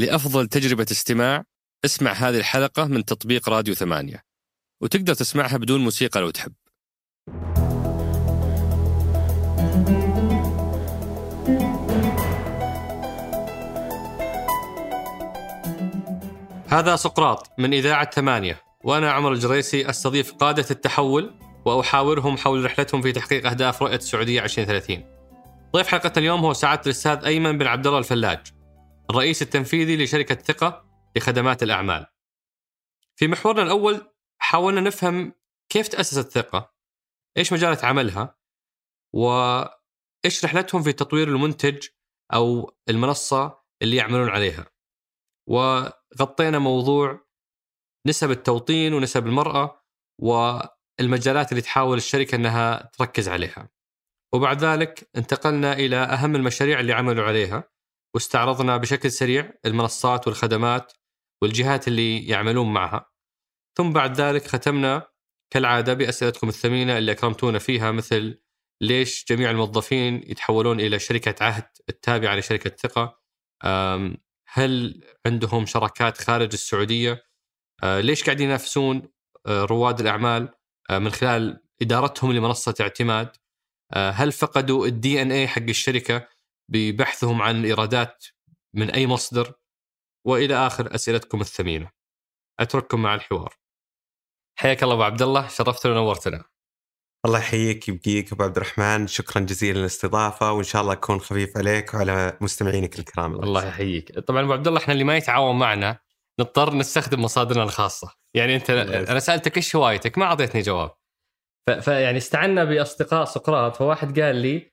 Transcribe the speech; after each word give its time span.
لأفضل 0.00 0.46
تجربة 0.46 0.86
استماع 0.90 1.44
اسمع 1.84 2.12
هذه 2.12 2.38
الحلقة 2.38 2.84
من 2.84 3.04
تطبيق 3.04 3.48
راديو 3.48 3.74
ثمانية. 3.74 4.22
وتقدر 4.82 5.14
تسمعها 5.14 5.56
بدون 5.56 5.80
موسيقى 5.80 6.20
لو 6.20 6.30
تحب. 6.30 6.52
هذا 16.68 16.96
سقراط 16.96 17.50
من 17.58 17.74
إذاعة 17.74 18.10
ثمانية 18.10 18.62
وأنا 18.84 19.12
عمر 19.12 19.32
الجريسي 19.32 19.90
أستضيف 19.90 20.32
قادة 20.32 20.66
التحول 20.70 21.34
وأحاورهم 21.64 22.36
حول 22.36 22.64
رحلتهم 22.64 23.02
في 23.02 23.12
تحقيق 23.12 23.46
أهداف 23.46 23.82
رؤية 23.82 23.96
السعودية 23.96 24.44
2030 24.44 25.04
ضيف 25.72 25.86
حلقة 25.86 26.12
اليوم 26.16 26.40
هو 26.40 26.52
سعادة 26.52 26.82
الأستاذ 26.86 27.24
أيمن 27.24 27.58
بن 27.58 27.66
عبد 27.66 27.86
الله 27.86 27.98
الفلاج. 27.98 28.59
الرئيس 29.10 29.42
التنفيذي 29.42 30.04
لشركة 30.04 30.34
ثقة 30.34 30.90
لخدمات 31.16 31.62
الأعمال. 31.62 32.06
في 33.16 33.28
محورنا 33.28 33.62
الأول 33.62 34.10
حاولنا 34.38 34.80
نفهم 34.80 35.32
كيف 35.68 35.88
تأسست 35.88 36.30
ثقة 36.30 36.74
إيش 37.36 37.52
مجالات 37.52 37.84
عملها 37.84 38.38
وإيش 39.14 40.44
رحلتهم 40.44 40.82
في 40.82 40.92
تطوير 40.92 41.28
المنتج 41.28 41.88
أو 42.34 42.76
المنصة 42.88 43.60
اللي 43.82 43.96
يعملون 43.96 44.28
عليها. 44.28 44.66
وغطينا 45.48 46.58
موضوع 46.58 47.26
نسب 48.06 48.30
التوطين 48.30 48.94
ونسب 48.94 49.26
المرأة 49.26 49.84
والمجالات 50.18 51.52
اللي 51.52 51.62
تحاول 51.62 51.96
الشركة 51.96 52.36
أنها 52.36 52.90
تركز 52.98 53.28
عليها. 53.28 53.70
وبعد 54.32 54.64
ذلك 54.64 55.10
انتقلنا 55.16 55.72
إلى 55.72 55.96
أهم 55.96 56.36
المشاريع 56.36 56.80
اللي 56.80 56.92
عملوا 56.92 57.24
عليها 57.24 57.69
واستعرضنا 58.14 58.76
بشكل 58.76 59.10
سريع 59.10 59.52
المنصات 59.66 60.26
والخدمات 60.26 60.92
والجهات 61.42 61.88
اللي 61.88 62.26
يعملون 62.26 62.72
معها. 62.72 63.10
ثم 63.78 63.92
بعد 63.92 64.20
ذلك 64.20 64.46
ختمنا 64.46 65.06
كالعادة 65.50 65.94
بأسئلتكم 65.94 66.48
الثمينة 66.48 66.98
اللي 66.98 67.12
أكرمتونا 67.12 67.58
فيها 67.58 67.90
مثل 67.92 68.40
ليش 68.80 69.24
جميع 69.28 69.50
الموظفين 69.50 70.14
يتحولون 70.26 70.80
إلى 70.80 70.98
شركة 70.98 71.44
عهد 71.44 71.68
التابعة 71.88 72.36
لشركة 72.36 72.70
ثقة؟ 72.70 73.20
هل 74.52 75.04
عندهم 75.26 75.66
شراكات 75.66 76.18
خارج 76.18 76.52
السعودية؟ 76.52 77.22
آه، 77.82 78.00
ليش 78.00 78.24
قاعدين 78.24 78.46
ينافسون 78.46 79.02
آه، 79.46 79.64
رواد 79.64 80.00
الأعمال؟ 80.00 80.48
آه، 80.90 80.98
من 80.98 81.10
خلال 81.10 81.62
إدارتهم 81.82 82.32
لمنصة 82.32 82.74
اعتماد؟ 82.80 83.36
هل 83.94 84.32
فقدوا 84.32 84.86
الدي 84.86 85.22
ان 85.22 85.32
اي 85.32 85.48
حق 85.48 85.62
الشركة؟ 85.62 86.28
ببحثهم 86.70 87.42
عن 87.42 87.56
الايرادات 87.56 88.24
من 88.74 88.90
أي 88.90 89.06
مصدر 89.06 89.52
وإلى 90.26 90.54
آخر 90.54 90.94
أسئلتكم 90.94 91.40
الثمينة. 91.40 91.90
أترككم 92.60 93.02
مع 93.02 93.14
الحوار. 93.14 93.54
حياك 94.58 94.82
الله 94.82 94.94
أبو 94.94 95.02
عبد 95.02 95.22
الله 95.22 95.48
شرفتنا 95.48 95.92
ونورتنا. 95.92 96.44
الله 97.26 97.38
يحييك 97.38 97.88
يبقيك 97.88 98.32
أبو 98.32 98.44
عبد 98.44 98.56
الرحمن. 98.56 99.06
شكرا 99.06 99.42
جزيلا 99.42 99.78
للاستضافة 99.78 100.52
وإن 100.52 100.64
شاء 100.64 100.82
الله 100.82 100.92
أكون 100.92 101.20
خفيف 101.20 101.56
عليك 101.56 101.94
وعلى 101.94 102.38
مستمعينك 102.40 102.98
الكرام. 102.98 103.34
الله 103.34 103.66
يحييك. 103.66 104.18
طبعا 104.18 104.42
أبو 104.42 104.52
عبد 104.52 104.66
الله 104.66 104.80
إحنا 104.80 104.92
اللي 104.92 105.04
ما 105.04 105.16
يتعاون 105.16 105.58
معنا 105.58 105.98
نضطر 106.40 106.74
نستخدم 106.74 107.22
مصادرنا 107.22 107.62
الخاصة. 107.62 108.14
يعني 108.34 108.56
أنت 108.56 108.70
أنا 108.70 109.20
سألتك 109.20 109.56
إيش 109.56 109.76
هوايتك؟ 109.76 110.18
ما 110.18 110.24
أعطيتني 110.24 110.60
جواب. 110.60 110.90
فيعني 111.80 112.18
استعنا 112.18 112.64
بأصدقاء 112.64 113.24
سقراط 113.24 113.76
فواحد 113.76 114.20
قال 114.20 114.36
لي 114.36 114.72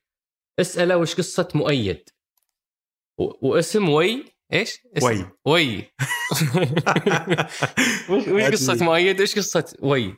اسأله 0.59 0.97
وش 0.97 1.15
قصة 1.15 1.47
مؤيد. 1.55 2.09
واسم 3.17 3.89
وي؟ 3.89 4.25
إيش؟ 4.53 4.79
اسم 4.97 5.05
وي. 5.05 5.25
وي. 5.45 5.91
وش 8.33 8.43
قصة 8.43 8.85
مؤيد؟ 8.85 9.21
إيش 9.21 9.35
قصة 9.35 9.75
وي؟ 9.79 10.17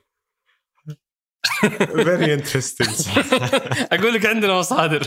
very 2.04 2.34
interesting 2.34 3.24
أقول 3.94 4.14
لك 4.14 4.26
عندنا 4.26 4.60
مصادر. 4.60 5.04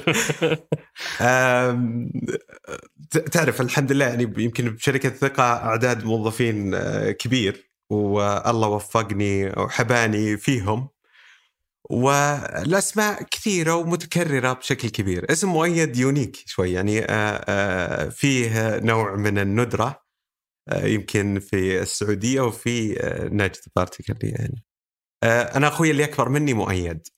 تعرف 3.32 3.60
الحمد 3.60 3.92
لله 3.92 4.06
يعني 4.06 4.34
يمكن 4.38 4.70
بشركة 4.70 5.08
ثقة 5.08 5.42
أعداد 5.42 6.04
موظفين 6.04 6.74
آه، 6.74 7.10
كبير 7.10 7.72
والله 7.90 8.68
وفقني 8.68 9.46
وحباني 9.46 10.36
فيهم. 10.36 10.88
والأسماء 11.90 13.22
كثيرة 13.22 13.74
ومتكررة 13.74 14.52
بشكل 14.52 14.88
كبير، 14.88 15.32
اسم 15.32 15.48
مؤيد 15.48 15.96
unique 15.96 16.36
شوي 16.46 16.72
يعني 16.72 17.04
آه، 17.04 17.44
آه، 17.48 18.08
فيه 18.08 18.78
نوع 18.78 19.16
من 19.16 19.38
الندرة 19.38 20.02
يمكن 20.72 21.40
في 21.40 21.82
السعودية 21.82 22.40
وفي 22.40 22.98
نجد 23.32 23.60
particularly 23.76 24.30
يعني. 24.30 24.64
أنا 25.56 25.68
أخوي 25.68 25.90
اللي 25.90 26.04
أكبر 26.04 26.28
مني 26.28 26.54
مؤيد 26.54 27.08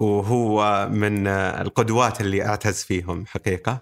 وهو 0.00 0.88
من 0.92 1.26
القدوات 1.26 2.20
اللي 2.20 2.46
أعتز 2.46 2.82
فيهم 2.82 3.26
حقيقة. 3.26 3.80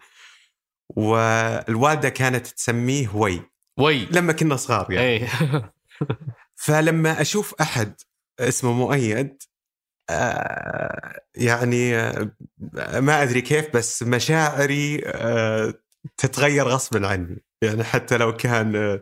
والوالدة 0.96 2.08
كانت 2.08 2.46
تسميه 2.46 3.14
وي. 3.14 3.40
وي. 3.78 4.04
لما 4.04 4.32
كنا 4.32 4.56
صغار 4.56 4.92
يعني. 4.92 5.06
أي. 5.06 5.28
فلما 6.64 7.20
أشوف 7.20 7.54
أحد 7.60 8.00
اسمه 8.40 8.72
مؤيد 8.72 9.28
آه 9.28 9.55
يعني 11.34 11.96
آه 11.96 12.30
ما 13.00 13.22
أدري 13.22 13.40
كيف 13.40 13.76
بس 13.76 14.02
مشاعري 14.02 15.02
آه 15.06 15.74
تتغير 16.16 16.68
غصبا 16.68 17.08
عني. 17.08 17.44
يعني 17.62 17.84
حتى 17.84 18.16
لو 18.16 18.36
كان 18.36 19.00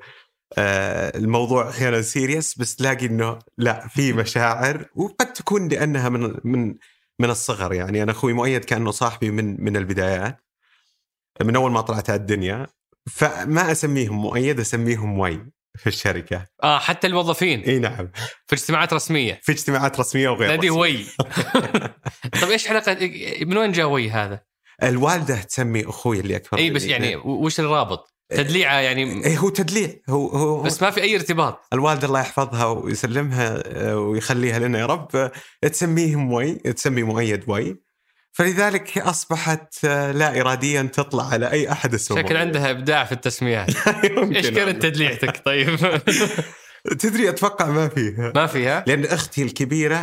آه 0.58 1.18
الموضوع 1.18 1.70
أحيانا 1.70 2.02
serious 2.02 2.58
بس 2.58 2.76
تلاقي 2.76 3.06
إنه 3.06 3.38
لا 3.58 3.88
في 3.88 4.12
مشاعر 4.12 4.86
وقد 4.94 5.32
تكون 5.32 5.68
لأنها 5.68 6.08
من 6.08 6.36
من 6.44 6.76
من 7.18 7.30
الصغر. 7.30 7.72
يعني 7.72 8.02
أنا 8.02 8.12
أخوي 8.12 8.32
مؤيد 8.32 8.64
كأنه 8.64 8.90
صاحبي 8.90 9.30
من 9.30 9.64
من 9.64 9.76
البدايات. 9.76 10.40
من 11.42 11.56
أول 11.56 11.72
ما 11.72 11.80
طلعت 11.80 12.10
على 12.10 12.20
الدنيا. 12.20 12.66
فما 13.10 13.72
أسميهم 13.72 14.16
مؤيد 14.22 14.60
أسميهم 14.60 15.18
وي 15.18 15.46
في 15.76 15.86
الشركة. 15.86 16.46
آه 16.62 16.78
حتى 16.78 17.06
الموظفين. 17.06 17.60
إي 17.60 17.78
نعم. 17.78 18.10
في 18.46 18.52
اجتماعات 18.56 18.92
رسمية. 18.92 19.40
في 19.42 19.52
اجتماعات 19.52 20.00
رسمية 20.00 20.28
وغير 20.28 20.48
نادي 20.48 20.70
وي. 20.70 21.04
طيب 22.40 22.50
إيش 22.50 22.68
علاقه 22.68 22.96
من 23.40 23.56
وين 23.56 23.72
جاء 23.72 23.86
وي 23.86 24.10
هذا؟ 24.10 24.40
الوالدة 24.82 25.42
تسمي 25.42 25.84
أخوي 25.84 26.20
اللي 26.20 26.36
أكبر 26.36 26.58
إي 26.58 26.70
بس 26.70 26.84
يعني 26.84 27.16
وش 27.16 27.60
الرابط؟ 27.60 28.14
تدليعه 28.30 28.80
يعني 28.80 29.24
إيه 29.24 29.38
هو 29.38 29.48
تدليع. 29.48 29.90
هو 30.08 30.28
هو 30.28 30.62
بس 30.62 30.82
ما 30.82 30.90
في 30.90 31.02
أي 31.02 31.14
ارتباط. 31.14 31.60
الوالدة 31.72 32.06
الله 32.06 32.20
يحفظها 32.20 32.64
ويسلمها 32.66 33.62
آه، 33.66 33.98
ويخليها 33.98 34.58
لنا 34.58 34.78
يا 34.78 34.86
رب. 34.86 35.30
تسميهم 35.62 36.32
وي 36.32 36.54
تسمي 36.54 37.02
مؤيد 37.02 37.44
وي. 37.46 37.76
فلذلك 38.34 38.98
أصبحت 38.98 39.84
آه، 39.84 40.12
لا 40.12 40.40
اراديا 40.40 40.82
تطلع 40.82 41.28
على 41.28 41.50
أي 41.50 41.72
أحد 41.72 41.94
اسمه 41.94 42.22
شكل 42.22 42.36
عندها 42.36 42.70
إبداع 42.70 43.04
في 43.04 43.12
التسميات. 43.12 43.68
إيش 44.36 44.50
كانت 44.50 44.82
تدليعتك؟ 44.82 45.42
طيب؟ 45.44 45.78
تدري 47.00 47.28
أتوقع 47.28 47.66
ما 47.66 47.88
فيها. 47.88 48.32
ما 48.34 48.46
فيها؟ 48.46 48.84
لأن 48.86 49.04
أختي 49.04 49.42
الكبيرة 49.42 49.96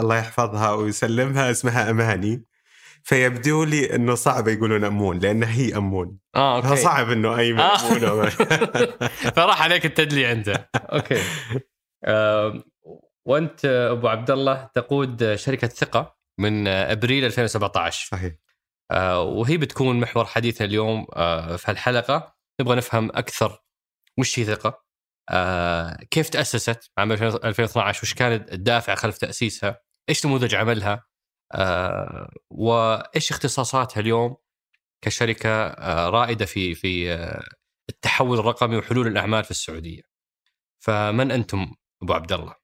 الله 0.00 0.16
يحفظها 0.18 0.72
ويسلمها 0.72 1.50
اسمها 1.50 1.90
أماني. 1.90 2.44
فيبدو 3.02 3.64
لي 3.64 3.94
إنه 3.94 4.14
صعب 4.14 4.48
يقولون 4.48 4.84
أمون 4.84 5.18
لأن 5.18 5.42
هي 5.42 5.76
أمون. 5.76 6.18
آه 6.36 6.56
okay. 6.56 6.68
فصعب 6.68 7.10
إنه 7.10 7.38
أي 7.38 7.50
أمون 7.50 8.04
آه. 8.04 8.28
فراح 9.36 9.62
عليك 9.62 9.86
التدلي 9.86 10.26
عنده 10.26 10.70
okay. 10.74 11.22
آه 12.04 12.62
وأنت 13.24 13.64
أبو 13.64 14.08
عبد 14.08 14.30
الله 14.30 14.70
تقود 14.74 15.34
شركة 15.34 15.68
ثقة. 15.68 16.19
من 16.40 16.68
أبريل 16.68 17.24
2017 17.24 18.08
صحيح. 18.08 18.34
آه 18.90 19.22
وهي 19.22 19.56
بتكون 19.56 20.00
محور 20.00 20.24
حديثنا 20.24 20.66
اليوم 20.66 21.06
آه 21.16 21.56
في 21.56 21.70
الحلقة 21.70 22.34
نبغى 22.60 22.76
نفهم 22.76 23.10
أكثر 23.10 23.62
وش 24.18 24.38
هي 24.38 24.44
ثقة 24.44 24.84
آه 25.30 25.96
كيف 26.10 26.28
تأسست 26.28 26.90
عام 26.98 27.12
2012 27.12 28.00
وش 28.02 28.14
كان 28.14 28.32
الدافع 28.52 28.94
خلف 28.94 29.18
تأسيسها؟ 29.18 29.80
إيش 30.08 30.26
نموذج 30.26 30.54
عملها؟ 30.54 31.04
آه 31.52 32.30
وإيش 32.50 33.30
اختصاصاتها 33.30 34.00
اليوم 34.00 34.36
كشركة 35.04 35.50
آه 35.50 36.08
رائدة 36.10 36.46
في 36.46 36.74
في 36.74 37.12
آه 37.14 37.44
التحول 37.90 38.38
الرقمي 38.38 38.76
وحلول 38.76 39.06
الأعمال 39.06 39.44
في 39.44 39.50
السعودية. 39.50 40.02
فمن 40.84 41.30
أنتم 41.32 41.74
أبو 42.02 42.12
عبد 42.14 42.32
الله؟ 42.32 42.59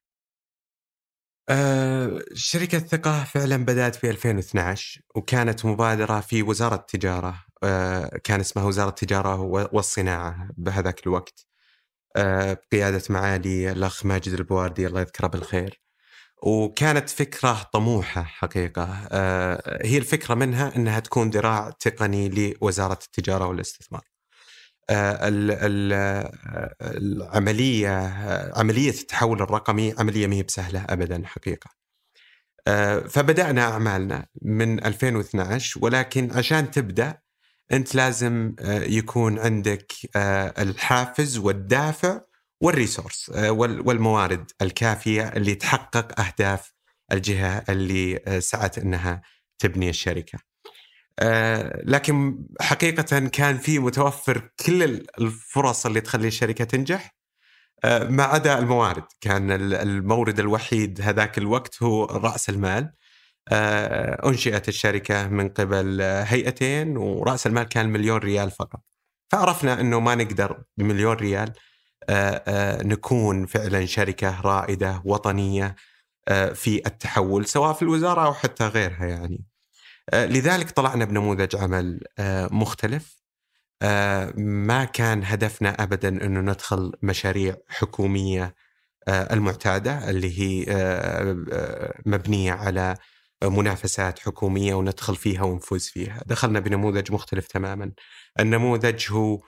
آه 1.48 2.20
شركة 2.34 2.78
ثقة 2.78 3.25
فعلا 3.25 3.56
بدأت 3.64 3.94
في 3.96 4.10
2012 4.10 5.00
وكانت 5.14 5.66
مبادرة 5.66 6.20
في 6.20 6.43
وزارة 6.43 6.75
التجارة. 6.75 7.44
آه 7.62 8.10
كان 8.25 8.40
اسمها 8.40 8.64
وزارة 8.66 8.88
التجارة 8.88 9.40
والصناعة 9.72 10.48
بهذاك 10.56 11.06
الوقت. 11.06 11.46
آه 12.16 12.58
بقيادة 12.72 13.02
معالي 13.10 13.72
الأخ 13.72 14.06
ماجد 14.06 14.32
البواردي 14.32 14.87
الله 14.87 15.00
يذكره 15.00 15.26
بالخير. 15.28 15.81
وكانت 16.43 17.10
فكرة 17.10 17.70
طموحة 17.72 18.22
حقيقة. 18.22 18.84
هي 19.84 19.98
الفكرة 19.98 20.34
منها 20.34 20.76
أنها 20.76 21.00
تكون 21.00 21.31
ذراع 21.31 21.70
تقني 21.81 22.28
لوزارة 22.60 22.98
التجارة 23.06 23.46
والاستثمار. 23.46 24.02
ال- 24.02 24.04
ال- 24.04 24.16
العملية 26.83 27.99
آه، 28.06 28.59
عملية 28.59 28.91
التحول 28.91 29.43
الرقمي 29.43 29.94
عملية 29.99 30.27
ما 30.27 30.35
هي 30.35 30.43
بسهلة 30.43 30.85
ابدا 30.88 31.23
حقيقة. 31.27 31.71
آه، 32.69 32.99
فبدأنا 32.99 33.62
أعمالنا 33.62 34.27
من 34.43 34.85
2012 34.85 35.79
ولكن 35.83 36.31
عشان 36.33 36.71
تبدأ 36.71 37.19
أنت 37.73 37.94
لازم 37.94 38.55
آه، 38.61 38.81
يكون 38.83 39.38
عندك 39.38 39.93
الحافز 40.59 41.39
والدافع 41.39 42.21
والريسورس 42.62 43.29
وال- 43.29 43.89
والموارد 43.89 44.50
الكافية 44.62 45.29
اللي 45.29 45.55
تحقق 45.55 46.21
أهداف 46.21 46.73
الجهة 47.12 47.65
اللي 47.69 48.21
سعت 48.41 48.79
إنها 48.79 49.23
تبني 49.59 49.91
الشركة. 49.91 50.39
آه، 51.19 51.83
لكن 51.85 52.39
حقيقة 52.61 53.19
كان 53.29 53.59
في 53.59 53.79
متوفر 53.79 54.51
كل 54.67 54.83
الفرص 55.21 55.87
اللي 55.87 56.01
تخلي 56.01 56.29
الشركة 56.29 56.65
تنجح 56.65 57.17
آه، 57.85 58.05
ما 58.05 58.23
عدا 58.25 58.59
الموارد. 58.59 59.05
كان 59.21 59.51
ال- 59.51 59.75
المورد 59.75 60.41
الوحيد 60.41 61.01
هذاك 61.03 61.39
الوقت 61.39 61.83
هو 61.83 62.05
رأس 62.05 62.49
المال. 62.49 62.93
آه، 63.53 64.29
أنشئت 64.29 64.69
الشركة 64.69 65.29
من 65.29 65.49
قبل 65.49 66.01
هيئتين 66.03 66.97
ورأس 66.97 67.47
المال 67.47 67.63
كان 67.65 67.89
مليون 67.89 68.19
ريال 68.19 68.51
فقط. 68.51 68.81
فعرفنا 69.33 69.81
إنه 69.81 70.01
ما 70.01 70.15
نقدر 70.15 70.63
بمليون 70.77 71.17
ريال 71.17 71.53
نكون 72.85 73.47
فعلا 73.47 73.87
شركة 73.87 74.41
رائدة 74.41 75.03
وطنية 75.05 75.77
آه، 76.29 76.53
في 76.53 76.87
التحول 76.87 77.47
سواء 77.47 77.73
في 77.73 77.83
الوزارة 77.83 78.27
أو 78.27 78.35
حتى 78.35 78.67
غيرها 78.67 79.07
يعني. 79.07 79.45
آه، 80.11 80.26
لذلك 80.26 80.70
طلعنا 80.70 81.05
بنموذج 81.05 81.56
عمل 81.56 82.00
آه، 82.19 82.49
مختلف 82.53 83.23
آه، 83.82 84.32
ما 84.37 84.85
كان 84.85 85.25
هدفنا 85.25 85.82
ابدا 85.82 86.08
أنه 86.08 86.41
ندخل 86.41 86.93
مشاريع 87.03 87.56
حكومية 87.69 88.55
المعتادة 89.08 90.11
اللي 90.11 90.41
هي 90.41 90.67
مبنية 92.06 92.53
على 92.53 92.97
منافسات 93.44 94.19
حكومية 94.19 94.75
وندخل 94.75 95.17
فيها 95.17 95.43
ونفوز 95.43 95.88
فيها، 95.88 96.23
دخلنا 96.26 96.61
بنموذج 96.61 97.12
مختلف 97.12 97.47
تماما. 97.47 97.93
النموذج 98.41 99.12
هو 99.12 99.41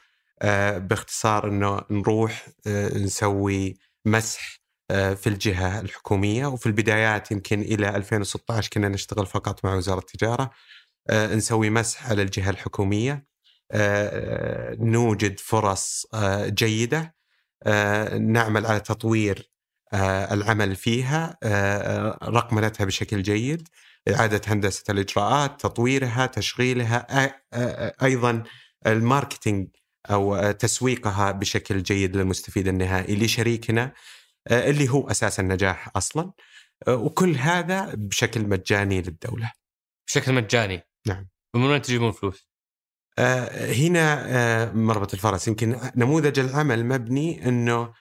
باختصار 0.79 1.49
إنه 1.49 1.81
نروح 1.91 2.49
نسوي 2.97 3.79
مسح 4.05 4.58
في 4.93 5.27
الجهة 5.27 5.81
الحكومية 5.81 6.47
وفي 6.47 6.67
البدايات 6.67 7.31
يمكن 7.31 7.61
إلى 7.61 7.89
2016 7.97 8.71
كنا 8.73 8.89
نشتغل 8.89 9.27
فقط 9.27 9.65
مع 9.65 9.75
وزارة 9.75 9.99
التجارة. 9.99 10.51
آه، 11.11 11.35
نسوي 11.35 11.71
مسح 11.71 12.11
على 12.11 12.23
الجهة 12.23 12.51
الحكومية. 12.51 13.27
آه، 13.73 14.75
نوجد 14.81 15.41
فرص 15.41 16.07
آه، 16.15 16.55
آه، 17.67 18.19
نعمل 18.19 18.67
على 18.67 18.81
تطوير 18.81 19.51
آه، 19.93 20.35
العمل 20.35 20.77
فيها. 20.77 21.37
آه، 21.43 22.19
رقمنتها 22.25 22.85
بشكل 22.85 23.23
جيد. 23.23 23.69
إعادة 24.15 24.41
هندسة 24.47 24.85
الإجراءات 24.91 25.61
تطويرها 25.61 26.27
تشغيلها 26.27 27.07
أيضا 28.03 28.43
ال 28.87 28.95
marketing 28.95 29.69
أو 30.11 30.35
آه، 30.37 30.53
تسويقها 30.53 31.31
بشكل 31.33 31.83
جيد 31.83 32.17
للمستفيد 32.17 32.69
النهائي 32.69 33.17
لشريكنا. 33.17 33.83
آه، 33.85 33.93
اللي 34.51 34.89
هو 34.89 35.11
أساس 35.11 35.41
النجاح 35.41 35.91
أصلا. 35.97 36.33
آه، 36.89 36.95
وكل 36.95 37.37
هذا 37.37 37.95
بشكل 37.95 38.49
مجاني 38.49 39.03
للدولة. 39.03 39.53
بشكل 40.09 40.33
مجاني؟ 40.33 40.83
نعم. 41.07 41.29
ومن 41.55 41.65
وين 41.67 41.83
تجيبون 41.83 42.13
فلوس؟ 42.13 42.49
آه، 43.19 43.73
هنا 43.73 44.27
آه، 44.27 44.73
مربط 44.73 45.15
الفرس. 45.15 45.49
يمكن 45.49 45.81
نموذج 45.97 46.39
العمل 46.39 46.87
مبني 46.87 47.49
إنه 47.49 47.93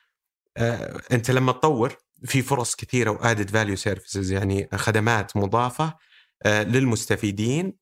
آه، 0.57 1.01
أنت 1.11 1.31
لما 1.31 1.51
تطور 1.51 1.95
في 2.25 2.41
فرص 2.41 2.75
كثيرة 2.75 3.09
و 3.09 3.16
added 3.16 3.49
value 3.49 3.75
services 3.75 4.31
يعني 4.31 4.69
خدمات 4.73 5.37
مضافة 5.37 5.97
آه، 6.45 6.63
للمستفيدين. 6.63 7.73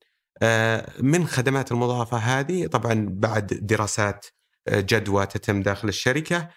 آه، 0.42 0.92
من 1.00 1.26
خدمات 1.26 1.72
المضافة 1.72 2.16
هذه 2.18 2.66
طبعا 2.66 3.06
بعد 3.10 3.46
دراسات 3.46 4.26
آه، 4.68 4.80
جدوى 4.80 5.26
تتم 5.26 5.62
داخل 5.62 5.88
الشركة 5.88 6.36
آه، 6.36 6.50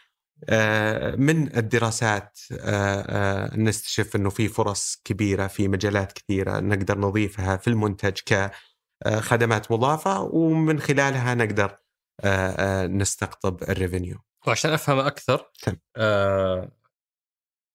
من 1.18 1.58
الدراسات 1.58 2.40
آه، 2.52 3.02
آه، 3.02 3.58
نستشف 3.58 4.16
إنه 4.16 4.30
في 4.30 4.48
فرص 4.48 5.02
كبيرة 5.04 5.48
في 5.48 5.68
مجالات 5.68 6.12
كثيرة 6.12 6.60
نقدر 6.60 6.98
نضيفها 6.98 7.58
في 7.58 7.68
المنتج 7.68 8.20
كخدمات 8.26 9.72
مضافة 9.72 10.22
ومن 10.22 10.80
خلالها 10.80 11.34
نقدر 11.34 11.78
آه، 12.24 12.84
آه، 12.84 12.88
نستقطب 12.88 13.64
الريفينيو. 13.64 14.18
وعشان 14.48 14.72
أفهم 14.72 15.00
أكثر. 15.00 15.52
آه 15.98 16.72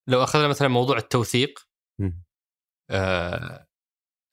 لو 0.09 0.23
أخذنا 0.23 0.49
مثلا 0.49 0.69
موضوع 0.69 0.97
التوثيق. 0.97 1.69
آه 2.91 3.67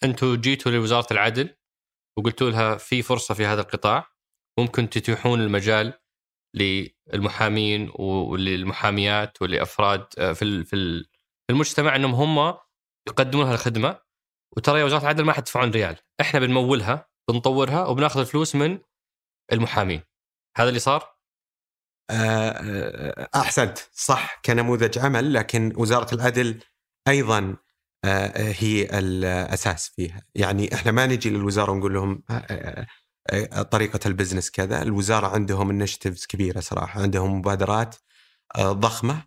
أنتم 0.04 0.36
جيتوا 0.36 0.72
لوزارة 0.72 1.14
العدل 1.14 1.56
وقلتوا 2.18 2.50
لها 2.50 2.78
في 2.78 3.02
فرصة 3.02 3.34
في 3.34 3.46
هذا 3.46 3.62
القطاع 3.62 4.12
ممكن 4.60 4.90
تتيحون 4.90 5.42
المجال 5.42 5.94
للمحامين 7.14 7.92
وللمحاميات 7.96 9.42
ولأفراد 9.42 10.06
آه، 10.18 10.34
في 10.34 10.64
في 10.64 10.76
ال- 10.76 11.04
في 11.48 11.54
المجتمع 11.54 11.96
إنهم 11.96 12.14
هم 12.40 12.58
يقدمون 13.08 13.46
هالخدمة 13.46 14.00
وترى 14.58 14.80
يا 14.80 14.86
وزارة 14.86 15.02
العدل 15.02 15.24
ما 15.24 15.34
حتدفعون 15.34 15.72
ريال، 15.72 15.98
إحنا 16.22 16.40
بنمولها 16.40 17.10
بنطورها 17.30 17.86
وبناخذ 17.86 18.20
الفلوس 18.20 18.56
من 18.56 18.80
المحامين. 19.54 20.02
هذا 20.58 20.70
اللي 20.70 20.80
صار؟ 20.80 21.16
آه، 22.10 23.28
أحسنت 23.36 23.78
صح 23.92 24.42
كنموذج 24.46 25.00
عمل 25.00 25.34
لكن 25.34 25.74
وزارة 25.78 26.16
العدل 26.16 26.60
أيضا 27.08 27.56
آه، 28.06 28.54
هي 28.60 29.00
الأساس 29.00 29.90
فيها، 29.96 30.22
يعني 30.36 30.74
إحنا 30.74 30.92
ما 30.92 31.06
نجي 31.06 31.30
للوزارة 31.30 31.72
ونقول 31.72 31.94
لهم 31.94 32.24
آه، 32.30 32.34
آه، 32.34 32.88
طريقة 33.72 34.00
ال 34.06 34.11
business 34.11 34.52
كذا، 34.52 34.82
الوزارة 34.82 35.28
عندهم 35.28 35.70
initiatives 35.70 36.26
كبيرة 36.26 36.60
صراحة، 36.60 37.02
عندهم 37.02 37.38
مبادرات 37.38 37.96
ضخمة 38.60 39.24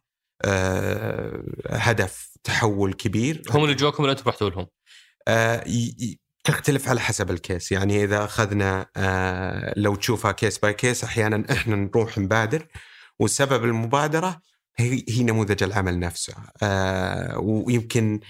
هدف 1.70 2.31
تحول 2.44 2.93
كبير. 2.93 3.43
هم 3.50 3.64
اللي 3.64 3.75
جوكم 3.75 4.02
ولا 4.02 4.12
أنتم 4.12 4.31
رحتوا 4.31 4.50
لهم؟ 4.50 4.67
تختلف 6.44 6.88
على 6.88 7.00
حسب 7.00 7.31
ال 7.31 7.39
case 7.39 7.72
يعني 7.73 8.05
إذا 8.05 8.25
أخذنا 8.25 8.87
لو 9.76 9.94
تشوفها 9.94 10.32
case 10.32 10.58
by 10.58 10.75
case 10.75 11.04
أحيانا 11.05 11.44
إحنا 11.52 11.76
نروح 11.76 12.19
نبادر. 12.19 12.67
وسبب 13.19 13.64
المبادرة 13.64 14.41
هي 14.76 15.05
هي 15.08 15.22
نموذج 15.22 15.63
العمل 15.63 15.98
نفسه. 15.98 16.34
ويمكن 17.36 18.20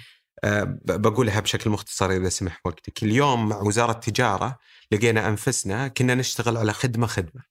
بقولها 0.85 1.41
بشكل 1.41 1.71
مختصر 1.71 2.11
إذا 2.11 2.29
سمح 2.29 2.61
وقتك. 2.65 3.03
اليوم 3.03 3.49
مع 3.49 3.57
وزارة 3.63 3.93
التجارة 3.93 4.59
لقينا 4.93 5.29
أنفسنا 5.29 5.89
كنا 5.89 6.15
نشتغل 6.15 6.57
على 6.57 6.73
خدمة 6.73 7.07
خدمة. 7.07 7.43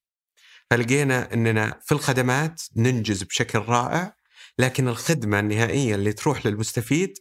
فلقينا 0.72 1.34
إننا 1.34 1.80
في 1.86 1.92
الخدمات 1.92 2.62
ننجز 2.76 3.24
بشكل 3.24 3.60
رائع 3.60 4.16
لكن 4.60 4.88
الخدمة 4.88 5.40
النهائية 5.40 5.96
اللي 5.96 6.14
تروح 6.14 6.46
للمستفيد 6.46 7.14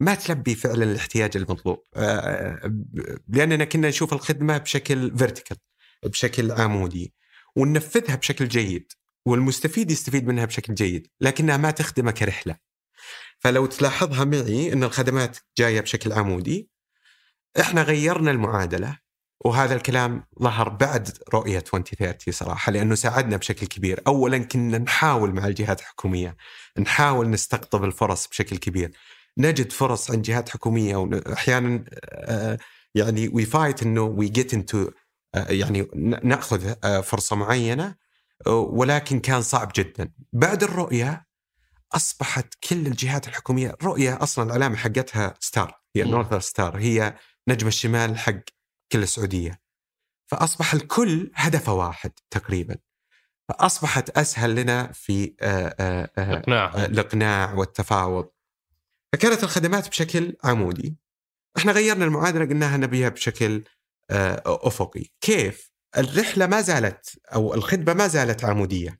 ما 0.00 0.14
تلبي 0.14 0.54
فعلا 0.54 0.84
الاحتياج 0.84 1.36
المطلوب. 1.36 1.84
آه، 1.96 2.60
ب- 2.64 3.18
لأننا 3.36 3.64
كنا 3.64 3.88
نشوف 3.88 4.12
الخدمة 4.12 4.58
بشكل 4.58 5.18
vertical 5.18 5.56
بشكل 6.04 6.52
عمودي 6.52 7.14
وننفذها 7.56 8.14
بشكل 8.16 8.48
جيد 8.48 8.92
والمستفيد 9.26 9.90
يستفيد 9.90 10.26
منها 10.26 10.44
بشكل 10.44 10.74
جيد 10.74 11.06
لكنها 11.20 11.56
ما 11.56 11.70
تخدمه 11.70 12.10
كرحلة. 12.10 12.69
فلو 13.40 13.66
تلاحظها 13.66 14.24
معي 14.24 14.72
إن 14.72 14.84
الخدمات 14.84 15.38
جاية 15.58 15.80
بشكل 15.80 16.12
عمودي 16.12 16.70
إحنا 17.60 17.82
غيرنا 17.82 18.30
المعادلة 18.30 18.98
وهذا 19.44 19.74
الكلام 19.74 20.24
ظهر 20.42 20.68
بعد 20.68 21.18
رؤية 21.34 21.58
2030 21.58 22.34
صراحة 22.34 22.72
لأنه 22.72 22.94
ساعدنا 22.94 23.36
بشكل 23.36 23.66
كبير، 23.66 24.00
اولا 24.06 24.38
كنا 24.38 24.78
نحاول 24.78 25.34
مع 25.34 25.46
الجهات 25.46 25.80
الحكومية 25.80 26.36
نحاول 26.78 27.30
نستقطب 27.30 27.84
الفرص 27.84 28.26
بشكل 28.26 28.56
كبير. 28.56 28.90
نجد 29.38 29.72
فرص 29.72 30.10
عند 30.10 30.22
جهات 30.22 30.48
حكومية 30.48 30.96
واحيانا 30.96 31.84
يعني 32.94 33.28
وي 33.28 33.44
فايت 33.44 33.82
إنه 33.82 34.02
وي 34.02 34.28
جيت 34.28 34.54
انتو 34.54 34.90
يعني 35.34 35.88
نأخذ 36.22 36.74
فرصة 37.02 37.36
معينة 37.36 37.94
ولكن 38.46 39.20
كان 39.20 39.42
صعب 39.42 39.72
جدا. 39.76 40.12
بعد 40.32 40.62
الرؤية 40.62 41.29
أصبحت 41.92 42.54
كل 42.68 42.86
الجهات 42.86 43.28
الحكومية 43.28 43.76
رؤية 43.82 44.22
أصلا 44.22 44.44
العلامه 44.44 44.76
حقتها 44.76 45.34
ستار 45.40 45.80
هي. 45.96 46.02
نورث 46.02 46.44
ستار 46.44 46.78
هي 46.78 47.16
نجم 47.48 47.66
الشمال 47.66 48.18
حق 48.18 48.40
كل 48.92 49.02
السعودية. 49.02 49.60
فأصبح 50.26 50.74
الكل 50.74 51.30
هدفه 51.34 51.72
واحد 51.72 52.12
تقريبا. 52.30 52.76
فأصبحت 53.48 54.10
أسهل 54.10 54.54
لنا 54.54 54.92
في 54.92 55.34
آه، 55.40 55.74
آه، 55.80 56.10
آه، 56.18 56.38
اقناع 56.38 56.84
الإقناع 56.84 57.54
والتفاوض. 57.54 58.28
فكانت 59.12 59.44
الخدمات 59.44 59.88
بشكل 59.88 60.36
عمودي. 60.44 60.96
إحنا 61.56 61.72
غيرنا 61.72 62.04
المعادلة 62.04 62.44
قلناها 62.44 62.76
نبيها 62.76 63.08
بشكل 63.08 63.64
أفقي، 64.46 65.04
كيف؟ 65.20 65.70
الرحلة 65.98 66.46
ما 66.46 66.60
زالت 66.60 67.18
أو 67.34 67.54
الخدمة 67.54 67.94
ما 67.94 68.06
زالت 68.06 68.44
عمودية 68.44 68.99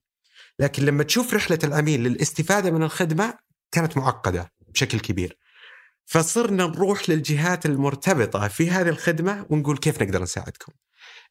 لكن 0.61 0.85
لما 0.85 1.02
تشوف 1.02 1.35
رحلة 1.35 1.59
العميل 1.64 2.02
للاستفادة 2.02 2.71
من 2.71 2.83
الخدمة 2.83 3.35
كانت 3.73 3.97
معقدة 3.97 4.52
بشكل 4.69 5.00
كبير. 5.00 5.38
فصرنا 6.07 6.67
نروح 6.67 7.11
للجهات 7.11 7.67
المرتبطة 7.67 8.49
في 8.49 8.71
هذه 8.71 8.88
الخدمة 8.88 9.47
ونقول 9.50 9.76
كيف 9.76 10.02
نقدر 10.02 10.23
نساعدكم؟ 10.23 10.73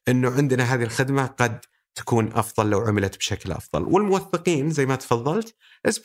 إنه 0.08 0.32
عندنا 0.32 0.64
هذه 0.64 0.84
الخدمة 0.84 1.26
قد 1.26 1.60
تكون 1.96 2.34
أفضل 2.34 2.70
لو 2.70 2.80
عملت 2.80 3.18
بشكل 3.18 3.52
أفضل. 3.52 3.84
والموثقين 3.84 4.72
زي 4.72 4.86
ما 4.86 4.96
تفضلت 4.96 5.56
از 5.86 6.02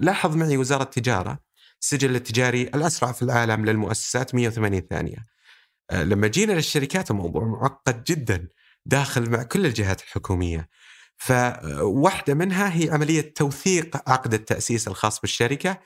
لاحظ 0.00 0.36
معي 0.36 0.56
وزارة 0.56 0.82
التجارة 0.82 1.38
السجل 1.82 2.16
التجاري 2.16 2.62
الأسرع 2.62 3.12
في 3.12 3.22
العالم 3.22 3.64
للمؤسسات 3.64 4.34
180 4.34 4.80
ثانية. 4.90 5.26
آه، 5.90 6.04
لما 6.04 6.26
جينا 6.26 6.52
للشركات 6.52 7.10
الموضوع 7.10 7.44
معقد 7.44 8.04
جدا 8.04 8.48
داخل 8.86 9.30
مع 9.30 9.42
كل 9.42 9.66
الجهات 9.66 10.00
الحكومية. 10.00 10.68
فواحدة 11.22 12.34
منها 12.34 12.76
هي 12.76 12.90
عملية 12.90 13.34
توثيق 13.34 14.10
عقد 14.10 14.34
التأسيس 14.34 14.88
الخاص 14.88 15.20
بالشركة 15.20 15.78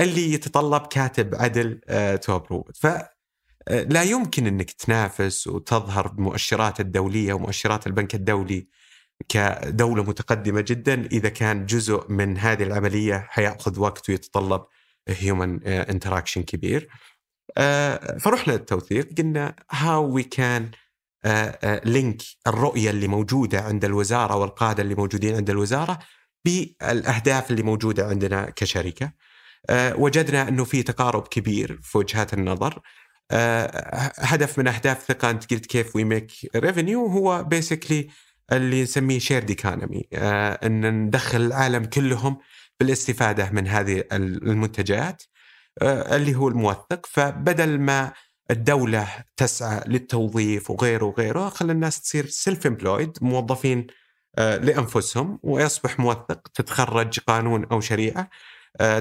اللي 0.00 0.32
يتطلب 0.32 0.86
كاتب 0.86 1.34
عدل 1.34 1.80
تو 2.22 2.62
ف 2.74 2.86
آه، 3.68 3.82
لا 3.82 4.02
يمكن 4.02 4.46
أنك 4.46 4.70
تنافس 4.70 5.46
وتظهر 5.46 6.08
بمؤشرات 6.08 6.80
الدولية 6.80 7.32
ومؤشرات 7.32 7.86
البنك 7.86 8.14
الدولي 8.14 8.68
كدولة 9.28 10.02
متقدمة 10.02 10.60
جدا. 10.60 11.06
إذا 11.12 11.28
كان 11.28 11.66
جزء 11.66 12.12
من 12.12 12.38
هذه 12.38 12.62
العملية 12.62 13.26
حيأخذ 13.28 13.80
وقت 13.80 14.10
ويتطلب 14.10 14.64
human 15.08 15.64
interaction 15.66 16.42
كبير. 16.42 16.88
آه، 17.58 18.18
فرحنا 18.18 18.52
للتوثيق. 18.52 19.08
قلنا 19.18 19.54
how 19.70 20.14
we 20.14 20.22
can 20.22 20.70
link 21.84 22.22
الرؤية 22.46 22.90
اللي 22.90 23.08
موجودة 23.08 23.60
عند 23.60 23.84
الوزارة 23.84 24.36
والقادة 24.36 24.82
اللي 24.82 24.94
موجودين 24.94 25.36
عند 25.36 25.50
الوزارة 25.50 25.98
بالأهداف 26.44 27.50
اللي 27.50 27.62
موجودة 27.62 28.06
عندنا 28.06 28.50
كشركة. 28.56 29.12
آه، 29.70 29.96
وجدنا 29.96 30.48
أنه 30.48 30.64
في 30.64 30.82
تقارب 30.82 31.28
كبير 31.28 31.80
في 31.82 31.98
وجهات 31.98 32.34
النظر. 32.34 32.80
آه، 33.30 34.12
هدف 34.18 34.58
من 34.58 34.68
أهداف 34.68 35.02
ثقة 35.02 35.30
أنت 35.30 35.50
قلت 35.50 35.66
كيف 35.66 35.96
we 35.96 36.04
make 36.04 36.32
revenue 36.56 37.06
هو 37.06 37.44
basically 37.44 38.08
اللي 38.52 38.82
نسميه 38.82 39.18
shared 39.18 39.48
economy 39.50 40.08
إن 40.64 41.04
ندخل 41.04 41.40
العالم 41.40 41.84
كلهم 41.84 42.38
بالاستفادة 42.80 43.50
من 43.50 43.68
هذه 43.68 44.04
المنتجات 44.12 45.22
آه، 45.82 46.16
اللي 46.16 46.34
هو 46.34 46.48
الموثق. 46.48 47.06
فبدل 47.06 47.78
ما 47.80 48.12
الدولة 48.50 49.08
تسعى 49.36 49.80
للتوظيف 49.86 50.70
وغيره 50.70 51.04
وغيره 51.04 51.48
خلى 51.48 51.72
الناس 51.72 52.00
تصير 52.00 52.26
self 52.26 52.66
employed 52.66 53.18
موظفين 53.20 53.86
لأنفسهم 54.38 55.38
ويصبح 55.42 56.00
موثق 56.00 56.48
تتخرج 56.48 57.20
قانون 57.20 57.64
أو 57.64 57.80
شريعة 57.80 58.30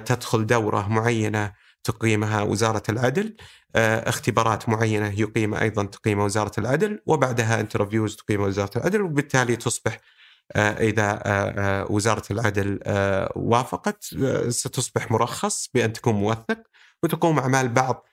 تدخل 0.05 0.45
دورة 0.45 0.87
معينة 0.87 1.53
تقيمها 1.83 2.41
وزارة 2.41 2.83
العدل 2.89 3.35
آه، 3.75 4.09
اختبارات 4.09 4.69
معينة 4.69 5.19
يقيم 5.19 5.53
أيضا 5.53 5.83
تقيمها 5.85 6.25
وزارة 6.25 6.59
العدل 6.59 6.99
وبعدها 7.05 7.59
interviews 7.59 8.15
تقيمها 8.15 8.47
وزارة 8.47 8.77
العدل 8.77 9.01
وبالتالي 9.01 9.55
تصبح 9.55 9.97
آه، 10.55 10.71
إذا 10.71 11.21
آه، 11.25 11.91
وزارة 11.91 12.23
العدل 12.31 12.79
وافقت 13.35 14.03
ستصبح 14.49 15.11
مرخص 15.11 15.69
بأن 15.73 15.93
تكون 15.93 16.13
موثق 16.13 16.59
وتقوم 17.03 17.39
أعمال 17.39 17.69
بعض 17.69 18.08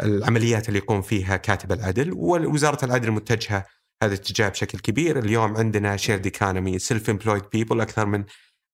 العمليات 0.00 0.68
اللي 0.68 0.78
يقوم 0.78 1.02
فيها 1.02 1.36
كاتب 1.36 1.72
العدل 1.72 2.12
ووزارة 2.12 2.84
العدل 2.84 3.10
متجهة 3.10 3.66
هذا 4.02 4.14
الاتجاه 4.14 4.48
بشكل 4.48 4.78
كبير. 4.78 5.18
اليوم 5.18 5.56
عندنا 5.56 5.96
shared 5.96 6.24
economy 6.24 6.78
self 6.78 7.10
employed 7.10 7.42
people 7.52 7.80
أكثر 7.80 8.06
من 8.06 8.24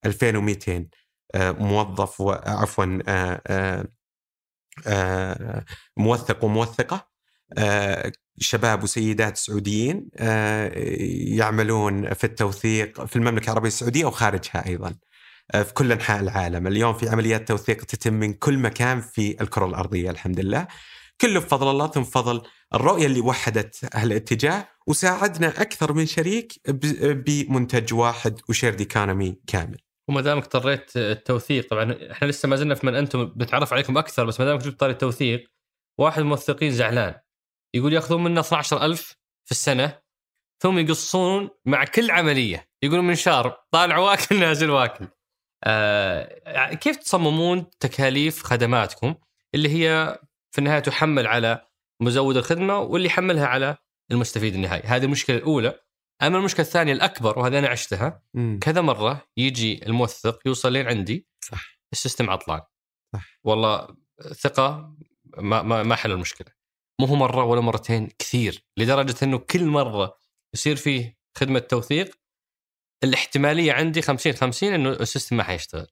2200 0.07 0.89
آه، 1.35 1.51
موظف 1.53 2.23
عفوا 2.47 2.99
آه، 3.09 3.87
آه، 4.87 5.65
موثق 5.97 6.45
وموثقة 6.45 7.13
شباب 8.39 8.83
وسيدات 8.83 9.37
سعوديين 9.37 10.09
يعملون 11.37 12.15
في 12.15 12.25
التوثيق 12.25 13.05
في 13.05 13.17
المملكة 13.17 13.45
العربية 13.45 13.69
السعودية 13.69 14.05
وخارجها 14.05 14.67
أيضا. 14.67 14.95
في 15.53 15.73
كل 15.75 15.93
أنحاء 15.93 16.21
العالم، 16.21 16.67
اليوم 16.67 16.95
في 16.95 17.09
عمليات 17.09 17.49
توثيق 17.49 17.77
تتم 17.77 18.13
من 18.13 18.33
كل 18.33 18.59
مكان 18.59 19.01
في 19.01 19.41
الكرة 19.41 19.67
الأرضية 19.67 20.11
الحمد 20.11 20.41
لله. 20.41 20.67
كله 21.21 21.41
بفضل 21.41 21.71
الله 21.71 21.87
ثم 21.87 22.03
فضل 22.03 22.43
الرؤية 22.75 23.07
اللي 23.07 23.21
وحدت 23.21 23.89
هالاتجاه 23.95 24.69
وساعدنا 24.87 25.49
أكثر 25.49 25.93
من 25.93 26.07
شريك 26.07 26.53
بمنتج 27.27 27.95
واحد 27.95 28.41
وشيرد 28.49 28.81
إيكونومي 28.81 29.41
كامل. 29.47 29.79
وما 30.09 30.21
دامك 30.21 30.43
اضطريت 30.45 30.97
التوثيق 30.97 31.69
طبعا 31.69 31.97
إحنا 32.11 32.27
لسه 32.27 32.49
ما 32.49 32.57
زلنا 32.57 32.75
في 32.75 32.87
من 32.87 32.95
أنتم 32.95 33.25
بنتعرف 33.25 33.73
عليكم 33.73 33.99
أكثر 33.99 34.25
بس 34.25 34.41
ما 34.41 34.47
دامك 34.47 34.63
جبت 34.63 34.81
طاري 34.81 34.93
التوثيق 34.93 35.51
واحد 35.99 36.19
من 36.19 36.25
الموثقين 36.25 36.71
زعلان 36.73 37.15
يقول 37.75 37.93
يأخذون 37.93 38.25
منا 38.25 38.41
12000 38.41 39.17
في 39.45 39.51
السنة 39.51 39.99
ثم 40.63 40.79
يقصون 40.79 41.51
مع 41.67 41.85
كل 41.85 42.11
عملية 42.11 42.69
يقولون 42.83 43.07
منشار 43.07 43.57
طالع 43.71 43.99
واكل 43.99 44.41
نازل 44.41 44.71
واكل. 44.71 45.09
آه 45.65 46.75
كيف 46.75 46.97
تصممون 46.97 47.71
تكاليف 47.81 48.43
خدماتكم 48.43 49.15
اللي 49.55 49.69
هي 49.69 50.19
في 50.51 50.59
النهاية 50.59 50.81
تحمل 50.81 51.27
على 51.27 51.67
مزود 52.03 52.37
الخدمة 52.37 52.79
واللي 52.79 53.07
يحملها 53.07 53.47
على 53.47 53.77
المستفيد 54.11 54.55
النهائي، 54.55 54.83
هذه 54.83 55.05
المشكلة 55.05 55.37
الأولى. 55.37 55.81
أما 56.23 56.39
المشكلة 56.39 56.67
الثانية 56.67 56.93
الأكبر 56.93 57.39
وهذه 57.39 57.59
أنا 57.59 57.69
عشتها 57.69 58.23
مم. 58.35 58.59
كذا 58.63 58.81
مرة 58.81 59.27
يجي 59.37 59.87
الموثق 59.87 60.39
يوصل 60.47 60.73
لين 60.73 60.87
عندي 60.87 61.29
صح. 61.45 61.79
السيستم 61.93 62.31
عطلان. 62.31 62.61
صح. 63.15 63.39
والله 63.45 63.89
ثقة 64.33 64.95
ما 65.37 65.63
ما, 65.63 65.83
ما 65.83 65.95
حل 65.95 66.13
المشكلة. 66.13 66.49
مو 67.01 67.07
هو 67.07 67.15
مرة 67.15 67.45
ولا 67.45 67.61
مرتين 67.61 68.09
كثير. 68.19 68.65
لدرجة 68.77 69.15
إنه 69.23 69.39
كل 69.39 69.65
مرة 69.65 70.19
يصير 70.55 70.77
فيه 70.77 71.19
خدمة 71.39 71.59
توثيق 71.59 72.22
الاحتمالية 73.05 73.73
عندي 73.73 74.03
50 74.03 74.33
50 74.33 74.73
إنه 74.73 74.91
السيستم 74.91 75.37
ما 75.37 75.43
حيشتغل. 75.43 75.87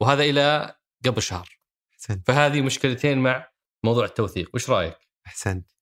وهذا 0.00 0.22
إلى 0.22 0.76
قبل 1.04 1.22
شهر. 1.22 1.58
أحسنت. 1.92 2.28
فهذه 2.28 2.60
مشكلتين 2.60 3.18
مع 3.18 3.48
موضوع 3.84 4.04
التوثيق. 4.04 4.50
وش 4.54 4.70
رأيك؟ 4.70 4.96
أحسنت. 5.26 5.72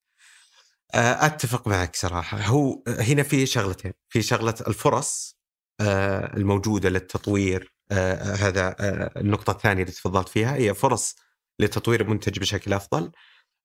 آه، 0.94 1.26
أتفق 1.26 1.68
معك 1.68 1.96
صراحة. 1.96 2.38
هو 2.38 2.82
هنا 2.88 3.22
في 3.22 3.46
شغلتين. 3.46 3.92
في 4.08 4.22
شغلة 4.22 4.54
الفرص 4.68 5.40
آه، 5.80 6.36
الموجودة 6.36 6.88
للتطوير 6.88 7.74
آه، 7.92 8.34
هذا 8.34 8.76
النقطة 9.16 9.50
الثانية 9.50 9.82
اللي 9.82 9.92
تفضلت 9.92 10.28
فيها. 10.28 10.54
هي 10.54 10.74
فرص 10.74 11.16
لتطوير 11.58 12.00
المنتج 12.00 12.38
بشكل 12.38 12.72
أفضل. 12.72 13.12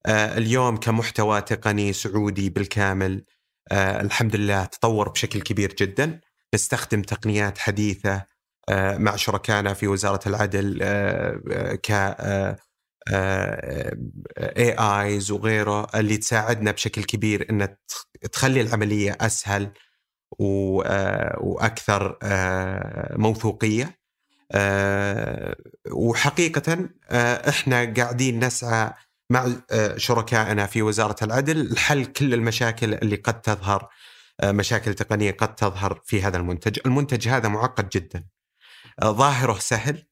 اليوم 0.08 0.76
كمحتوى 0.76 1.40
تقني 1.40 1.92
سعودي 1.92 2.50
بالكامل 2.50 3.24
الحمد 3.72 4.36
لله 4.36 4.64
تطور 4.64 5.08
بشكل 5.08 5.40
كبير 5.40 5.74
جدا. 5.74 6.20
نستخدم 6.54 7.02
تقنيات 7.02 7.58
حديثة 7.58 8.24
مع 8.70 9.16
شركائنا 9.16 9.74
في 9.74 9.86
وزارة 9.88 10.28
العدل 10.28 10.78
ك 11.82 11.90
اي 14.38 14.72
ايز 14.78 15.30
وغيره 15.30 15.86
اللي 15.94 16.16
تساعدنا 16.16 16.70
بشكل 16.70 17.04
كبير 17.04 17.46
إن 17.50 17.76
تخلي 18.32 18.60
العملية 18.60 19.16
أسهل 19.20 19.70
آه، 20.40 21.36
وأكثر 21.40 22.18
آه، 22.22 23.16
موثوقية. 23.16 23.98
آه، 24.52 25.56
وحقيقة 25.92 26.88
إحنا 27.48 27.94
قاعدين 27.96 28.44
نسعى 28.44 28.92
مع 29.30 29.52
شركائنا 29.96 30.66
في 30.66 30.82
وزارة 30.82 31.24
العدل 31.24 31.72
لحل 31.72 32.04
كل 32.04 32.34
المشاكل 32.34 32.94
اللي 32.94 33.16
قد 33.16 33.40
تظهر. 33.40 33.88
مشاكل 34.44 34.94
تقنية 34.94 35.30
قد 35.30 35.54
تظهر 35.54 36.00
في 36.04 36.22
هذا 36.22 36.36
المنتج، 36.36 36.78
المنتج 36.86 37.28
هذا 37.28 37.48
معقد 37.48 37.88
جدا. 37.88 38.24
ظاهره 39.04 39.58
سهل 39.58 40.06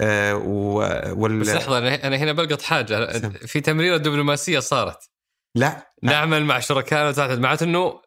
آه، 0.00 0.34
وال... 0.34 1.40
بس 1.40 1.48
لحظة 1.48 1.78
أنا 1.78 2.16
هنا 2.16 2.32
بلقط 2.32 2.62
حاجة 2.62 3.18
في 3.28 3.60
تمريرة 3.60 3.96
دبلوماسية 3.96 4.58
صارت 4.58 5.10
لا 5.54 5.92
نعمل 6.02 6.44
مع 6.44 6.60
شركائنا 6.60 7.36
معناته 7.36 7.64
إنه 7.64 8.00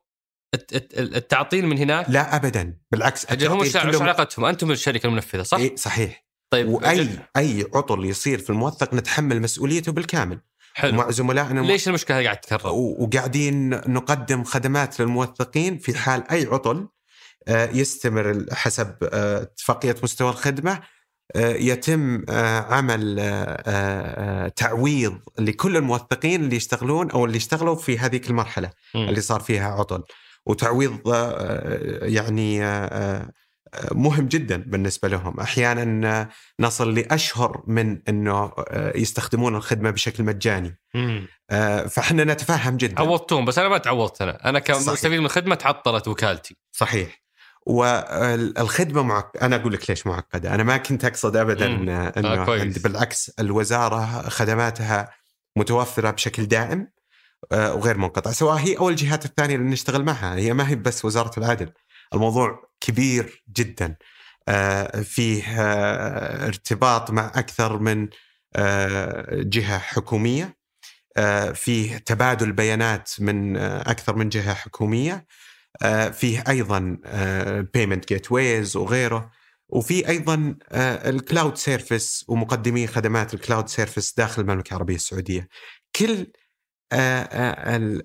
التعطيل 0.98 1.68
من 1.68 1.78
هناك 1.78 2.06
لا 2.10 2.36
ابدا 2.36 2.78
بالعكس 2.92 3.32
أجل 3.32 3.48
هم 3.48 3.62
إيش 3.62 3.76
علاقتهم؟ 3.76 4.46
أنتم 4.46 4.72
الشركة 4.72 5.08
المنفذة 5.08 5.44
صح؟ 5.44 5.58
إيه 5.58 5.76
صحيح 5.76 6.26
طيب 6.50 6.68
وأي 6.68 7.02
أجل. 7.02 7.20
أي 7.38 7.66
عطل 7.76 8.06
يصير 8.06 8.40
في 8.40 8.50
الموثق 8.50 8.94
نتحمل 8.94 9.42
مسؤوليته 9.42 9.92
بالكامل 9.92 10.40
حلو 10.80 10.98
مع 10.98 11.12
زملائنا 11.12 11.60
ليش 11.60 11.88
المشكلة 11.88 12.20
هذه 12.20 12.24
قاعدة 12.24 12.40
تتكرر؟ 12.40 12.72
وقاعدين 12.74 13.70
نقدم 13.70 14.44
خدمات 14.44 15.00
للموثقين 15.00 15.78
في 15.78 15.98
حال 15.98 16.32
أي 16.32 16.46
عطل 16.46 16.88
آه، 17.48 17.70
يستمر 17.74 18.46
حسب 18.52 18.96
آه، 19.04 19.42
اتفاقية 19.42 19.96
مستوى 20.04 20.30
الخدمة 20.30 20.80
آه، 21.36 21.54
يتم 21.54 22.26
عمل 22.70 23.16
تعويض 24.56 25.20
لكل 25.40 25.78
الموثقين 25.78 26.44
اللي 26.44 26.56
يشتغلون 26.56 27.12
أو 27.12 27.26
اللي 27.26 27.38
اشتغلوا 27.38 27.76
في 27.76 28.00
هذيك 28.00 28.30
المرحلة 28.30 28.70
م. 28.96 28.98
اللي 28.98 29.22
صار 29.22 29.40
فيها 29.40 29.68
عطل 29.72 30.04
وتعويض 30.46 31.00
يعني 32.02 32.62
مهم 33.92 34.28
جدا 34.28 34.64
بالنسبة 34.68 35.08
لهم. 35.08 35.40
أحيانا 35.40 36.30
نصل 36.60 36.94
لأشهر 36.94 37.64
من 37.68 38.02
إنه 38.10 38.52
يستخدمون 38.96 39.56
الخدمة 39.56 39.90
بشكل 39.90 40.24
مجاني. 40.24 40.80
فإحنا 41.90 42.24
نتفهم 42.24 42.78
جدا. 42.78 43.00
عوضتهم 43.00 43.46
بس 43.46 43.60
أنا 43.60 43.70
ما 43.70 43.78
تعوضت. 43.78 44.22
أنا 44.22 44.50
أنا 44.50 44.60
كمستفيد 44.60 45.20
من 45.20 45.26
الخدمه 45.26 45.56
تعطلت 45.56 46.08
وكالتي. 46.08 46.58
صحيح. 46.72 47.24
والخدمة 47.66 49.02
معك... 49.02 49.32
أنا 49.42 49.56
أقول 49.56 49.74
لك 49.74 49.90
ليش 49.90 50.08
معقدة. 50.08 50.56
أنا 50.56 50.64
ما 50.64 50.78
كنت 50.78 51.06
أقصد 51.06 51.36
ابدا 51.36 51.66
إنه 51.66 52.08
آه 52.08 52.74
بالعكس 52.84 53.32
الوزارة 53.40 54.30
خدماتها 54.30 55.14
متوفرة 55.56 56.12
بشكل 56.12 56.46
دائم 56.46 56.88
آه 57.52 57.74
وغير 57.74 57.98
منقطع 57.98 58.32
سواء 58.32 58.56
هي 58.56 58.78
أو 58.78 58.90
الجهات 58.90 59.26
الثانية 59.26 59.56
اللي 59.56 59.70
نشتغل 59.70 60.04
معها. 60.04 60.36
هي 60.36 60.54
ما 60.54 60.70
هي 60.70 60.76
بس 60.76 61.06
وزارة 61.06 61.40
العدل. 61.40 61.72
الموضوع 62.14 62.69
كبير 62.82 63.44
جدا. 63.58 63.96
آه 64.48 65.02
فيه 65.02 65.44
آه 65.62 66.48
ارتباط 66.48 67.12
مع 67.12 67.32
أكثر 67.36 67.80
من 67.80 68.10
آه 68.56 69.28
جهة 69.32 69.78
حكومية. 69.78 70.60
فيه 71.54 71.98
تبادل 71.98 72.52
بيانات 72.52 73.12
من 73.20 73.58
أكثر 73.58 74.16
من 74.16 74.30
جهة 74.30 74.54
حكومية. 74.54 75.26
فيه 76.14 76.44
أيضا 76.48 76.98
payment 77.74 78.08
gateways 78.10 78.76
وغيره. 78.76 79.32
وفي 79.70 80.08
أيضا 80.08 80.56
ال 80.74 80.88
cloud 80.88 81.58
service 81.58 82.26
ومقدمي 82.28 82.88
خدمات 82.88 83.34
ال 83.34 83.39
cloud 83.39 83.68
service 83.68 84.14
داخل 84.18 84.42
المملكة 84.42 84.70
العربية 84.70 84.96
السعودية. 84.96 85.48
كل 85.96 86.28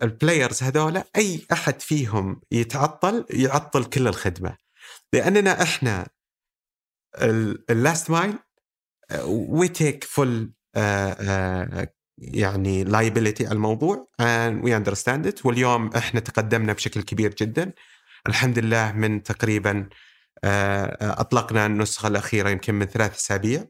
ال 0.02 0.10
players 0.10 0.62
هذولا 0.62 1.04
أي 1.16 1.46
أحد 1.52 1.80
فيهم 1.80 2.40
يتعطل 2.52 3.24
يعطل 3.30 3.84
كل 3.84 4.08
الخدمة. 4.08 4.63
لأننا 5.12 5.62
إحنا 5.62 6.06
ال 7.70 7.78
last 7.78 8.10
mile 8.10 8.38
we 9.26 9.68
take 9.68 10.04
full 10.04 10.52
يعني 12.18 12.84
liability 12.84 13.46
على 13.46 13.54
الموضوع 13.54 14.08
and 14.22 14.64
we 14.64 14.70
understand 14.70 15.26
it 15.32 15.46
واليوم 15.46 15.90
إحنا 15.96 16.20
تقدمنا 16.20 16.72
بشكل 16.72 17.02
كبير 17.02 17.34
جدا 17.34 17.72
الحمد 18.28 18.58
لله 18.58 18.92
من 18.92 19.22
تقريبا 19.22 19.88
آه، 20.44 21.20
أطلقنا 21.20 21.66
النسخة 21.66 22.06
الأخيرة 22.06 22.50
يمكن 22.50 22.74
من 22.74 22.86
ثلاث 22.86 23.16
أسابيع 23.16 23.64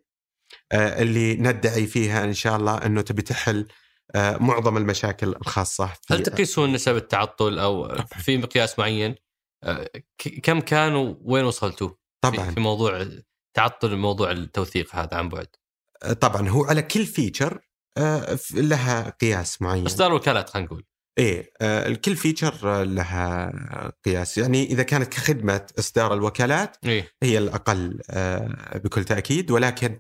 آه، 0.73 1.03
اللي 1.03 1.35
ندعي 1.35 1.87
فيها 1.87 2.25
إن 2.25 2.35
شاء 2.35 2.57
الله 2.57 2.77
إنه 2.77 3.01
تبي 3.01 3.23
تحل 3.23 3.67
معظم 4.17 4.77
المشاكل 4.77 5.29
الخاصة 5.29 5.91
هل 6.11 6.23
تقيسون 6.23 6.73
نسب 6.73 6.97
التعطل 6.97 7.59
أو 7.59 7.97
في 8.07 8.39
مقياس 8.39 8.79
معين؟ 8.79 9.15
كم 10.43 10.61
كانوا 10.61 11.15
وين 11.21 11.45
وصلتوا؟ 11.45 11.91
طبعا. 12.21 12.51
في 12.51 12.61
موضوع 12.61 13.07
تعطل 13.55 13.97
موضوع 13.97 14.31
التوثيق 14.31 14.95
هذا 14.97 15.17
عن 15.17 15.29
بعد؟ 15.29 15.47
طبعا 16.21 16.49
هو 16.49 16.65
على 16.65 16.83
كل 16.83 17.07
فيتشر 17.07 17.61
آه، 17.99 18.39
لها 18.55 19.11
قياس 19.11 19.63
معين. 19.63 19.87
اصدار 19.87 20.13
وكالات 20.13 20.51
خلينا 20.51 20.67
نقول. 20.67 20.85
إيه 21.19 21.53
آه، 21.61 21.89
الكل 21.89 22.17
فيتشر 22.17 22.83
لها 22.83 23.53
قياس. 24.05 24.39
يعني 24.39 24.65
إذا 24.65 24.83
كانت 24.83 25.13
كخدمة 25.13 25.67
إصدار 25.79 26.15
الوكالات 26.15 26.77
إيه؟ 26.85 27.13
هي 27.23 27.39
الأقل 27.39 28.01
بكل 28.75 29.05
تأكيد. 29.05 29.51
ولكن 29.51 29.99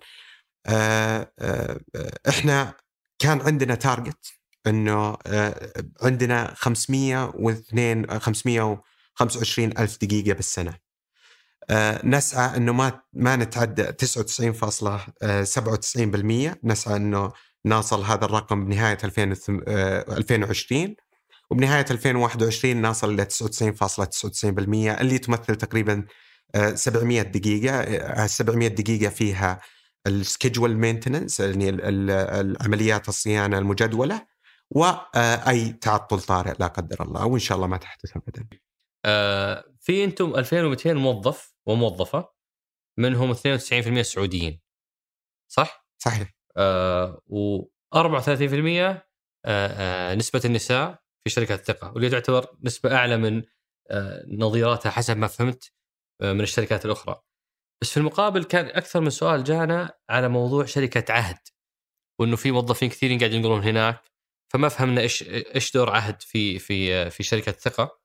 إحنا 2.28 2.74
كان 3.18 3.40
عندنا 3.40 3.74
تارجت 3.74 4.34
إنه 4.66 5.16
عندنا 6.02 6.54
502 6.54 8.10
525 9.14 9.78
ألف 9.78 9.98
دقيقة 10.02 10.34
بالسنة. 10.34 10.74
نسعى 12.04 12.56
إنه 12.56 12.72
ما 12.72 13.00
ما 13.12 13.36
نتعدى 13.36 13.84
99.97% 13.84 16.58
نسعى 16.64 16.96
إنه 16.96 17.32
نصل 17.66 18.02
هذا 18.02 18.24
الرقم 18.24 18.64
بنهاية 18.64 18.98
2020 19.04 20.82
آه، 20.82 20.94
وبنهاية 21.50 21.84
2021 21.90 22.82
نصل 22.82 23.14
إلى 23.14 23.24
99.99% 23.24 25.00
اللي 25.00 25.18
تمثل 25.18 25.56
تقريبا 25.56 26.06
700 26.74 27.20
آه، 27.20 27.22
دقيقة. 27.22 28.26
700 28.26 28.68
آه، 28.68 28.70
دقيقة 28.70 29.10
فيها 29.10 29.60
ال 30.06 30.14
schedule 30.14 30.76
maintenance 30.76 31.40
يعني 31.40 31.70
العمليات 31.70 33.08
الصيانة 33.08 33.58
المجدولة 33.58 34.26
واي 34.70 35.72
تعطل 35.72 36.20
طارئ 36.20 36.52
لا 36.58 36.66
قدر 36.66 37.02
الله 37.02 37.26
وإن 37.26 37.38
شاء 37.38 37.56
الله 37.56 37.66
ما 37.66 37.76
تحدث 37.76 38.16
ابدا. 38.16 38.63
آه 39.04 39.64
في 39.80 40.04
أنتم 40.04 40.34
2200 40.34 40.92
موظف 40.92 41.54
وموظفة 41.66 42.28
منهم 42.98 43.34
92% 43.34 44.02
سعوديين. 44.02 44.60
صح؟ 45.52 45.88
صحيح. 45.98 46.34
آه 46.56 47.22
و 47.26 47.62
34% 47.62 47.64
آه 47.94 49.02
آه 49.46 50.14
نسبة 50.14 50.40
النساء 50.44 51.02
في 51.24 51.30
شركات 51.30 51.60
الثقة 51.60 51.92
واللي 51.92 52.10
تعتبر 52.10 52.56
نسبة 52.62 52.94
أعلى 52.96 53.16
من 53.16 53.42
نظيراتها 54.38 54.90
حسب 54.90 55.16
ما 55.16 55.26
فهمت 55.26 55.72
من 56.22 56.40
الشركات 56.40 56.84
الأخرى. 56.84 57.22
بس 57.82 57.90
في 57.90 57.96
المقابل 57.96 58.44
كان 58.44 58.66
أكثر 58.66 59.00
من 59.00 59.10
سؤال 59.10 59.44
جانا 59.44 59.98
على 60.10 60.28
موضوع 60.28 60.64
شركة 60.64 61.12
عهد 61.12 61.38
وأنه 62.20 62.36
في 62.36 62.50
موظفين 62.50 62.88
كثيرين 62.88 63.18
قاعدين 63.18 63.38
ينقلون 63.38 63.62
هناك 63.62 64.02
فما 64.52 64.68
فهمنا 64.68 65.00
إيش 65.00 65.22
إيش 65.28 65.72
دور 65.72 65.90
عهد 65.90 66.22
في 66.22 66.58
في 66.58 67.10
في 67.10 67.22
شركة 67.22 67.52
ثقه 67.52 68.03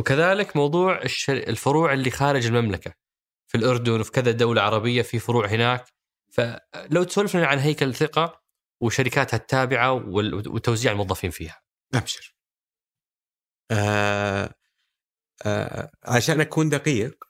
وكذلك 0.00 0.56
موضوع 0.56 1.02
الفروع 1.28 1.92
اللي 1.92 2.10
خارج 2.10 2.46
المملكة 2.46 2.94
في 3.46 3.58
الأردن 3.58 4.00
وفي 4.00 4.10
كذا 4.10 4.30
دولة 4.30 4.62
عربية 4.62 5.02
في 5.02 5.18
فروع 5.18 5.46
هناك 5.46 5.84
فلو 6.32 7.02
تسولف 7.02 7.36
لنا 7.36 7.46
عن 7.46 7.58
هيكل 7.58 7.88
الثقه 7.88 8.42
وشركاتها 8.82 9.36
التابعة 9.36 9.92
وتوزيع 9.92 10.92
الموظفين 10.92 11.30
فيها. 11.30 11.62
أبشر. 11.94 12.34
آه 13.70 14.54
آه 15.46 15.92
عشان 16.04 16.40
أكون 16.40 16.68
دقيق 16.68 17.24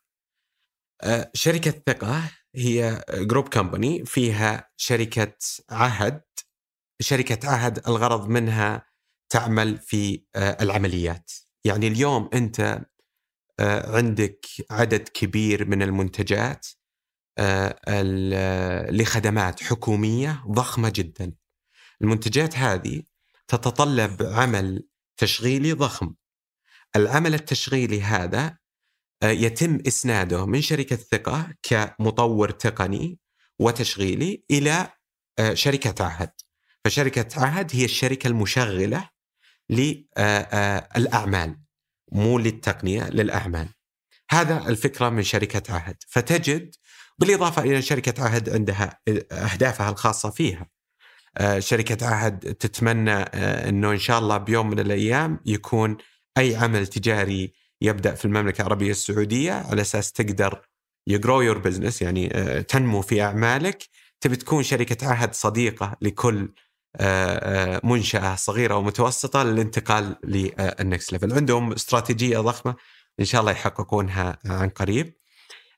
آه 1.02 1.30
شركة 1.34 1.70
ثقة 1.70 2.32
هي 2.54 3.04
جروب 3.10 3.48
كمباني 3.48 4.04
فيها 4.04 4.70
شركة 4.76 5.36
عهد 5.70 6.22
شركة 7.00 7.48
عهد 7.48 7.88
الغرض 7.88 8.28
منها 8.28 8.86
تعمل 9.28 9.78
في 9.78 10.24
آه 10.36 10.62
العمليات 10.62 11.30
يعني 11.64 11.86
اليوم 11.88 12.30
أنت 12.34 12.80
آه 13.60 13.96
عندك 13.96 14.46
عدد 14.70 15.08
كبير 15.08 15.68
من 15.68 15.82
المنتجات 15.82 16.66
آه، 17.38 18.02
لخدمات 18.90 19.62
حكومية 19.62 20.44
ضخمة 20.48 20.92
جدا. 20.94 21.32
المنتجات 22.02 22.56
هذه 22.56 23.02
تتطلب 23.48 24.22
عمل 24.22 24.88
تشغيلي 25.16 25.72
ضخم. 25.72 26.14
العمل 26.96 27.34
التشغيلي 27.34 28.02
هذا 28.02 28.58
آه، 29.22 29.30
يتم 29.30 29.78
إسناده 29.86 30.46
من 30.46 30.60
شركة 30.60 30.96
ثقة 30.96 31.54
كمطور 31.62 32.50
تقني 32.50 33.18
وتشغيلي 33.58 34.44
إلى 34.50 34.92
آه، 35.38 35.54
شركة 35.54 36.04
عهد. 36.04 36.32
فشركة 36.84 37.44
عهد 37.44 37.70
هي 37.76 37.84
الشركة 37.84 38.28
المشغلة 38.28 39.10
للاعمال 39.70 41.56
مو 42.12 42.38
للتقنية 42.38 43.10
للأعمال. 43.10 43.68
هذا 44.30 44.68
الفكرة 44.68 45.08
من 45.08 45.22
شركة 45.22 45.74
عهد، 45.74 45.96
فتجد 46.08 46.74
بالإضافة 47.18 47.62
إلى 47.62 47.82
شركة 47.82 48.24
عهد 48.24 48.48
عندها 48.48 49.00
أهدافها 49.32 49.90
الخاصة 49.90 50.30
فيها. 50.30 50.66
آه، 51.38 51.58
شركة 51.58 52.06
عهد 52.06 52.38
تتمنى 52.54 53.12
آه، 53.12 53.68
أنه 53.68 53.90
إن 53.90 53.98
شاء 53.98 54.18
الله 54.18 54.36
بيوم 54.36 54.70
من 54.70 54.78
الأيام 54.78 55.40
يكون 55.46 55.96
أي 56.38 56.56
عمل 56.56 56.86
تجاري 56.86 57.52
يبدأ 57.82 58.14
في 58.14 58.24
المملكة 58.24 58.62
العربية 58.62 58.90
السعودية 58.90 59.52
على 59.52 59.82
أساس 59.82 60.12
تقدر 60.12 60.62
ي 61.06 61.13
grow 61.13 61.40
your 61.40 61.58
business 61.58 62.02
يعني 62.02 62.36
آه، 62.36 62.60
تنمو 62.60 63.02
في 63.02 63.22
أعمالك. 63.22 63.84
تبي 64.20 64.36
تكون 64.36 64.62
شركة 64.62 65.06
عهد 65.08 65.34
صديقة 65.34 65.96
لكل 66.00 66.52
منشأة 67.84 68.34
صغيرة 68.34 68.76
ومتوسطة 68.76 69.42
للانتقال 69.42 70.16
لل 70.24 70.54
next 70.54 71.12
level 71.12 71.32
عندهم 71.32 71.72
استراتيجية 71.72 72.38
ضخمة 72.38 72.74
إن 73.20 73.24
شاء 73.24 73.40
الله 73.40 73.52
يحققونها 73.52 74.38
عن 74.44 74.68
قريب. 74.68 75.20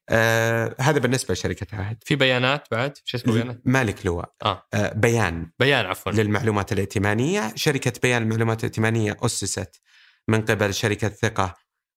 آه 0.08 0.74
هذا 0.80 0.98
بالنسبة 0.98 1.34
لشركة 1.34 1.76
عهد. 1.76 1.96
في 2.04 2.16
بيانات 2.16 2.68
بعد؟ 2.70 2.98
شو 3.04 3.16
اسمه 3.16 3.34
بيانات؟ 3.34 3.60
مالك 3.64 4.06
لواء. 4.06 4.32
آه. 4.44 4.66
آه 4.74 4.92
بيان. 4.92 5.50
بيان 5.58 5.86
عفوا. 5.86 6.12
للمعلومات 6.12 6.72
الائتمانية. 6.72 7.52
شركة 7.56 7.92
بيان 8.02 8.22
المعلومات 8.22 8.60
الائتمانية 8.60 9.16
أسست 9.22 9.80
من 10.28 10.44
قبل 10.44 10.74
شركة 10.74 11.08
ثقة 11.08 11.54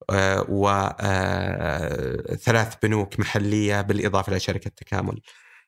آه 0.10 0.46
وثلاث 0.50 1.04
آه 2.74 2.78
بنوك 2.84 3.20
محلية 3.20 3.82
بالإضافة 3.82 4.32
إلى 4.32 4.40
شركة 4.40 4.70
تكامل. 4.70 5.22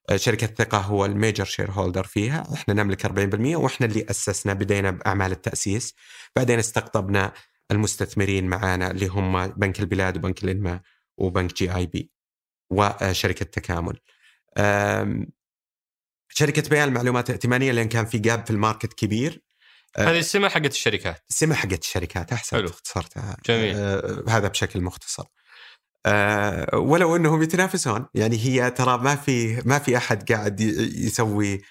آه، 0.10 0.18
شركة 0.18 0.48
ثقة 0.48 0.78
هو 0.78 1.06
ال 1.06 1.46
major 1.46 1.72
shareholder 1.72 2.04
فيها 2.04 2.54
إحنا 2.54 2.74
نملك 2.74 3.06
40% 3.06 3.56
وإحنا 3.56 3.88
اللي 3.88 4.06
أسسنا 4.10 4.54
بدينا 4.54 4.92
بأعمال 4.92 5.32
التأسيس 5.32 5.96
بعدين 6.36 6.60
استقطبنا 6.60 7.34
المستثمرين 7.72 8.48
معانا 8.48 8.92
اللي 8.92 9.08
هم 9.08 9.48
بنك 9.48 9.80
البلاد 9.80 10.18
وبنك 10.18 10.44
الانماء 10.44 10.82
وبنك 11.18 11.54
GIB 11.54 12.12
وشركة 12.72 13.46
تكامل 13.46 14.00
أم، 14.58 15.28
شركة 16.30 16.70
بيان 16.70 16.88
المعلومات 16.88 17.30
الائتمانية 17.30 17.72
لأن 17.72 17.88
كان 17.90 18.06
في 18.06 18.18
gap 18.18 18.46
في 18.46 18.52
ال 18.52 18.58
market 18.58 18.94
كبير 18.94 19.42
آه. 19.98 20.02
هذه 20.12 20.20
السمة 20.20 20.50
حقت 20.50 20.66
الشركات 20.72 21.24
السمة 21.30 21.56
حقت 21.56 21.82
الشركات 21.84 22.34
حلو. 22.34 22.70
اختصرتها 22.70 23.38
جميل. 23.46 23.76
آه 23.76 24.24
هذا 24.30 24.48
بشكل 24.48 24.82
مختصر 24.82 25.24
آه 26.06 26.78
ولو 26.78 27.16
إنهم 27.16 27.44
يتنافسون. 27.44 28.06
يعني 28.14 28.38
هي 28.38 28.72
ترى 28.72 28.98
ما 28.98 29.16
في 29.16 29.62
ما 29.66 29.80
في 29.80 29.98
أحد 29.98 30.32
قاعد 30.32 30.62
يسوي 30.96 31.62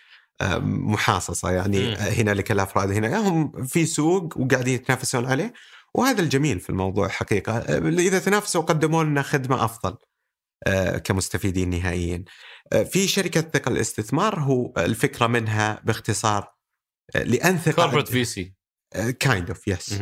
آه 0.40 0.58
محاصصة. 0.58 1.50
يعني 1.50 1.78
مم. 1.78 1.94
آه، 1.94 2.10
هنا 2.10 2.30
لك 2.30 2.52
الأفراد 2.52 2.90
هنا 2.90 3.28
هم 3.28 3.66
في 3.66 3.86
سوق 3.86 4.38
وقاعدين 4.38 4.74
يتنافسون 4.74 5.26
عليه. 5.26 5.52
وهذا 5.94 6.20
الجميل 6.22 6.60
في 6.60 6.70
الموضوع 6.70 7.08
حقيقة. 7.08 7.58
آه، 7.58 7.88
إذا 7.88 8.18
تنافسوا 8.18 8.62
قدموا 8.62 9.04
لنا 9.04 9.22
خدمة 9.22 9.64
أفضل 9.64 9.96
كمستفيدين 11.04 11.70
نهائيا. 11.70 12.24
في 12.90 13.08
شركة 13.08 13.40
ثقه 13.40 13.68
الاستثمار 13.68 14.40
هو 14.40 14.72
الفكرة 14.78 15.26
منها 15.26 15.80
باختصار 15.84 16.52
لأن 17.14 17.58
ثقه 17.58 17.74
كوربريت 17.74 18.08
في 18.08 18.24
سي 18.24 18.54
كايند 19.20 19.48
اوف 19.48 19.68
يس 19.68 20.00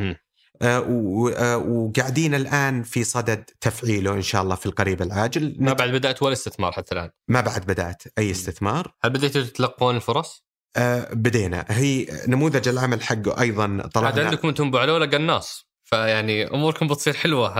وقاعدين 0.62 2.34
الآن 2.34 2.82
في 2.82 3.04
صدد 3.04 3.50
تفعيله 3.60 4.12
إن 4.12 4.22
شاء 4.22 4.42
الله 4.42 4.54
في 4.54 4.66
القريب 4.66 5.02
العاجل. 5.02 5.56
ما 5.58 5.72
بعد 5.72 5.90
بدأت 5.90 6.22
ولا 6.22 6.32
استثمار 6.32 6.72
حتى 6.72 6.94
الآن؟ 6.94 7.10
ما 7.28 7.40
بعد 7.40 7.60
بدأت 7.66 8.02
أي 8.18 8.30
استثمار. 8.30 8.94
هل 9.04 9.10
بديتوا 9.10 9.42
تتلقون 9.42 9.96
الفرص؟ 9.96 10.44
آه، 10.76 11.14
بدينا. 11.14 11.64
هي 11.68 12.06
نموذج 12.28 12.68
العمل 12.68 13.02
حقه 13.02 13.40
أيضا 13.40 13.78
عاد 13.82 13.88
طلعنا 13.90 14.24
عندكم 14.24 14.48
أنتم 14.48 14.66
أبو 14.66 14.78
علولة 14.78 15.06
قناص 15.06 15.66
فيعني 15.84 16.46
أموركم 16.46 16.88
بتصير 16.88 17.14
حلوة 17.14 17.54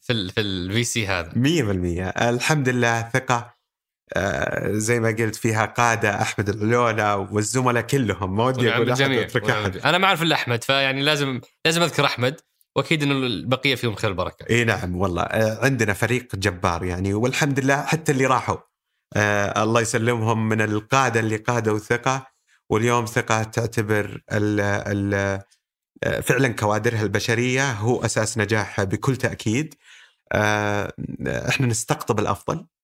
في 0.00 0.12
ال 0.12 0.30
في 0.30 0.40
الفي 0.40 0.84
سي 0.84 1.06
هذا. 1.06 1.32
100% 1.32 2.22
الحمد 2.22 2.68
لله 2.68 3.10
ثقة 3.12 3.36
آه، 3.36 3.59
زي 4.66 5.00
ما 5.00 5.08
قلت 5.08 5.36
فيها 5.36 5.64
قادة 5.64 6.22
أحمد 6.22 6.48
العلولة 6.48 7.16
والزملاء 7.16 7.82
كلهم. 7.82 8.36
ما 8.36 8.44
ودي 8.44 8.70
أقول 8.74 8.84
بالجميع. 8.84 9.28
أنا 9.84 9.98
ما 9.98 10.06
أعرف 10.06 10.22
إلا 10.22 10.34
أحمد 10.34 10.64
فيعني 10.64 11.02
لازم 11.02 11.40
لازم 11.66 11.82
أذكر 11.82 12.04
أحمد 12.04 12.40
وأكيد 12.76 13.02
إنه 13.02 13.14
البقية 13.14 13.74
فيهم 13.74 13.94
خير 13.94 14.12
بركه 14.12 14.46
إي 14.50 14.64
نعم 14.64 14.96
والله. 14.96 15.22
آه، 15.22 15.64
عندنا 15.64 15.92
فريق 15.92 16.36
جبار 16.36 16.84
يعني 16.84 17.14
والحمد 17.14 17.60
لله 17.60 17.82
حتى 17.82 18.12
اللي 18.12 18.26
راحوا. 18.26 18.56
آه 19.16 19.62
الله 19.62 19.80
يسلمهم 19.80 20.48
من 20.48 20.60
القادة 20.60 21.20
اللي 21.20 21.36
قادوا 21.36 21.78
ثقه 21.78 22.26
واليوم 22.70 23.06
ثقة 23.06 23.42
تعتبر 23.42 24.22
ال 24.32 24.60
ال 24.60 25.40
آه، 26.04 26.20
فعلا 26.20 26.48
كوادرها 26.48 27.02
البشرية 27.02 27.72
هو 27.72 28.04
أساس 28.04 28.38
نجاحها 28.38 28.84
بكل 28.84 29.16
تأكيد. 29.16 29.74
آه 30.32 30.92
إحنا 31.48 31.66
نستقطب 31.66 32.20
الأفضل. 32.20 32.56
آه 32.56 32.79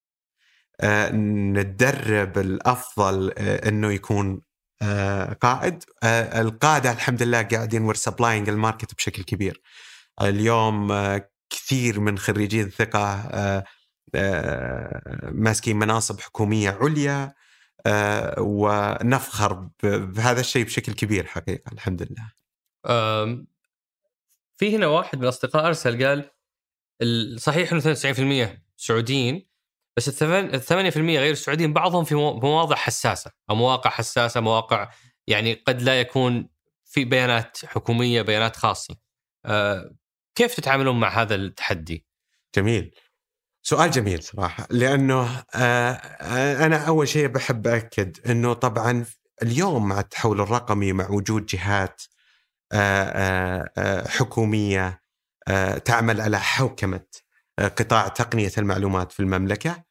ندرب 1.53 2.39
الأفضل 2.39 3.33
آه 3.39 3.69
إنه 3.69 3.93
يكون 3.93 4.41
آه 4.83 5.33
قائد. 5.33 5.85
آه 6.03 6.41
القادة 6.41 6.93
الحمد 6.93 7.23
لله 7.23 7.43
قاعدين 7.43 7.83
we're 7.83 7.95
supplying 7.95 8.49
ال 8.49 8.56
market 8.56 8.95
بشكل 8.95 9.23
كبير. 9.23 9.61
اليوم 10.23 10.93
آه 10.93 11.31
كثير 11.51 12.01
من 12.01 12.19
خريجين 12.19 12.71
ثقة 12.71 13.15
آه 13.15 13.65
آه 14.15 15.31
ماسكين 15.33 15.77
مناصب 15.79 16.21
حكومية 16.21 16.71
عليا 16.71 17.35
آه 17.87 18.35
ونفخر 18.39 19.69
بهذا 19.83 20.41
الشيء 20.41 20.65
بشكل 20.65 20.93
كبير 20.93 21.27
حقيقة 21.27 21.73
الحمد 21.73 22.03
لله. 22.03 22.33
في 24.57 24.77
هنا 24.77 24.87
واحد 24.87 25.19
من 25.19 25.25
الأصدقاء 25.25 25.67
أرسل 25.67 26.07
قال 26.07 26.31
ال- 27.03 27.41
صحيح 27.41 27.73
إنه 27.73 27.81
92% 27.81 28.63
سعوديين 28.77 29.46
بس 29.97 30.09
الثمان- 30.09 30.55
ال 30.55 30.61
8% 30.61 31.19
غير 31.21 31.33
السعوديين 31.33 31.73
بعضهم 31.73 32.05
في 32.05 32.15
مو- 32.15 32.41
مواضع 32.41 32.77
حساسة 32.77 33.31
أو 33.51 33.55
مواقع 33.55 33.91
حساسة 33.91 34.41
مواقع 34.41 34.91
يعني 35.27 35.55
قد 35.67 35.83
لا 35.83 36.01
يكون 36.01 36.49
في 36.85 37.05
بيانات 37.05 37.59
حكومية 37.65 38.23
بيانات 38.23 38.57
خاصة. 38.57 38.97
أه، 39.47 39.91
كيف 40.35 40.55
تتعاملون 40.55 41.01
مع 41.01 41.09
هذا 41.23 41.35
التحدي؟ 41.35 42.07
جميل 42.57 42.95
سؤال 43.63 43.91
جميل 43.91 44.23
صراحة 44.23 44.67
لأنه 44.71 45.45
آه 45.55 45.91
آه، 45.93 46.67
أنا 46.67 46.87
أول 46.89 47.09
شيء 47.09 47.27
بحب 47.27 47.67
اكد 47.67 48.31
إنه 48.31 48.53
طبعا 48.53 49.05
اليوم 49.43 49.89
مع 49.89 50.01
التحول 50.01 50.41
الرقمي 50.41 50.93
مع 50.93 51.11
وجود 51.11 51.47
جهات 51.47 52.03
آه، 52.73 53.05
آه، 53.05 53.71
آه، 53.79 54.09
حكومية 54.09 55.01
آه، 55.49 55.79
تعمل 55.79 56.21
على 56.21 56.41
حوكمة 56.41 57.05
آه، 57.59 57.69
قطاع 57.69 58.09
تقنية 58.09 58.53
المعلومات 58.59 59.13
في 59.13 59.21
المملكة 59.21 59.73
ب- 59.73 59.86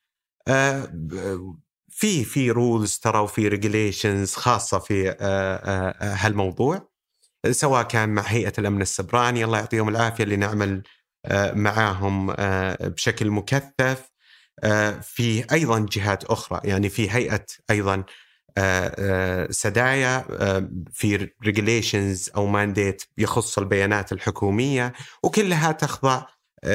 في 1.89 2.23
في 2.23 2.51
rules 2.51 2.97
ترى 2.97 3.19
وفي 3.19 3.47
regulations 3.47 4.33
خاصة 4.35 4.79
في 4.79 5.09
آه، 5.09 5.15
آه، 5.21 5.89
آه، 6.01 6.13
هالموضوع 6.15 6.89
سواء 7.51 7.83
كان 7.83 8.09
مع 8.09 8.21
هيئة 8.23 8.53
الأمن 8.59 8.81
السيبراني 8.81 9.45
الله 9.45 9.59
يعطيهم 9.59 9.89
العافية 9.89 10.23
اللي 10.23 10.35
نعمل 10.37 10.83
آه، 11.25 11.53
معاهم 11.53 12.31
آه، 12.39 12.87
بشكل 12.87 13.31
مكثف. 13.31 14.11
آه، 14.63 14.91
في 15.03 15.45
أيضا 15.53 15.87
جهات 15.91 16.23
أخرى 16.25 16.61
يعني 16.65 16.89
في 16.89 17.11
هيئة 17.11 17.45
أيضا 17.71 18.03
آه، 18.57 18.95
آه، 18.99 19.47
سدايا 19.51 20.25
آه، 20.31 20.69
في 20.93 21.29
regulations 21.45 22.31
أو 22.37 22.45
mandate 22.47 23.03
يخص 23.17 23.57
البيانات 23.57 24.11
الحكومية 24.13 24.93
وكلها 25.23 25.71
تخضع 25.71 26.15
آه، 26.15 26.27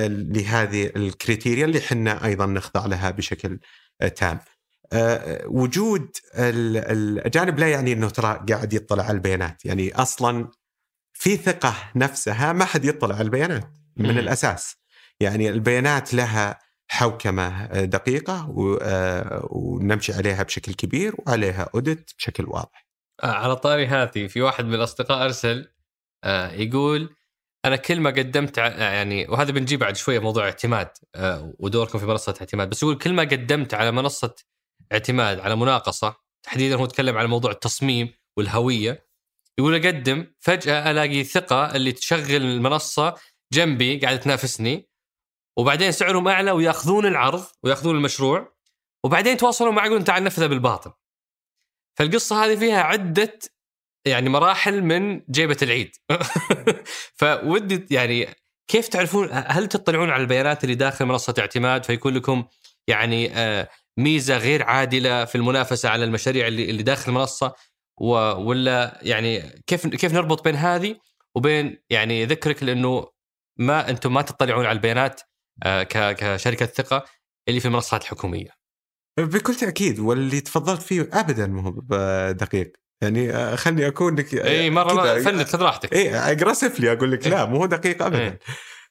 لهذه 0.09 0.90
ال 0.96 1.04
criteria 1.04 1.64
اللي 1.64 1.81
حنا 1.81 2.24
أيضا 2.24 2.46
نخضع 2.46 2.87
لها 2.87 3.11
بشكل 3.11 3.59
آه، 4.00 4.09
تام. 4.09 4.38
آه، 4.92 5.42
وجود 5.46 6.09
ال- 6.35 6.76
الاجانب 6.76 7.59
لا 7.59 7.68
يعني 7.68 7.92
إنه 7.92 8.09
ترى 8.09 8.44
قاعد 8.50 8.72
يطلع 8.72 9.05
على 9.05 9.14
البيانات، 9.14 9.64
يعني 9.64 9.94
أصلا 9.94 10.48
في 11.12 11.37
ثقة 11.37 11.74
نفسها 11.96 12.53
ما 12.53 12.64
حد 12.64 12.85
يطلع 12.85 13.14
على 13.14 13.24
البيانات 13.24 13.70
من. 13.96 14.18
الأساس. 14.18 14.76
يعني 15.20 15.48
البيانات 15.50 16.14
لها 16.14 16.59
حوكمة 16.88 17.64
آه، 17.64 17.85
دقيقه 17.85 18.55
آه، 18.83 19.48
ونمشي 19.50 20.12
عليها 20.12 20.42
بشكل 20.42 20.74
كبير 20.74 21.14
وعليها 21.18 21.68
اوديت 21.74 22.11
بشكل 22.18 22.44
واضح. 22.46 22.87
آه، 23.22 23.26
على 23.33 23.57
طاري 23.57 23.87
هذه 23.87 24.26
في 24.26 24.40
واحد 24.42 24.64
من 24.64 24.74
الأصدقاء 24.74 25.24
أرسل 25.24 25.68
آه، 26.24 26.53
يقول 26.53 27.14
أنا 27.64 27.77
كل 27.77 28.01
ما 28.01 28.11
قدمت 28.11 28.59
يعني 28.59 29.27
وهذا 29.29 29.53
بنجي 29.53 29.77
بعد 29.77 29.96
شوية 29.96 30.18
موضوع 30.18 30.44
اعتماد 30.44 30.88
آه، 31.14 31.55
ودوركم 31.59 31.99
في 31.99 32.07
منصة 32.07 32.35
اعتماد 32.40 32.70
بس 32.70 32.83
يقول 32.83 32.99
كل 32.99 33.12
ما 33.12 33.23
قدمت 33.23 33.75
على 33.75 33.92
منصة 33.92 34.35
اعتماد 34.92 35.40
على 35.40 35.57
مناقصة 35.57 36.16
تحديدا 36.42 36.77
هو 36.77 36.85
يتكلم 36.85 37.18
عن 37.18 37.27
موضوع 37.27 37.51
التصميم 37.51 38.14
والهوية 38.37 39.07
يقول 39.59 39.87
أقدم 39.87 40.27
فجأة 40.38 40.90
ألاقي 40.90 41.25
ثقة 41.25 41.77
اللي 41.77 41.92
تشغل 41.92 42.42
المنصة 42.42 43.14
جنبي 43.53 43.99
قاعدة 43.99 44.16
تنافسني 44.16 44.88
وبعدين 45.59 45.92
سعرهم 45.92 46.29
أعلى 46.29 46.51
ويأخذون 46.51 47.07
العرض 47.07 47.44
ويأخذون 47.62 47.96
المشروع 47.96 48.57
وبعدين 49.05 49.33
يتواصلون 49.33 49.75
معي 49.75 49.87
يقولون 49.87 50.05
تعال 50.05 50.25
نفذه 50.25 50.46
بالباطل. 50.46 50.92
فالقصة 51.99 52.44
هذه 52.44 52.59
فيها 52.59 52.83
عدة 52.83 53.38
يعني 54.05 54.29
مراحل 54.29 54.83
من 54.83 55.23
جيبة 55.31 55.57
العيد 55.63 55.91
فودي 57.19 57.87
يعني 57.91 58.29
كيف 58.71 58.89
تعرفون 58.89 59.29
هل 59.33 59.67
تطلعون 59.69 60.11
على 60.11 60.23
البيانات 60.23 60.65
اللي 60.65 60.75
داخل 60.75 61.05
منصة 61.05 61.35
اعتماد 61.39 61.85
فيكون 61.85 62.15
لكم 62.15 62.45
يعني 62.89 63.37
آه، 63.37 63.69
ميزة 63.97 64.37
غير 64.37 64.63
عادلة 64.63 65.25
في 65.25 65.35
المنافسة 65.35 65.89
على 65.89 66.05
المشاريع 66.05 66.47
اللي 66.47 66.71
اللي 66.71 66.83
داخل 66.83 67.11
المنصة 67.11 67.55
ولا 68.01 69.01
يعني 69.03 69.63
كيف 69.67 69.87
كيف 69.87 70.13
نربط 70.13 70.45
بين 70.45 70.57
هذه 70.57 70.97
وبين 71.35 71.83
يعني 71.91 72.27
ذكرك 72.27 72.63
لأنه 72.63 73.07
ما 73.59 73.91
أنتم 73.91 74.15
ما 74.15 74.23
تطلعون 74.23 74.67
على 74.67 74.77
البيانات 74.77 75.21
آه، 75.63 75.83
كشركة 76.13 76.67
ثقة 76.67 77.05
اللي 77.49 77.61
في 77.61 77.67
المنصات 77.67 78.03
الحكومية. 78.03 78.51
بكل 79.19 79.55
تأكيد 79.55 79.99
واللي 79.99 80.41
تفضلت 80.41 80.83
فيه 80.83 81.11
ابدا 81.13 81.47
ما 81.47 81.63
هو 81.63 81.73
دقيق. 82.33 82.80
يعني 83.03 83.33
آه، 83.33 83.57
خلني 83.57 83.87
أكون 83.87 84.17
لك 84.17 84.35
اي 84.35 84.71
مرة. 84.71 85.23
فند 85.23 85.43
خذ 85.43 85.63
راحتك. 85.63 85.93
اي 85.93 86.15
اجريسفلي 86.15 86.93
أقول 86.93 87.13
لك 87.13 87.27
لا 87.27 87.45
مو 87.45 87.67
دقيق 87.67 88.03
ابدا 88.03 88.19
إيه. 88.19 88.39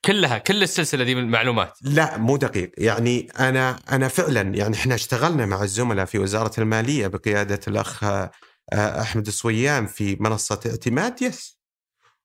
كلها 0.05 0.37
كل 0.37 0.63
السلسلة 0.63 1.03
دي 1.03 1.15
من 1.15 1.21
المعلومات. 1.21 1.73
لا 1.81 2.17
مو 2.17 2.37
دقيق 2.37 2.71
يعني 2.77 3.31
أنا 3.39 3.79
أنا 3.91 4.07
فعلا 4.07 4.41
يعني 4.55 4.75
إحنا 4.75 4.95
اشتغلنا 4.95 5.45
مع 5.45 5.63
الزملاء 5.63 6.05
في 6.05 6.19
وزارة 6.19 6.59
المالية 6.59 7.07
بقيادة 7.07 7.59
الأخ 7.67 8.03
آه، 8.03 8.31
أحمد 8.73 9.27
الصويان 9.27 9.85
في 9.87 10.17
منصة 10.19 10.59
اعتماد 10.65 11.21
يس 11.21 11.59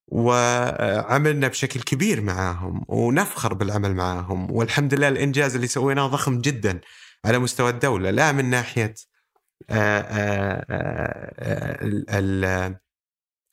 وعملنا 0.09 1.49
بشكل 1.49 1.81
كبير 1.81 2.21
معاهم 2.21 2.85
ونفخر 2.89 3.55
بالعمل 3.55 3.95
معاهم 3.95 4.51
والحمد 4.51 4.95
لله 4.95 5.09
الإنجاز 5.09 5.55
اللي 5.55 5.67
سويناه 5.67 6.07
ضخم 6.07 6.41
جدا 6.41 6.81
على 7.25 7.39
مستوى 7.39 7.71
الدولة 7.71 8.11
لا 8.11 8.33
من 8.33 8.51
ناحية 8.51 8.95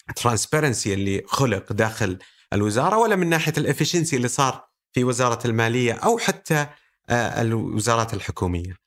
ال 0.09 0.16
transparency 0.16 0.93
اللي 0.93 1.23
خلق 1.27 1.73
داخل 1.73 2.19
الوزارة 2.53 2.97
ولا 2.97 3.15
من 3.15 3.29
ناحية 3.29 3.53
ال 3.57 3.63
efficiency 3.63 4.15
اللي 4.15 4.27
صار 4.27 4.67
في 4.93 5.03
وزارة 5.03 5.47
المالية 5.47 5.93
أو 5.93 6.17
حتى 6.17 6.67
الوزارات 7.11 8.13
الحكومية. 8.13 8.77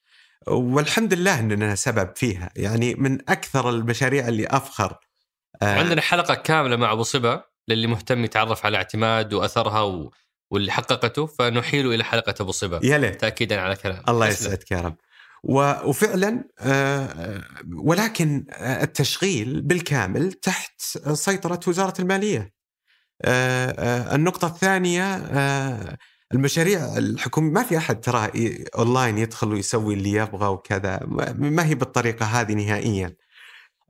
والحمد 0.47 1.15
لله 1.15 1.41
إننا 1.41 1.75
سبب 1.75 2.17
فيها، 2.17 2.51
يعني 2.57 2.95
من 2.95 3.31
أكثر 3.31 3.71
المشاريع 3.71 4.29
اللي 4.29 4.47
أفخر 4.47 4.99
عندنا 5.63 6.01
حلقة 6.01 6.35
كاملة 6.35 6.77
مع 6.77 6.93
أبو 6.93 7.03
صبا 7.03 7.45
للي 7.69 7.87
مهتم 7.87 8.25
يتعرف 8.25 8.67
على 8.67 8.77
اعتماد 8.77 9.35
وأثرها 9.35 9.81
و... 9.81 10.13
واللي 10.51 10.73
حققته 10.73 11.27
فنحيله 11.27 11.95
إلى 11.95 12.05
حلقة 12.05 12.35
أبو 12.41 12.53
صبا. 12.53 12.81
يا 12.83 12.99
ليت. 12.99 13.21
تاكيدا 13.21 13.61
على 13.61 13.77
كلام 13.77 14.03
الله 14.09 14.29
يسعدك 14.29 14.71
يا 14.71 14.81
رب. 14.81 14.97
وفعلا 15.45 16.45
ولكن 17.77 18.45
التشغيل 18.61 19.63
بالكامل 19.63 20.33
تحت 20.33 20.81
سيطرة 21.13 21.61
وزارة 21.67 22.01
المالية. 22.01 22.53
النقطة 24.15 24.47
الثانية 24.47 25.17
المشاريع 26.35 26.99
الحكوميه 26.99 27.51
ما 27.51 27.63
في 27.63 27.77
أحد 27.77 28.01
ترى 28.01 28.31
أونلاين 28.79 29.19
يدخل 29.19 29.53
ويسوي 29.53 29.95
اللي 29.95 30.13
يبغى 30.13 30.47
وكذا 30.47 31.01
ما 31.35 31.67
هي 31.67 31.75
بالطريقة 31.75 32.27
هذه 32.27 32.53
نهائيا. 32.53 33.15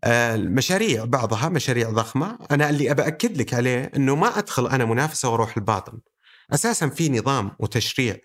المشاريع 0.06 1.04
بعضها 1.04 1.48
مشاريع 1.48 1.90
ضخمة 1.90 2.38
أنا 2.50 2.70
اللي 2.70 2.90
أبى 2.90 3.02
أكد 3.02 3.36
لك 3.36 3.54
عليه 3.54 3.90
إنه 3.96 4.14
ما 4.14 4.38
أدخل 4.38 4.66
أنا 4.66 4.84
منافسة 4.84 5.28
وأروح 5.28 5.56
الباطن. 5.56 6.00
أساسا 6.54 6.88
في 6.88 7.08
نظام 7.08 7.50
وتشريع 7.58 8.16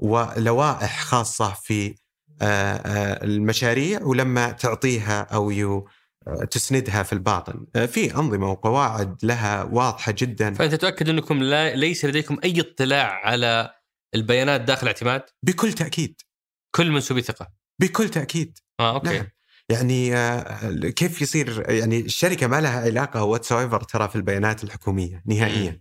ولوائح 0.00 1.00
خاصة 1.02 1.54
في 1.62 1.94
المشاريع 2.42 4.02
ولما 4.02 4.50
تعطيها 4.50 5.20
أو 5.20 5.50
you 5.50 5.88
تسندها 6.50 7.02
في 7.02 7.12
الباطن. 7.12 7.66
في 7.86 8.14
أنظمة 8.14 8.50
وقواعد 8.50 9.24
لها 9.24 9.62
واضحة 9.62 10.14
جدا. 10.18 10.54
فأنت 10.54 10.74
تؤكد 10.74 11.08
أنكم 11.08 11.42
لا 11.42 11.74
ليس 11.74 12.04
لديكم 12.04 12.38
أي 12.44 12.60
اطلاع 12.60 13.26
على 13.26 13.70
البيانات 14.14 14.60
داخل 14.60 14.82
الاعتماد؟ 14.82 15.22
بكل 15.42 15.72
تأكيد. 15.72 16.20
كل 16.74 16.90
منسوبي 16.90 17.22
ثقة؟ 17.22 17.48
بكل 17.78 18.08
تأكيد. 18.08 18.58
آه 18.80 18.94
أوكي. 18.94 19.16
نعم. 19.16 19.26
يعني 19.68 20.12
كيف 20.92 21.22
يصير؟ 21.22 21.70
يعني 21.70 22.00
الشركة 22.00 22.46
ما 22.46 22.60
لها 22.60 22.80
علاقة 22.80 23.24
whatsoever 23.24 23.48
ترى 23.48 24.08
في 24.08 24.16
البيانات 24.16 24.64
الحكومية 24.64 25.22
نهائيا. 25.26 25.80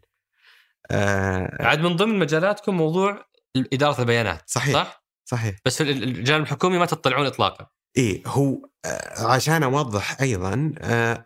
آه 0.92 1.66
عاد 1.66 1.80
من 1.80 1.96
ضمن 1.96 2.20
مجالاتكم 2.20 2.78
موضوع 2.78 3.26
إدارة 3.74 4.02
البيانات 4.02 4.42
صحيح. 4.46 4.74
صح؟ 4.74 5.01
صحيح. 5.32 5.56
بس 5.66 5.78
في 5.84 5.92
الجانب 5.92 6.44
الحكومي 6.44 6.78
ما 6.78 6.86
تطلعون 6.86 7.26
اطلاقا. 7.26 7.68
إيه 7.98 8.24
هو 8.28 8.70
عشان 9.18 9.64
أوضح 9.64 10.22
أيضا 10.22 10.74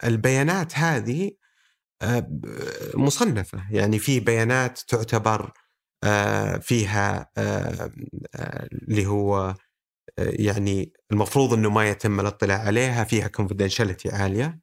البيانات 0.03 0.77
هذه 0.77 1.31
مصنفة. 2.95 3.67
يعني 3.71 3.99
في 3.99 4.19
بيانات 4.19 4.79
تعتبر 4.79 5.51
فيها 6.61 7.31
اللي 7.37 9.05
هو 9.05 9.55
يعني 10.17 10.93
المفروض 11.11 11.53
إنه 11.53 11.69
ما 11.69 11.89
يتم 11.89 12.19
الاطلاع 12.19 12.57
عليها 12.57 13.03
فيها 13.03 13.31
confidentiality 13.41 14.13
عالية. 14.13 14.59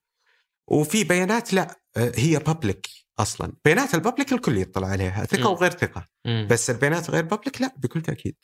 وفي 0.71 1.05
بيانات 1.05 1.55
لا 1.55 1.81
هي 1.97 2.39
بابليك 2.39 2.87
أصلا. 3.19 3.53
بيانات 3.65 3.95
البابليك 3.95 4.33
الكل 4.33 4.59
يطلع 4.59 4.89
عليها 4.89 5.25
ثقة 5.25 5.51
وغير 5.51 5.71
ثقة. 5.71 6.09
بس 6.51 6.71
البيانات 6.71 7.11
غير 7.11 7.25
بابليك 7.25 7.63
لا 7.63 7.75
بكل 7.77 8.03
تأكيد. 8.03 8.37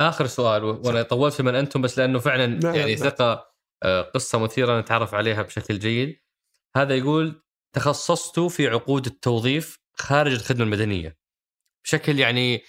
آخر 0.00 0.26
سؤال 0.26 0.64
وأنا 0.64 1.02
طولت 1.02 1.34
في 1.34 1.42
من 1.42 1.54
أنتم 1.54 1.82
بس 1.82 1.98
لأنه 1.98 2.18
فعلا 2.18 2.46
لا 2.46 2.74
يعني 2.74 2.94
لا. 2.94 3.10
ثقة 3.10 3.54
قصة 4.14 4.38
مثيرة 4.38 4.80
نتعرف 4.80 5.14
عليها 5.14 5.42
بشكل 5.42 5.78
جيد. 5.78 6.20
هذا 6.76 6.96
يقول 6.96 7.42
تخصصت 7.76 8.40
في 8.40 8.68
عقود 8.68 9.06
التوظيف 9.06 9.78
خارج 9.98 10.32
الخدمة 10.32 10.64
المدنية. 10.64 11.18
بشكل 11.84 12.18
يعني 12.18 12.62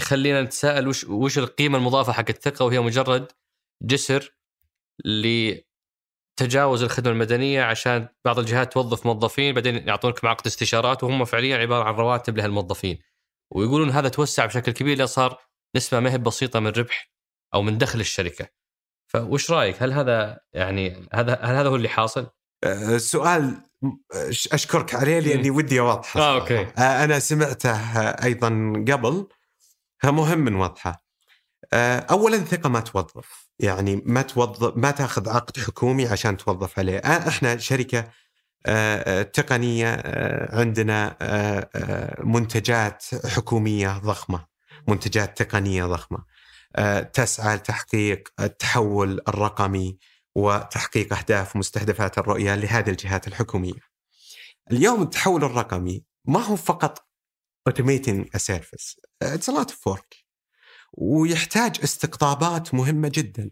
يخلينا 0.00 0.42
نتساءل 0.42 0.88
وش 0.88 1.04
وش 1.04 1.38
القيمة 1.38 1.78
المضافة 1.78 2.12
حق 2.12 2.24
الثقة 2.28 2.64
وهي 2.64 2.80
مجرد 2.80 3.32
جسر 3.82 4.36
لتجاوز 5.04 6.82
الخدمة 6.82 7.12
المدنية 7.12 7.62
عشان 7.62 8.08
بعض 8.24 8.38
الجهات 8.38 8.72
توظف 8.72 9.06
موظفين 9.06 9.54
بعدين 9.54 9.88
يعطونك 9.88 10.24
عقد 10.24 10.46
استشارات 10.46 11.04
وهم 11.04 11.24
فعليا 11.24 11.56
عبارة 11.56 11.84
عن 11.84 11.94
رواتب 11.94 12.36
لهالموظفين. 12.36 12.98
ويقولون 13.50 13.90
هذا 13.90 14.08
توسع 14.08 14.46
بشكل 14.46 14.72
كبير 14.72 14.98
لصار 15.02 15.38
نسبة 15.76 16.00
ما 16.00 16.12
هي 16.12 16.18
بسيطة 16.18 16.60
من 16.60 16.70
ربح 16.70 17.10
أو 17.54 17.62
من 17.62 17.78
دخل 17.78 18.00
الشركة. 18.00 18.48
فوش 19.06 19.50
رأيك؟ 19.50 19.82
هل 19.82 19.92
هذا 19.92 20.40
يعني 20.52 21.08
هذا 21.12 21.34
هل 21.42 21.54
هذا 21.54 21.68
هو 21.68 21.76
اللي 21.76 21.88
حاصل؟ 21.88 22.30
السؤال 22.64 23.56
أشكرك 24.52 24.94
عليه 24.94 25.20
لأني 25.20 25.50
ودي 25.50 25.80
اوضحه 25.80 26.20
آه 26.20 26.40
أوكي. 26.40 26.62
أنا 26.78 27.18
سمعته 27.18 27.76
أيضا 28.10 28.48
قبل. 28.88 29.28
مهم 30.04 30.48
نوضحه 30.48 31.04
اولا 31.74 32.38
ثقة 32.38 32.68
ما 32.68 32.80
توظف. 32.80 33.48
يعني 33.58 34.02
ما 34.04 34.22
توظف 34.22 34.76
ما 34.76 34.90
تأخذ 34.90 35.28
عقد 35.28 35.58
حكومي 35.58 36.06
عشان 36.06 36.36
توظف 36.36 36.78
عليه. 36.78 36.98
إحنا 36.98 37.56
شركة 37.56 38.10
تقنية 39.22 40.02
عندنا 40.52 41.16
منتجات 42.20 43.04
حكومية 43.26 43.98
ضخمة. 43.98 44.53
منتجات 44.88 45.42
تقنية 45.42 45.84
ضخمة 45.84 46.24
تسعى 47.12 47.56
لتحقيق 47.56 48.28
التحول 48.40 49.20
الرقمي 49.28 49.98
وتحقيق 50.34 51.12
أهداف 51.18 51.56
ومستهدفات 51.56 52.18
الرؤية 52.18 52.54
لهذه 52.54 52.90
الجهات 52.90 53.28
الحكومية. 53.28 53.80
اليوم 54.72 55.02
التحول 55.02 55.44
الرقمي 55.44 56.04
ما 56.24 56.40
هو 56.40 56.56
فقط 56.56 57.08
service 57.70 58.96
it's 59.24 59.48
a 59.48 59.52
lot 59.52 59.70
of 59.70 59.92
work 59.92 60.24
ويحتاج 60.92 61.80
استقطابات 61.84 62.74
مهمة 62.74 63.10
جدا. 63.14 63.50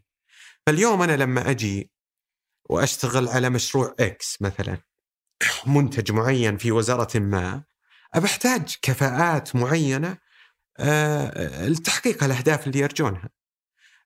فاليوم 0.66 1.02
أنا 1.02 1.16
لما 1.16 1.50
أجي 1.50 1.92
وأشتغل 2.70 3.28
على 3.28 3.50
مشروع 3.50 3.94
إكس 4.00 4.42
مثلا 4.42 4.78
منتج 5.66 6.12
معين 6.12 6.56
في 6.56 6.72
وزارة 6.72 7.18
ما 7.18 7.64
بحتاج 8.16 8.76
كفاءات 8.82 9.56
معينة 9.56 10.18
لتحقيق 11.68 12.24
الأهداف 12.24 12.66
اللي 12.66 12.78
يرجونها. 12.78 13.28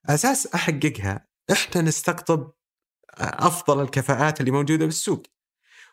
أساس 0.07 0.47
أحققها 0.47 1.27
إحنا 1.53 1.83
نستقطب 1.83 2.53
أفضل 3.19 3.83
الكفاءات 3.83 4.41
اللي 4.41 4.51
موجودة 4.51 4.85
بالسوق. 4.85 5.23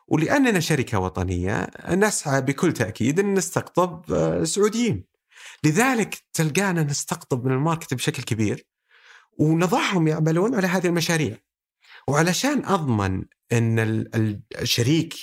ولأننا 0.08 0.60
شركة 0.60 1.00
وطنية 1.00 1.70
نسعى 1.90 2.42
بكل 2.42 2.74
تأكيد 2.74 3.20
أن 3.20 3.34
نستقطب 3.34 4.06
سعوديين. 4.46 5.06
لذلك 5.64 6.24
تلقانا 6.34 6.84
نستقطب 6.84 7.46
من 7.46 7.52
الماركت 7.52 7.94
بشكل 7.94 8.24
كبير 8.24 8.68
ونضعهم 9.38 10.08
يعملون 10.08 10.56
على 10.56 10.68
هذه 10.68 10.88
المشاريع. 10.88 11.38
وعلشان 12.08 12.66
أضمن 12.66 13.26
أن 13.52 13.80
الشريك 14.56 15.14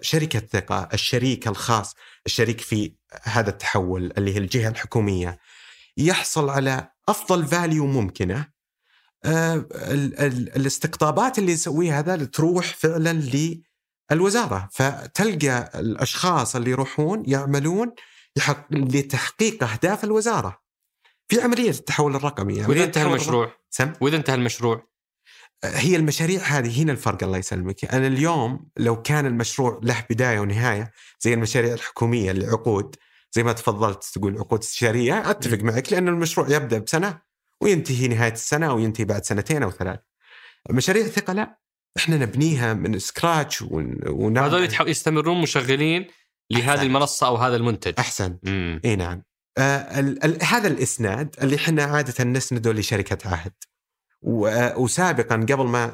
شركة 0.00 0.38
ثقة 0.38 0.88
الشريك 0.94 1.48
الخاص 1.48 1.94
الشريك 2.26 2.60
في 2.60 2.94
هذا 3.22 3.50
التحول 3.50 4.12
اللي 4.18 4.34
هي 4.34 4.38
الجهة 4.38 4.68
الحكومية 4.68 5.38
يحصل 5.96 6.50
على 6.50 6.90
أفضل 7.08 7.46
فاليو 7.46 7.86
ممكنة. 7.86 8.48
الاستقطابات 10.56 11.38
اللي 11.38 11.52
يسويها 11.52 11.98
هذا 11.98 12.24
تروح 12.24 12.66
فعلا 12.66 13.30
للوزارة. 14.10 14.68
فتلقى 14.72 15.70
الأشخاص 15.74 16.56
اللي 16.56 16.70
يروحون 16.70 17.22
يعملون 17.26 17.92
لتحقيق 18.70 19.64
أهداف 19.64 20.04
الوزارة. 20.04 20.60
في 21.28 21.40
عملية 21.40 21.70
التحول 21.70 22.16
الرقمي. 22.16 22.64
وإذا 22.66 22.84
انتهى 22.84 23.02
المشروع؟ 23.06 23.52
سم؟ 23.70 23.92
وإذا 24.00 24.16
انتهى 24.16 24.34
المشروع؟ 24.34 24.88
هي 25.64 25.96
المشاريع 25.96 26.40
هذه 26.42 26.82
هنا 26.82 26.92
الفرق 26.92 27.24
الله 27.24 27.38
يسلمك. 27.38 27.84
أنا 27.94 28.06
اليوم 28.06 28.68
لو 28.76 29.02
كان 29.02 29.26
المشروع 29.26 29.80
له 29.82 30.04
بداية 30.10 30.40
ونهاية 30.40 30.92
زي 31.20 31.34
المشاريع 31.34 31.74
الحكومية 31.74 32.30
العقود 32.30 32.96
زي 33.32 33.42
ما 33.42 33.52
تفضلت 33.52 34.04
تقول 34.04 34.38
عقود 34.38 34.60
استشارية 34.60 35.30
أتفق 35.30 35.58
معك 35.58 35.92
لأن 35.92 36.08
المشروع 36.08 36.50
يبدأ 36.50 36.78
بسنة 36.78 37.20
وينتهي 37.60 38.08
نهاية 38.08 38.32
السنة 38.32 38.66
أو 38.66 38.78
ينتهي 38.78 39.04
بعد 39.04 39.24
سنتين 39.24 39.62
أو 39.62 39.70
ثلاث. 39.70 39.98
مشاريع 40.70 41.06
ثقة 41.06 41.32
لا 41.32 41.58
إحنا 41.96 42.16
نبنيها 42.16 42.74
من 42.74 42.98
سكراتش 42.98 43.62
ون... 43.62 44.38
هذول 44.38 44.68
يستمرون 44.86 45.40
مشغلين 45.40 46.06
لهذه 46.50 46.70
أحسن. 46.70 46.82
المنصة 46.82 47.26
أو 47.26 47.36
هذا 47.36 47.56
المنتج. 47.56 47.94
أحسن. 47.98 48.38
إي 48.84 48.96
نعم. 48.96 49.22
آه 49.58 50.00
ال 50.00 50.24
ال 50.24 50.44
هذا 50.44 50.68
الإسناد 50.68 51.34
اللي 51.42 51.56
إحنا 51.56 51.82
عادة 51.82 52.24
نسنده 52.24 52.72
لشركة 52.72 53.28
عهد. 53.28 53.52
وسابقا 54.22 55.36
قبل 55.36 55.66
ما 55.66 55.92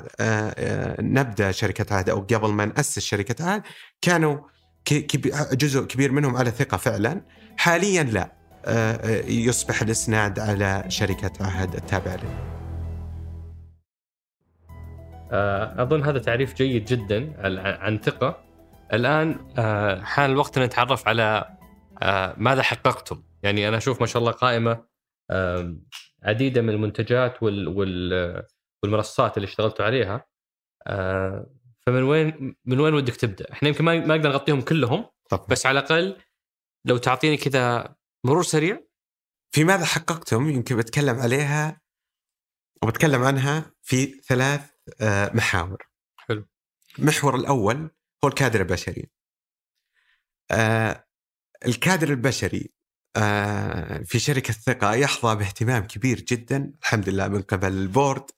نبدأ 1.00 1.52
شركة 1.52 1.96
عهد 1.96 2.10
أو 2.10 2.20
قبل 2.20 2.48
ما 2.48 2.64
نأسس 2.64 2.98
شركة 2.98 3.44
عهد 3.44 3.62
كانوا 4.00 4.38
جزء 5.52 5.84
كبير 5.84 6.12
منهم 6.12 6.36
على 6.36 6.50
ثقة 6.50 6.76
فعلا. 6.76 7.20
حاليا 7.56 8.02
لا 8.02 8.32
يصبح 9.28 9.82
الإسناد 9.82 10.38
على 10.38 10.84
شركة 10.88 11.32
عهد 11.40 11.74
التابعه 11.74 12.16
لنا 12.16 12.54
آه، 15.34 15.82
أظن 15.82 16.02
هذا 16.02 16.18
تعريف 16.18 16.54
جيد 16.54 16.84
جدا 16.84 17.32
عن 17.80 17.98
ثقة. 17.98 18.44
الآن 18.92 19.36
آه، 19.58 20.02
حان 20.02 20.30
الوقت 20.30 20.58
ان 20.58 20.64
نتعرف 20.64 21.08
على 21.08 21.56
آه، 22.02 22.34
ماذا 22.36 22.62
حققتم؟ 22.62 23.22
يعني 23.42 23.68
أنا 23.68 23.76
أشوف 23.76 24.00
ما 24.00 24.06
شاء 24.06 24.20
الله 24.20 24.32
قائمة 24.32 24.94
عديدة 26.24 26.62
من 26.62 26.70
المنتجات 26.70 27.42
والمنصات 28.82 29.36
اللي 29.36 29.46
اشتغلتوا 29.46 29.84
عليها. 29.84 30.26
فمن 31.86 32.02
وين 32.02 32.56
من 32.64 32.80
وين 32.80 32.94
ودك 32.94 33.16
تبدأ؟ 33.16 33.52
إحنا 33.52 33.68
يمكن 33.68 33.84
ما 33.84 33.94
نقدر 33.94 34.28
نغطيهم 34.28 34.60
كلهم 34.60 35.06
طبعا. 35.30 35.46
بس 35.46 35.66
على 35.66 35.78
الأقل 35.78 36.16
لو 36.84 36.96
تعطيني 36.96 37.36
كذا 37.36 37.94
مرور 38.24 38.42
سريع. 38.42 38.84
في 39.54 39.64
ماذا 39.64 39.84
حققتم؟ 39.84 40.50
يمكن 40.50 40.76
بتكلم 40.76 41.18
عليها 41.18 41.80
وبتكلم 42.82 43.22
عنها 43.22 43.74
في 43.82 44.06
ثلاث 44.06 44.70
آه، 45.00 45.30
محاور. 45.34 45.78
حلو. 46.16 46.46
المحور 46.98 47.36
الأول 47.36 47.90
هو 48.24 48.28
الكادر 48.28 48.60
البشري. 48.60 49.10
آه، 50.50 51.04
الكادر 51.66 52.08
البشري 52.08 52.70
آه، 52.70 52.83
في 54.04 54.18
شركة 54.18 54.52
ثقة 54.52 54.94
يحظى 54.94 55.36
باهتمام 55.36 55.86
كبير 55.86 56.20
جدا 56.20 56.72
الحمد 56.82 57.08
لله 57.08 57.28
من 57.28 57.42
قبل 57.42 57.68
البورد 57.68 58.30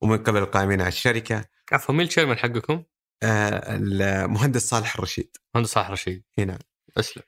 ومن 0.00 0.18
قبل 0.18 0.38
القائمين 0.38 0.80
على 0.80 0.88
الشركة. 0.88 1.44
عفوا 1.72 1.94
مين 1.94 2.06
الشيرمان 2.06 2.38
حقكم؟ 2.38 2.82
المهندس 3.22 4.68
صالح 4.68 4.94
الرشيد 4.94 5.36
مهندس 5.54 5.70
صالح 5.70 5.86
الرشيد 5.86 6.24
نعم. 6.38 6.58
أسلم. 6.96 7.22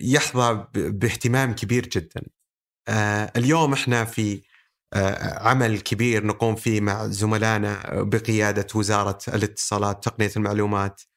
يحظى 0.00 0.66
باهتمام 0.74 1.54
كبير 1.54 1.86
جدا. 1.86 2.22
اليوم 3.36 3.72
إحنا 3.72 4.04
في 4.04 4.42
آه، 4.94 5.48
عمل 5.48 5.80
كبير 5.80 6.26
نقوم 6.26 6.56
فيه 6.56 6.80
مع 6.80 7.06
زملائنا 7.06 8.02
بقيادة 8.02 8.66
وزارة 8.74 9.18
الاتصالات 9.28 9.96
وتقنية 9.96 10.30
المعلومات. 10.36 11.02
آه، 11.02 11.15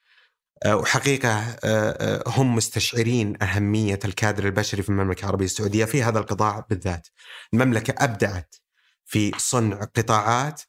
وحقيقة 0.67 1.55
آه، 1.63 2.23
هم 2.27 2.55
مستشعرين 2.55 3.43
أهمية 3.43 3.99
الكادر 4.05 4.45
البشري 4.45 4.83
في 4.83 4.89
المملكة 4.89 5.21
العربية 5.21 5.45
السعودية 5.45 5.85
في 5.85 6.03
هذا 6.03 6.19
القطاع 6.19 6.65
بالذات. 6.69 7.07
المملكة 7.53 7.93
أبدعت 7.97 8.55
في 9.05 9.31
صنع 9.37 9.83
قطاعات 9.83 10.61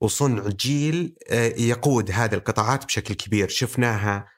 وصنع 0.00 0.48
جيل 0.48 1.14
يقود 1.58 2.10
هذه 2.10 2.34
القطاعات 2.34 2.84
بشكل 2.84 3.14
كبير. 3.14 3.48
شفناها 3.48 4.28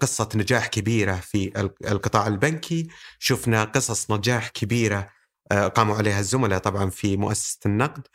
قصة 0.00 0.28
نجاح 0.34 0.66
كبيرة 0.66 1.14
في 1.14 1.70
القطاع 1.84 2.26
البنكي. 2.26 2.88
شفنا 3.18 3.64
قصص 3.64 4.10
نجاح 4.10 4.48
كبيرة 4.48 5.08
آه، 5.52 5.68
قاموا 5.68 5.96
عليها 5.96 6.20
الزملاء 6.20 6.58
طبعا 6.58 6.90
في 6.90 7.16
مؤسسة 7.16 7.58
النقد 7.66 8.06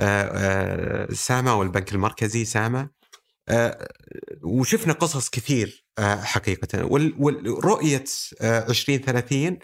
آه، 0.00 0.22
آه، 0.34 1.12
ساما 1.12 1.52
والبنك 1.52 1.92
المركزي 1.92 2.44
ساما 2.44 2.88
وشفنا 4.42 4.92
قصص 4.92 5.30
كثير 5.30 5.84
حقيقة. 6.00 6.84
والرؤيه 7.18 8.04
2030 8.42 9.58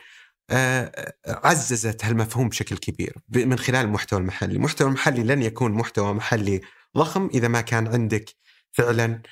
عززت 1.26 2.04
هالمفهوم 2.04 2.48
بشكل 2.48 2.76
كبير 2.76 3.16
من 3.28 3.58
خلال 3.58 3.84
المحتوى 3.84 4.20
المحلي، 4.20 4.54
المحتوى 4.54 4.88
المحلي 4.88 5.22
لن 5.22 5.42
يكون 5.42 5.72
محتوى 5.72 6.14
محلي 6.14 6.60
ضخم 6.96 7.30
إذا 7.34 7.48
ما 7.48 7.60
كان 7.60 7.86
عندك 7.86 8.24
فعلا 8.72 9.22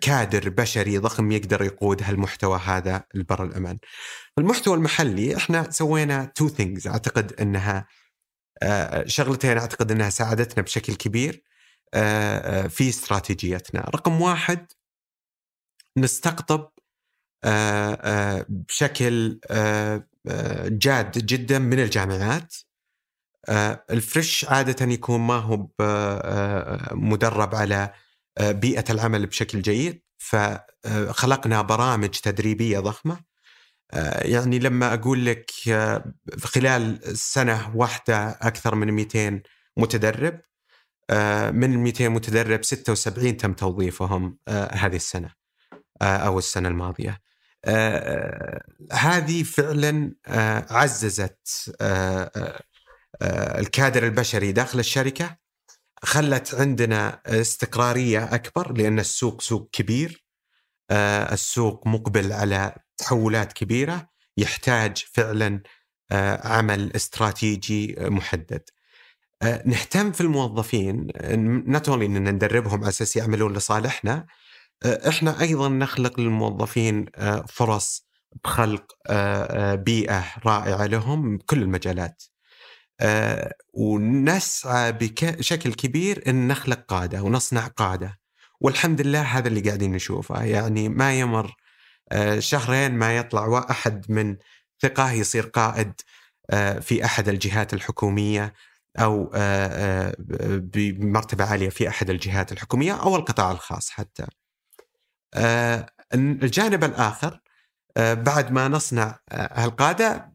كادر 0.00 0.48
بشري 0.48 0.98
ضخم 0.98 1.32
يقدر 1.32 1.62
يقود 1.62 2.02
هالمحتوى 2.02 2.60
هذا 2.64 3.04
لبر 3.14 3.44
الأمان. 3.44 3.78
المحتوى 4.38 4.74
المحلي 4.74 5.36
إحنا 5.36 5.70
سوينا 5.70 6.32
two 6.34 6.48
things 6.48 6.86
أعتقد 6.86 7.32
إنها 7.40 7.86
شغلتين. 9.06 9.58
أعتقد 9.58 9.90
إنها 9.90 10.10
ساعدتنا 10.10 10.62
بشكل 10.62 10.94
كبير. 10.94 11.42
في 12.68 12.88
استراتيجيتنا، 12.88 13.80
رقم 13.80 14.20
واحد 14.20 14.72
نستقطب 15.96 16.70
بشكل 18.48 19.40
جاد 20.66 21.12
جدا 21.12 21.58
من 21.58 21.80
الجامعات. 21.80 22.54
الفريش 23.90 24.44
عادة 24.44 24.86
يكون 24.86 25.20
ما 25.20 25.36
هو 25.36 25.68
مدرب 26.92 27.54
على 27.54 27.92
بيئة 28.40 28.84
العمل 28.90 29.26
بشكل 29.26 29.62
جيد. 29.62 30.02
فخلقنا 30.18 31.62
برامج 31.62 32.08
تدريبية 32.10 32.78
ضخمة. 32.78 33.20
يعني 34.22 34.58
لما 34.58 34.94
أقول 34.94 35.26
لك 35.26 35.50
خلال 36.44 37.18
سنة 37.18 37.76
واحدة 37.76 38.28
أكثر 38.28 38.74
من 38.74 38.90
200 38.90 39.42
متدرب 39.76 40.40
من 41.52 41.72
ال 41.72 41.78
200 41.78 42.08
متدرب 42.08 42.64
76 42.64 43.36
تم 43.36 43.52
توظيفهم 43.52 44.38
هذه 44.48 44.96
السنة 44.96 45.30
أو 46.02 46.38
السنة 46.38 46.68
الماضية 46.68 47.20
هذه 48.92 49.42
فعلا 49.42 50.14
عززت 50.70 51.74
الكادر 53.58 54.06
البشري 54.06 54.52
داخل 54.52 54.78
الشركة 54.78 55.36
خلت 56.02 56.54
عندنا 56.54 57.20
استقرارية 57.26 58.34
أكبر 58.34 58.72
لأن 58.72 58.98
السوق 58.98 59.40
سوق 59.40 59.68
كبير 59.72 60.26
آه، 60.90 61.32
السوق 61.32 61.86
مقبل 61.86 62.32
على 62.32 62.74
تحولات 62.96 63.52
كبيرة 63.52 64.08
يحتاج 64.36 65.04
فعلا 65.12 65.62
آه، 66.12 66.48
عمل 66.48 66.92
استراتيجي 66.96 67.96
محدد. 68.00 68.62
آه، 69.42 69.62
نهتم 69.66 70.12
في 70.12 70.20
الموظفين 70.20 71.06
نت 71.66 71.88
اونلي 71.88 72.06
ان 72.06 72.28
ندربهم 72.34 72.80
على 72.80 72.88
أساس 72.88 73.16
يعملون 73.16 73.52
لصالحنا 73.56 74.26
إحنا 74.84 75.40
أيضا 75.40 75.68
نخلق 75.68 76.20
للموظفين 76.20 77.06
فرص 77.48 78.06
بخلق 78.44 78.92
بيئة 79.74 80.24
رائعة 80.46 80.86
لهم 80.86 81.36
بكل 81.36 81.62
المجالات. 81.62 82.22
آه 83.00 83.54
ونسعى 83.74 84.92
بشكل 84.92 85.74
كبير 85.74 86.22
إن 86.28 86.48
نخلق 86.48 86.84
قادة 86.88 87.22
ونصنع 87.22 87.66
قادة. 87.66 88.18
والحمد 88.60 89.00
لله 89.00 89.22
هذا 89.22 89.48
اللي 89.48 89.60
قاعدين 89.60 89.92
نشوفه. 89.92 90.44
يعني 90.44 90.88
ما 90.88 91.20
يمر 91.20 91.54
آه 92.12 92.38
شهرين 92.38 92.92
ما 92.94 93.16
يطلع 93.16 93.66
احد 93.70 94.06
من 94.08 94.36
ثقه 94.82 95.12
يصير 95.12 95.46
قائد 95.46 95.92
آه 96.50 96.78
في 96.78 97.04
أحد 97.04 97.28
الجهات 97.28 97.74
الحكومية. 97.74 98.54
أو 98.98 99.30
آه، 99.34 99.66
آه، 99.66 100.14
بمرتبة 100.56 101.44
عالية 101.44 101.68
في 101.68 101.88
أحد 101.88 102.10
الجهات 102.10 102.52
الحكومية 102.52 102.92
أو 102.92 103.16
القطاع 103.16 103.50
الخاص 103.50 103.90
حتى. 103.90 104.26
آه، 105.34 105.86
الجانب 106.14 106.84
الآخر 106.84 107.40
بعد 107.98 108.52
ما 108.52 108.68
نصنع 108.68 109.18
هالقادة 109.32 110.32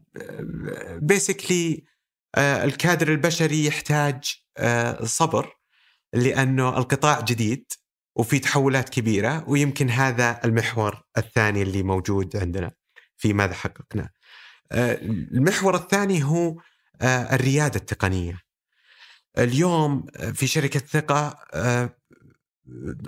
بيسكلي 1.02 1.84
الكادر 2.38 3.08
البشري 3.08 3.64
يحتاج 3.64 4.34
صبر 5.04 5.56
لأنه 6.12 6.78
القطاع 6.78 7.20
جديد 7.20 7.72
وفي 8.16 8.38
تحولات 8.38 8.88
كبيرة 8.88 9.44
ويمكن 9.48 9.90
هذا 9.90 10.40
المحور 10.44 11.02
الثاني 11.18 11.62
اللي 11.62 11.82
موجود 11.82 12.36
عندنا 12.36 12.70
في 13.16 13.32
ماذا 13.32 13.54
حققنا. 13.54 14.10
المحور 14.72 15.74
الثاني 15.74 16.24
هو 16.24 16.56
الريادة 17.02 17.80
التقنية. 17.80 18.40
اليوم 19.38 20.06
في 20.34 20.46
شركة 20.46 20.80
ثقة 20.80 21.38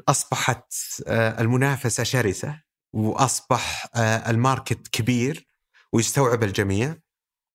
أصبحت 0.09 0.73
المنافسة 1.09 2.03
شرسة 2.03 2.61
وأصبح 2.93 3.87
الماركت 4.29 4.89
كبير 4.89 5.47
ويستوعب 5.93 6.43
الجميع 6.43 6.97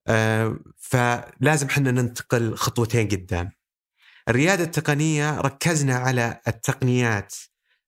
آه، 0.08 0.60
فلازم 0.78 1.68
إحنا 1.68 1.92
ننتقل 1.92 2.56
خطوتين 2.56 3.08
قدام 3.08 3.52
الريادة 4.30 4.64
التقنية 4.64 5.42
ركزنا 5.42 5.96
على 5.96 6.42
التقنيات 6.48 7.36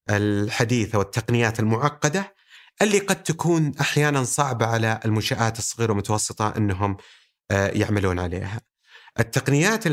الحديثة 0.10 0.98
والتقنيات 0.98 1.60
المعقدة 1.60 2.36
اللي 2.82 3.00
قد 3.00 3.24
تكون 3.24 3.72
أحيانا 3.82 4.24
صعبة 4.24 4.66
على 4.66 5.00
المنشآت 5.06 5.60
الصغيرة 5.60 5.90
والمتوسطة 5.90 6.54
إنهم 6.58 6.98
آه، 7.52 7.68
يعملون 7.68 8.20
عليها. 8.20 8.62
التقنيات 9.20 9.88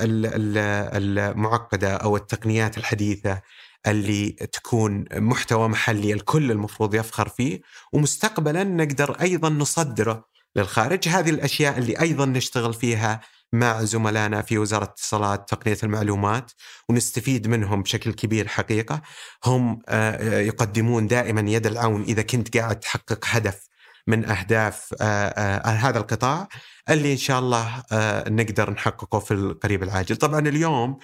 المعقدة 0.00 1.96
أو 1.96 2.16
التقنيات 2.16 2.78
الحديثة 2.78 3.42
اللي 3.86 4.30
تكون 4.30 5.04
محتوى 5.12 5.68
محلي 5.68 6.12
الكل 6.12 6.50
المفروض 6.50 6.94
يفخر 6.94 7.28
فيه 7.28 7.60
ومستقبلا 7.92 8.64
نقدر 8.64 9.20
أيضا 9.20 9.48
نصدره 9.48 10.24
للخارج. 10.56 11.08
هذه 11.08 11.30
الأشياء 11.30 11.78
اللي 11.78 12.00
أيضا 12.00 12.26
نشتغل 12.26 12.74
فيها 12.74 13.20
مع 13.52 13.82
زملائنا 13.84 14.42
في 14.42 14.58
وزارة 14.58 14.84
الاتصالات 14.84 15.48
تقنية 15.48 15.78
المعلومات 15.82 16.52
ونستفيد 16.88 17.48
منهم 17.48 17.82
بشكل 17.82 18.12
كبير 18.12 18.48
حقيقة. 18.48 19.02
هم 19.44 19.82
آه، 19.88 20.38
يقدمون 20.40 21.06
دائما 21.06 21.50
يد 21.50 21.66
العون 21.66 22.02
إذا 22.02 22.22
كنت 22.22 22.56
قاعد 22.56 22.80
تحقق 22.80 23.24
هدف 23.26 23.71
من 24.06 24.24
أهداف 24.24 24.94
آه، 25.00 25.04
آه، 25.04 25.70
هذا 25.70 25.98
القطاع 25.98 26.48
اللي 26.90 27.12
إن 27.12 27.16
شاء 27.16 27.38
الله 27.38 27.82
نقدر 28.28 28.70
نحققه 28.70 29.18
في 29.18 29.34
القريب 29.34 29.82
العاجل. 29.82 30.16
طبعا 30.16 30.40
اليوم 30.40 30.98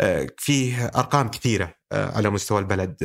آه، 0.00 0.26
فيه 0.38 0.86
أرقام 0.86 1.28
كثيرة 1.28 1.74
آه، 1.92 2.16
على 2.16 2.30
مستوى 2.30 2.58
البلد 2.58 2.96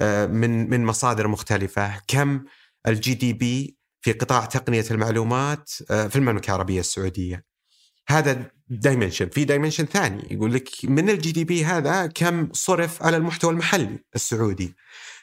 آه، 0.00 0.26
من 0.26 0.70
من 0.70 0.84
مصادر 0.84 1.28
مختلفة. 1.28 2.00
كم 2.08 2.44
ال 2.86 3.14
GDP 3.14 3.76
في 4.00 4.12
قطاع 4.12 4.44
تقنية 4.44 4.84
المعلومات 4.90 5.70
في 5.88 6.16
المملكة 6.16 6.46
العربية 6.50 6.80
السعودية. 6.80 7.44
هذا 8.08 8.50
dimension 8.68 9.28
في 9.28 9.44
dimension 9.44 9.84
ثاني 9.84 10.28
يقول 10.30 10.54
لك 10.54 10.68
من 10.84 11.10
ال 11.10 11.32
GDP 11.32 11.64
هذا 11.64 12.06
كم 12.06 12.48
صرف 12.52 13.02
على 13.02 13.16
المحتوى 13.16 13.50
المحلي 13.50 13.98
السعودي. 14.14 14.74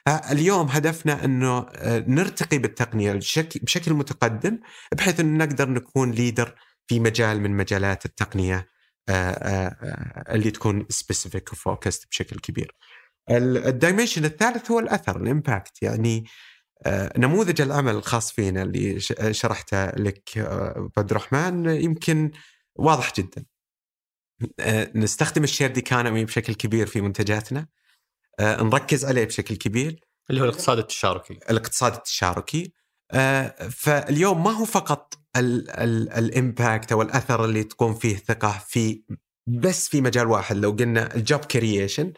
اليوم 0.07 0.67
هدفنا 0.67 1.25
أنه 1.25 1.65
نرتقي 1.85 2.57
بالتقنية 2.57 3.13
بشكل 3.61 3.93
متقدم 3.93 4.59
بحيث 4.95 5.19
انه 5.19 5.45
نقدر 5.45 5.69
نكون 5.69 6.11
leader 6.11 6.55
في 6.87 6.99
مجال 6.99 7.41
من 7.41 7.51
مجالات 7.57 8.05
التقنية 8.05 8.69
اللي 10.29 10.51
تكون 10.51 10.85
specific 10.89 11.53
و 11.53 11.60
focused 11.60 12.07
بشكل 12.09 12.39
كبير. 12.39 12.75
ال 13.29 13.39
dimension 13.39 14.25
الثالث 14.25 14.71
هو 14.71 14.79
الأثر 14.79 15.21
ال 15.21 15.30
impact 15.30 15.83
يعني 15.83 16.25
نموذج 17.17 17.61
العمل 17.61 17.95
الخاص 17.95 18.31
فينا 18.31 18.63
اللي 18.63 18.99
شرحته 19.31 19.85
لك 19.85 20.29
عبد 20.97 21.11
الرحمن 21.11 21.69
يمكن 21.69 22.31
واضح 22.75 23.13
جدا. 23.17 23.45
نستخدم 24.95 25.43
ال 25.43 25.48
shared 25.48 25.75
economy 25.75 26.25
بشكل 26.25 26.53
كبير 26.53 26.87
في 26.87 27.01
منتجاتنا 27.01 27.67
نركز 28.41 29.05
عليه 29.05 29.25
بشكل 29.25 29.55
كبير. 29.55 29.99
اللي 30.29 30.41
هو 30.41 30.45
الاقتصاد 30.45 30.77
التشاركي. 30.77 31.39
الاقتصاد 31.49 31.93
التشاركي. 31.93 32.73
فاليوم 33.69 34.43
ما 34.43 34.51
هو 34.51 34.65
فقط 34.65 35.13
ال 35.37 35.59
impact 35.59 36.91
أو 36.91 37.01
الأثر 37.01 37.45
اللي 37.45 37.63
تقوم 37.63 37.93
فيه 37.93 38.15
ثقة 38.15 38.63
في 38.67 39.03
بس 39.47 39.87
في 39.89 40.01
مجال 40.01 40.27
واحد. 40.27 40.55
لو 40.55 40.71
قلنا 40.71 41.15
ال 41.15 41.21
job 41.21 41.39
creation 41.39 42.13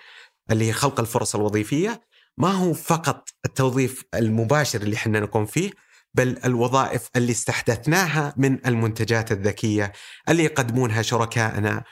اللي 0.51 0.65
هي 0.67 0.73
خلق 0.73 0.99
الفرص 0.99 1.35
الوظيفية 1.35 2.01
ما 2.37 2.51
هو 2.51 2.73
فقط 2.73 3.29
التوظيف 3.45 4.03
المباشر 4.15 4.81
اللي 4.81 4.95
إحنا 4.95 5.19
نقوم 5.19 5.45
فيه 5.45 5.71
بل 6.13 6.37
الوظائف 6.45 7.09
اللي 7.15 7.31
استحدثناها 7.31 8.33
من 8.37 8.67
المنتجات 8.67 9.31
الذكية 9.31 9.91
اللي 10.29 10.43
يقدمونها 10.43 11.01
شركائنا 11.01 11.77
آه، 11.77 11.83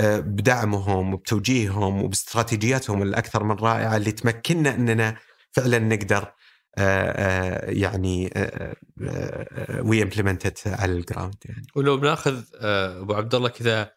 بدعمهم 0.00 1.14
وبتوجيههم 1.14 2.02
وباستراتيجياتهم 2.02 3.02
الأكثر 3.02 3.44
من 3.44 3.56
رائعة 3.56 3.96
اللي 3.96 4.12
تمكننا 4.12 4.74
أننا 4.74 5.16
فعلا 5.52 5.78
نقدر 5.78 6.32
آه، 6.78 7.10
آه، 7.10 7.70
يعني 7.70 8.32
we 9.84 10.02
implement 10.02 10.48
it 10.48 10.58
على 10.66 10.92
ال 10.92 10.98
ground 10.98 11.36
يعني 11.44 11.66
ولو 11.74 11.96
بناخذ 11.96 12.44
أبو 12.54 13.14
عبد 13.14 13.34
الله 13.34 13.48
كذا 13.48 13.92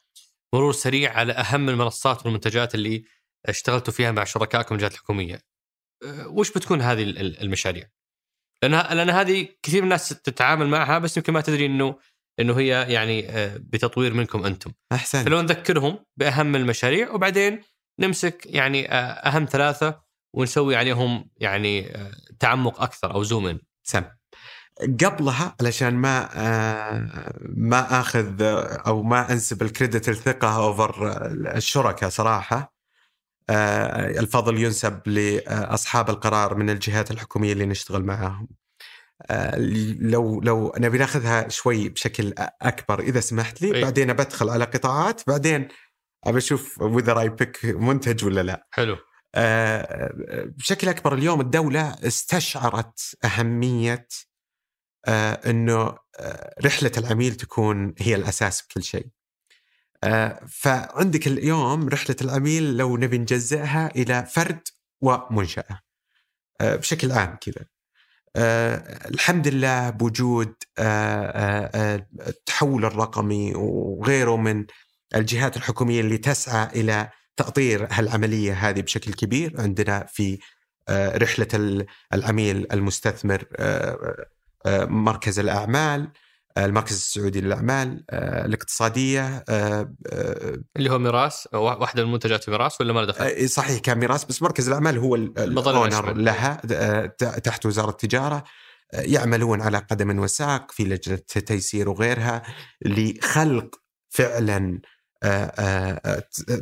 مرور 0.54 0.74
سريع 0.74 1.14
على 1.14 1.34
أهم 1.34 1.70
المنصات 1.70 2.26
والمنتجات 2.26 2.76
اللي 2.76 3.04
اشتغلتوا 3.46 3.94
فيها 3.94 4.12
مع 4.12 4.24
شركائكم 4.24 4.76
الجهات 4.76 4.94
الحكومية 4.94 5.40
وش 6.26 6.52
بتكون 6.52 6.82
هذه 6.82 7.04
المشاريع؟ 7.18 7.90
لأن 8.64 8.98
لأن 8.98 9.10
هذه 9.10 9.48
كثير 9.64 9.82
من 9.82 9.84
الناس 9.84 10.10
تتعامل 10.10 10.68
معها 10.68 11.00
بس 11.00 11.18
يمكن 11.18 11.34
ما 11.34 11.42
تدري 11.42 11.66
إنه 11.66 11.96
إنه 12.40 12.60
هي 12.60 12.86
يعني 12.94 13.28
بتطوير 13.58 14.14
منكم 14.14 14.46
أنتم. 14.46 14.72
احسن 14.92 15.24
فلو 15.24 15.42
نذكرهم 15.42 16.00
بأهم 16.18 16.56
المشاريع 16.56 17.12
وبعدين 17.12 17.62
نمسك 18.00 18.46
يعني 18.46 18.92
أهم 18.92 19.46
ثلاثة 19.46 20.02
ونسوي 20.34 20.76
عليهم 20.76 21.30
يعني 21.38 21.94
تعمق 22.40 22.82
أكثر 22.82 23.14
أو 23.14 23.24
زوم 23.24 23.48
ان. 23.48 23.60
سم. 23.84 24.04
قبلها 24.82 25.56
علشان 25.62 25.94
ما 25.94 26.30
ما 27.42 28.00
أخذ 28.00 28.36
أو 28.88 29.04
ما 29.04 29.32
أنسب 29.32 29.62
ال 29.62 29.69
credit 29.69 30.10
لثقة 30.10 30.56
over 30.56 31.18
الشركاء 31.56 32.10
صراحة 32.10 32.74
الفضل 34.20 34.58
ينسب 34.64 35.08
لأصحاب 35.08 36.10
القرار 36.10 36.56
من 36.56 36.70
الجهات 36.70 37.12
الحكومية 37.12 37.54
اللي 37.54 37.66
نشتغل 37.66 38.04
معاهم. 38.04 38.48
لو 40.00 40.42
لو 40.42 40.74
نبي 40.78 40.98
ناخذها 40.98 41.50
شوي 41.50 41.90
بشكل 41.90 42.34
أكبر 42.62 43.00
إذا 43.00 43.20
سمحت 43.20 43.62
لي 43.62 43.76
أي. 43.76 43.82
بعدين 43.82 44.14
بدخل 44.14 44.50
على 44.50 44.66
قطاعات 44.66 45.22
بعدين 45.28 45.68
ابى 46.24 46.38
أشوف 46.38 46.82
whether 46.82 47.20
I 47.20 47.30
pick 47.30 47.66
منتج 47.66 48.26
ولا 48.26 48.44
لا. 48.44 48.68
حلو. 48.72 48.98
بشكل 50.58 50.90
أكبر 50.90 51.14
اليوم 51.14 51.42
الدولة 51.42 51.96
استشعرت 52.08 53.00
أهمية 53.26 54.08
آه 55.06 55.50
إنه 55.50 55.98
آه 56.20 56.54
رحلة 56.66 56.92
العميل 56.98 57.36
تكون 57.36 57.94
هي 57.98 58.16
الأساس 58.16 58.62
بكل 58.62 58.84
شيء. 58.84 59.08
آه 60.04 60.46
فعندك 60.50 61.28
اليوم 61.28 61.90
رحلة 61.90 62.16
العميل 62.22 62.78
لو 62.78 62.98
نبي 62.98 63.18
نجزئها 63.18 63.92
إلى 63.96 64.26
فرد 64.26 64.62
ومنشأة. 65.02 65.80
آه 66.62 66.76
بشكل 66.76 67.12
عام 67.12 67.38
كذا. 67.42 67.66
آه 68.36 69.08
الحمد 69.10 69.48
لله 69.48 69.90
بوجود 69.90 70.54
آه 70.80 71.70
آه 71.76 72.08
التحول 72.28 72.86
الرقمي 72.86 73.54
وغيره 73.56 74.38
من 74.38 74.66
الجهات 75.16 75.58
الحكومية 75.58 76.00
اللي 76.02 76.18
تسعى 76.18 76.82
إلى 76.82 77.10
تأطير 77.38 77.88
هالعملية 77.92 78.54
هذه 78.54 78.82
بشكل 78.82 79.14
كبير. 79.14 79.62
عندنا 79.62 80.06
في 80.10 80.40
رحلة 80.92 81.48
العميل 82.14 82.68
المستثمر 82.74 83.46
مركز 84.88 85.40
الأعمال. 85.40 86.12
المركز 86.58 86.96
السعودي 86.96 87.42
للأعمال 87.42 88.04
الاقتصادية 88.14 89.44
اللي 90.78 90.90
هو 90.90 91.00
ميراث 91.00 91.48
واحدة 91.54 92.06
من 92.06 92.12
منتجات 92.12 92.50
ميراث 92.50 92.82
ولا 92.82 92.94
ما 92.94 93.06
دخل؟ 93.06 93.50
صحيح 93.50 93.80
كان 93.80 93.98
ميراث 93.98 94.26
بس 94.26 94.42
مركز 94.42 94.68
الأعمال 94.68 94.98
هو 94.98 95.16
الاونر 95.16 96.14
لها 96.14 96.56
تحت 97.44 97.66
وزارة 97.66 97.90
التجارة 97.90 98.44
يعملون 98.94 99.62
على 99.62 99.78
قدم 99.78 100.20
وساق 100.20 100.72
في 100.72 100.84
لجنة 100.84 101.18
تيسير 101.46 101.90
وغيرها 101.90 102.44
لخلق 102.86 103.76
فعلا 104.10 104.82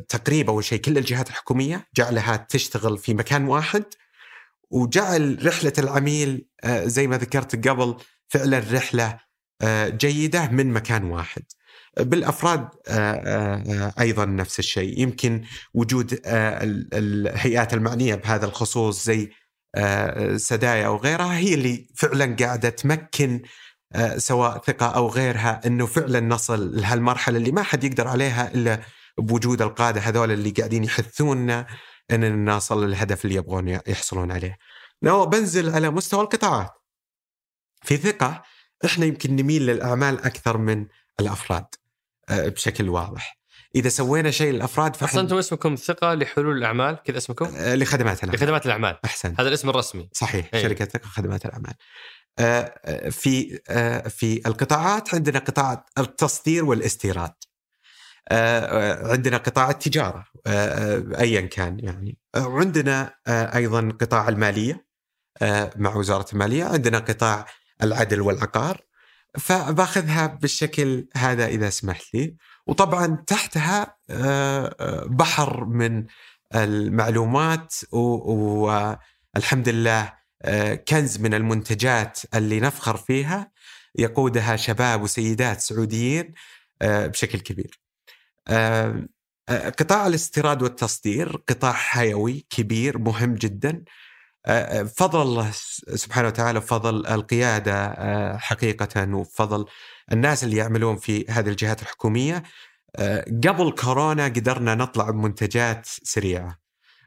تقريب 0.09 0.49
أول 0.49 0.63
شيء 0.63 0.79
كل 0.79 0.97
الجهات 0.97 1.29
الحكومية 1.29 1.87
جعلها 1.95 2.47
تشتغل 2.49 2.97
في 2.97 3.13
مكان 3.13 3.47
واحد 3.47 3.83
وجعل 4.69 5.45
رحلة 5.45 5.73
العميل 5.77 6.47
زي 6.65 7.07
ما 7.07 7.17
ذكرت 7.17 7.67
قبل 7.67 7.95
فعلا 8.29 8.63
رحلة 8.71 9.19
جيدة 9.88 10.47
من 10.47 10.74
مكان 10.74 11.03
واحد. 11.03 11.43
بالأفراد 11.97 12.70
أيضا 13.99 14.26
نفس 14.26 14.59
الشيء 14.59 14.99
يمكن 14.99 15.43
وجود 15.74 16.20
الهيئات 16.93 17.74
المعنية 17.74 18.16
بهذا 18.16 18.45
الخصوص 18.45 19.05
زي 19.05 19.32
سدايا 20.36 20.88
أو 20.88 20.97
غيرها 20.97 21.38
هي 21.38 21.53
اللي 21.53 21.88
فعلا 21.95 22.36
قاعدة 22.39 22.70
تمكن 22.70 23.41
سواء 24.18 24.57
ثقة 24.57 24.86
أو 24.86 25.07
غيرها 25.07 25.62
إنه 25.66 25.86
فعلا 25.86 26.20
نصل 26.20 26.76
لهالمرحلة 26.76 27.38
اللي 27.38 27.51
ما 27.51 27.64
حد 27.64 27.84
يقدر 27.84 28.07
عليها 28.07 28.53
إلا 28.53 28.82
بوجود 29.18 29.62
القادة 29.62 30.01
هذول 30.01 30.32
اللي 30.32 30.49
قاعدين 30.49 30.84
يحثوننا 30.84 31.68
اننا 32.12 32.55
نصل 32.55 32.86
للهدف 32.86 33.26
اللي 33.26 33.36
يبغون 33.36 33.68
يحصلون 33.68 34.32
عليه. 34.32 34.57
لو 35.01 35.26
بنزل 35.26 35.70
على 35.76 35.89
مستوى 35.89 36.22
القطاعات 36.22 36.72
في 37.84 37.97
ثقة 37.97 38.43
إحنا 38.86 39.05
يمكن 39.05 39.36
نميل 39.36 39.65
للأعمال 39.65 40.23
أكثر 40.25 40.57
من 40.57 40.88
الأفراد 41.19 41.65
بشكل 42.32 42.89
واضح. 42.89 43.41
إذا 43.75 43.89
سوينا 43.89 44.32
شيء 44.32 44.53
للأفراد 44.53 44.95
فإحنا 44.95 45.09
أصلا 45.09 45.21
أنتم 45.21 45.38
اسمكم 45.38 45.75
ثقة 45.75 46.13
لحلول 46.13 46.57
الأعمال 46.57 46.97
كذا 47.03 47.17
اسمكم؟ 47.17 47.45
لخدمات 47.57 48.23
الأعمال 48.23 48.36
لخدمات 48.36 48.65
الأعمال 48.65 48.97
احسن 49.05 49.36
هذا 49.39 49.47
الاسم 49.47 49.69
الرسمي 49.69 50.09
صحيح 50.13 50.49
أي. 50.53 50.61
شركة 50.61 50.86
ثقة 50.86 51.07
خدمات 51.07 51.45
الأعمال. 51.45 51.73
في 53.11 53.59
في 54.09 54.41
القطاعات 54.45 55.15
عندنا 55.15 55.39
قطاع 55.39 55.86
التصدير 55.97 56.65
والاستيراد. 56.65 57.34
عندنا 59.11 59.38
قطاع 59.38 59.69
التجارة 59.69 60.25
ايا 61.19 61.41
كان 61.41 61.79
يعني 61.79 62.17
عندنا 62.36 63.15
أيضا 63.27 63.97
قطاع 64.01 64.29
المالية 64.29 64.86
مع 65.75 65.95
وزارة 65.95 66.25
المالية 66.34 66.63
عندنا 66.63 66.99
قطاع 66.99 67.45
العدل 67.84 68.21
والعقار 68.21 68.82
فباخذها 69.39 70.27
بالشكل 70.27 71.07
هذا 71.15 71.45
إذا 71.45 71.69
سمحت 71.69 72.13
لي. 72.13 72.36
وطبعا 72.67 73.23
تحتها 73.27 73.97
بحر 75.05 75.65
من 75.65 76.05
المعلومات 76.55 77.75
والحمد 77.91 79.69
لله 79.69 80.13
كنز 80.88 81.17
من 81.17 81.34
المنتجات 81.34 82.19
اللي 82.36 82.59
نفخر 82.59 82.97
فيها. 82.97 83.51
يقودها 83.95 84.55
شباب 84.55 85.01
وسيدات 85.01 85.61
سعوديين 85.61 86.34
بشكل 86.84 87.39
كبير. 87.39 87.82
قطاع 89.79 90.07
الاستيراد 90.07 90.63
والتصدير 90.63 91.43
قطاع 91.49 91.73
حيوي 91.73 92.45
كبير 92.49 92.97
مهم 92.97 93.34
جدا. 93.34 93.84
فضل 94.95 95.21
الله 95.21 95.51
سبحانه 95.95 96.27
وتعالى 96.27 96.57
وفضل 96.59 97.07
القيادة 97.07 98.37
حقيقة 98.37 99.13
وفضل 99.13 99.65
الناس 100.11 100.43
اللي 100.43 100.57
يعملون 100.57 100.95
في 100.95 101.25
هذه 101.29 101.49
الجهات 101.49 101.81
الحكومية 101.81 102.43
آه، 102.95 103.25
قبل 103.47 103.71
كورونا 103.71 104.25
قدرنا 104.25 104.75
نطلع 104.75 105.09
بمنتجات 105.09 105.85
سريعة 105.85 106.59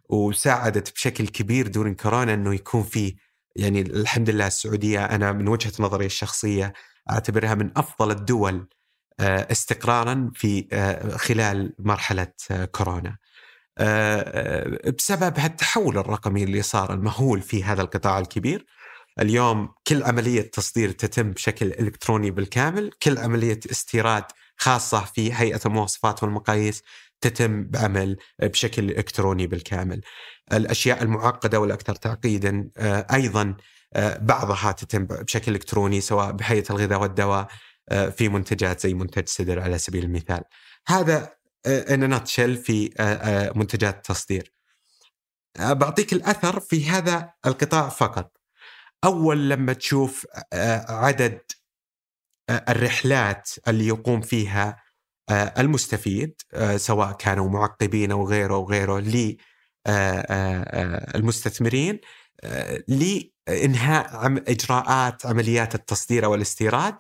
وساعدت 0.09 0.93
بشكل 0.95 1.29
كبير 1.29 1.67
دون 1.69 1.95
كورونا 1.95 2.35
إنه 2.35 2.55
يكون 2.55 2.83
في 2.83 3.17
يعني 3.57 3.81
الحمد 3.81 4.31
لله 4.31 4.47
السعودية 4.47 5.05
أنا 5.05 5.33
من 5.33 5.49
وجهة 5.49 5.73
نظري 5.81 6.07
الشخصية 6.07 6.73
أعتبرها 7.11 7.55
من 7.55 7.71
أفضل 7.77 8.11
الدول 8.11 8.69
آه، 9.21 9.47
استقرارا 9.53 10.31
في 10.35 10.69
آه، 10.73 11.17
خلال 11.17 11.75
مرحلة 11.79 12.33
كورونا. 12.73 13.17
بسبب 14.97 15.39
هالتحول 15.39 15.99
الرقمي 15.99 16.45
اللي 16.45 16.63
صار 16.63 16.95
المهول 16.95 17.43
في 17.43 17.65
هذا 17.65 17.83
القطاع 17.83 18.19
الكبير. 18.19 18.67
اليوم 19.21 19.69
كل 19.87 20.03
عملية 20.03 20.51
تصدير 20.51 20.91
تتم 20.91 21.31
بشكل 21.33 21.67
إلكتروني 21.67 22.31
بالكامل 22.31 22.91
كل 23.03 23.19
عملية 23.19 23.61
استيراد 23.71 24.25
خاصة 24.57 25.05
في 25.05 25.35
هيئة 25.35 25.61
المواصفات 25.67 26.23
والمقاييس 26.23 26.83
تتم 27.21 27.65
بعمل 27.65 28.17
بشكل 28.43 28.91
إلكتروني 28.91 29.47
بالكامل. 29.47 30.01
الأشياء 30.53 31.03
المعقدة 31.03 31.61
والأكثر 31.61 31.95
تعقيدا 31.95 32.71
آه، 32.77 33.07
أيضا 33.13 33.57
آه، 33.95 34.19
بعضها 34.19 34.73
تتم 34.73 35.05
بشكل 35.05 35.53
إلكتروني 35.53 36.01
سواء 36.01 36.33
بهيئة 36.33 36.65
الغذاء 36.71 37.01
والدواء 37.01 37.49
آه، 37.89 38.09
في 38.09 38.29
منتجات 38.29 38.81
زي 38.81 38.95
منتج 38.95 39.29
سدر 39.29 39.61
على 39.61 39.79
سبيل 39.79 40.05
المثال. 40.05 40.43
هذا 40.87 41.33
إن 41.67 42.15
نتشل 42.15 42.57
في 42.57 42.91
منتجات 43.57 43.97
التصدير 43.97 44.53
بعطيك 45.59 46.13
الأثر 46.13 46.61
في 46.61 46.91
هذا 46.91 47.33
القطاع 47.47 47.89
فقط. 47.89 48.37
أول 49.05 49.51
لما 49.51 49.73
تشوف 49.73 50.27
عدد 50.89 51.41
الرحلات 52.51 53.51
اللي 53.69 53.87
يقوم 53.87 54.21
فيها 54.21 54.83
المستفيد 55.31 56.35
سواء 56.77 57.13
كانوا 57.13 57.51
معقبين 57.51 58.11
أو 58.11 58.29
غيره 58.29 58.55
أو 58.55 58.69
غيره 58.71 58.99
للمستثمرين 61.15 62.01
لإنهاء 62.89 64.27
إجراءات 64.27 65.27
عمليات 65.27 65.75
التصدير 65.75 66.25
أو 66.25 66.35
الاستيراد. 66.35 66.97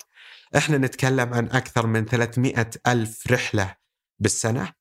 إحنا 0.56 0.78
نتكلم 0.78 1.34
عن 1.34 1.46
أكثر 1.46 1.86
من 1.86 2.04
300 2.04 2.70
ألف 2.86 3.32
رحلة 3.32 3.83
بالسنة. 4.18 4.72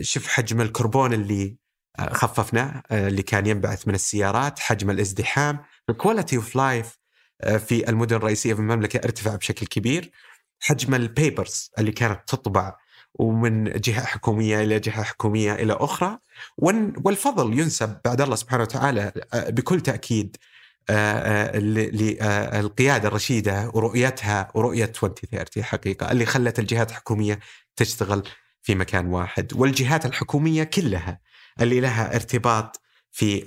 شوف 0.00 0.26
حجم 0.26 0.60
الكربون 0.60 1.12
اللي 1.12 1.56
خففناه 2.00 2.82
اللي 2.92 3.22
كان 3.22 3.46
ينبعث 3.46 3.88
من 3.88 3.94
السيارات 3.94 4.58
حجم 4.58 4.90
الازدحام 4.90 5.58
ال 5.90 5.96
quality 5.96 6.36
of 6.36 6.56
life 6.56 6.98
في 7.58 7.88
المدن 7.88 8.16
الرئيسية 8.16 8.54
في 8.54 8.60
المملكة 8.60 8.96
ارتفع 9.04 9.36
بشكل 9.36 9.66
كبير. 9.66 10.10
حجم 10.60 10.94
ال 10.94 11.05
papers 11.05 11.70
اللي 11.78 11.92
كانت 11.92 12.20
تطبع 12.26 12.76
ومن 13.14 13.64
جهة 13.64 14.04
حكومية 14.04 14.62
إلى 14.62 14.78
جهة 14.78 15.02
حكومية 15.02 15.52
إلى 15.52 15.72
أخرى. 15.72 16.18
والفضل 17.04 17.58
ينسب 17.58 18.00
بعد 18.04 18.20
الله 18.20 18.36
سبحانه 18.36 18.62
وتعالى 18.62 19.12
آه، 19.34 19.50
بكل 19.50 19.80
تأكيد 19.80 20.36
آه، 20.90 21.56
آه، 21.56 21.58
للقياده 21.58 23.08
الرشيدة 23.08 23.70
ورؤيتها 23.74 24.50
ورؤية 24.54 24.84
2030 24.84 25.64
حقيقة 25.64 26.12
اللي 26.12 26.26
خلت 26.26 26.58
الجهات 26.58 26.90
الحكومية 26.90 27.40
تشتغل 27.76 28.22
في 28.62 28.74
مكان 28.74 29.06
واحد 29.06 29.52
والجهات 29.54 30.06
الحكومية 30.06 30.64
كلها 30.64 31.20
اللي 31.60 31.80
لها 31.80 32.14
ارتباط 32.14 32.80
في 33.10 33.44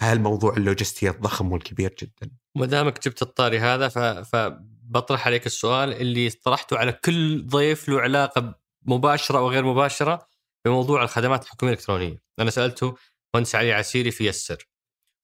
هالموضوع 0.00 0.56
اللوجستي 0.56 1.10
الضخم 1.10 1.52
والكبير 1.52 1.94
جدا. 2.02 2.30
ما 2.54 2.66
دامك 2.66 3.04
جبت 3.04 3.22
الطاري 3.22 3.58
هذا 3.58 3.88
فبطرح 4.22 5.26
عليك 5.26 5.46
السؤال 5.46 5.92
اللي 5.92 6.30
طرحته 6.30 6.78
على 6.78 6.92
كل 6.92 7.46
ضيف 7.46 7.88
له 7.88 8.00
علاقة 8.00 8.54
مباشرة 8.82 9.38
أو 9.38 9.50
غير 9.50 9.64
مباشرة 9.64 10.28
بموضوع 10.64 11.02
الخدمات 11.02 11.44
الحكومية 11.44 11.72
الإلكترونية. 11.72 12.22
أنا 12.38 12.50
سألته 12.50 12.96
مهندس 13.34 13.54
علي 13.54 13.72
عسيري 13.72 14.10
في 14.10 14.26
يسر 14.26 14.68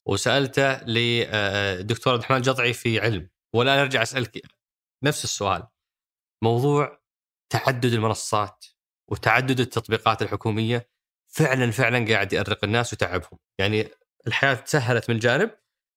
وسألته 0.07 0.83
لدكتور 0.83 2.13
عبد 2.13 2.21
الرحمن 2.23 2.37
الجضعي 2.37 2.73
في 2.73 3.01
علم. 3.01 3.31
والآن 3.55 3.79
أرجع 3.79 4.03
أسألك 4.03 4.43
نفس 5.03 5.25
السؤال. 5.25 5.67
موضوع 6.43 7.01
تعدد 7.53 7.93
المنصات 7.93 8.65
وتعدد 9.11 9.61
التطبيقات 9.61 10.23
الحكومية 10.23 10.91
فعلا 11.29 11.71
فعلا 11.71 12.13
قاعد 12.13 12.33
يأرق 12.33 12.65
الناس 12.65 12.93
وتعبهم. 12.93 13.39
يعني 13.59 13.89
الحياة 14.27 14.55
تسهلت 14.55 15.11
من 15.11 15.19
جانب 15.19 15.51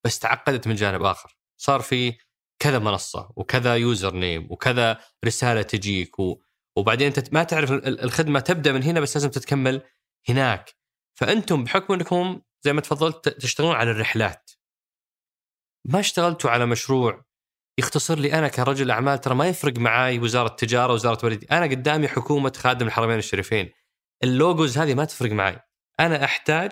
بس 0.06 0.20
تعقدت 0.20 0.68
من 0.68 0.76
جانب 0.76 1.04
آخر. 1.04 1.38
صار 1.58 1.82
في 1.82 2.18
كذا 2.60 2.80
منصة 2.80 3.32
وكذا 3.36 3.76
يوزر 3.76 4.16
نيم 4.16 4.48
وكذا 4.52 5.02
رسالة 5.26 5.62
تجيك 5.62 6.20
و... 6.20 6.42
وبعدين 6.76 7.08
انت 7.08 7.34
ما 7.34 7.44
تعرف 7.44 7.72
الخدمة 7.72 8.40
تبدأ 8.40 8.72
من 8.72 8.84
هنا 8.84 9.00
بس 9.00 9.18
لازم 9.18 9.30
تتكمل 9.30 9.82
هناك. 10.30 10.76
فأنتم 11.20 11.64
بحكم 11.64 11.94
أنكم 11.94 12.42
زي 12.68 12.74
ما 12.74 12.82
تفضلت 12.82 13.30
تشتغلون 13.30 13.76
على 13.76 13.92
الرحلات. 13.92 14.52
ما 15.86 16.00
اشتغلتوا 16.00 16.50
على 16.50 16.66
مشروع 16.66 17.26
يختصر 17.80 18.20
لي 18.20 18.34
أنا 18.34 18.48
كرجل 18.48 18.92
أعمال؟ 18.92 19.22
ترى 19.22 19.36
ما 19.36 19.48
يفرق 19.48 19.78
معاي 19.78 20.20
وزارة 20.20 20.48
التجارة 20.48 20.94
وزارة 20.94 21.22
بريد 21.22 21.52
أنا 21.52 21.66
قدامي 21.66 22.08
حكومة 22.08 22.54
خادم 22.58 22.88
الحرمين 22.88 23.18
الشريفين. 23.18 23.74
اللوجوز 24.24 24.78
هذه 24.78 24.94
ما 24.94 25.06
تفرق 25.06 25.32
معي 25.32 25.60
أنا 26.00 26.24
أحتاج 26.24 26.72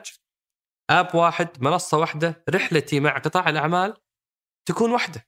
أب 0.89 1.15
واحد 1.15 1.63
منصة 1.63 1.97
واحدة 1.97 2.43
رحلتي 2.49 2.99
مع 2.99 3.17
قطاع 3.17 3.49
الأعمال 3.49 3.93
تكون 4.67 4.91
واحدة. 4.91 5.27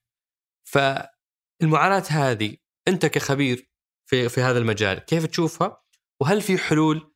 فالمعاناة 0.70 2.04
هذه 2.10 2.58
أنت 2.88 3.06
كخبير 3.06 3.72
في 4.10 4.30
في 4.30 4.42
هذا 4.42 4.60
المجال 4.60 5.00
كيف 5.00 5.26
تشوفها؟ 5.26 5.84
وهل 6.22 6.42
في 6.42 6.58
حلول 6.58 7.14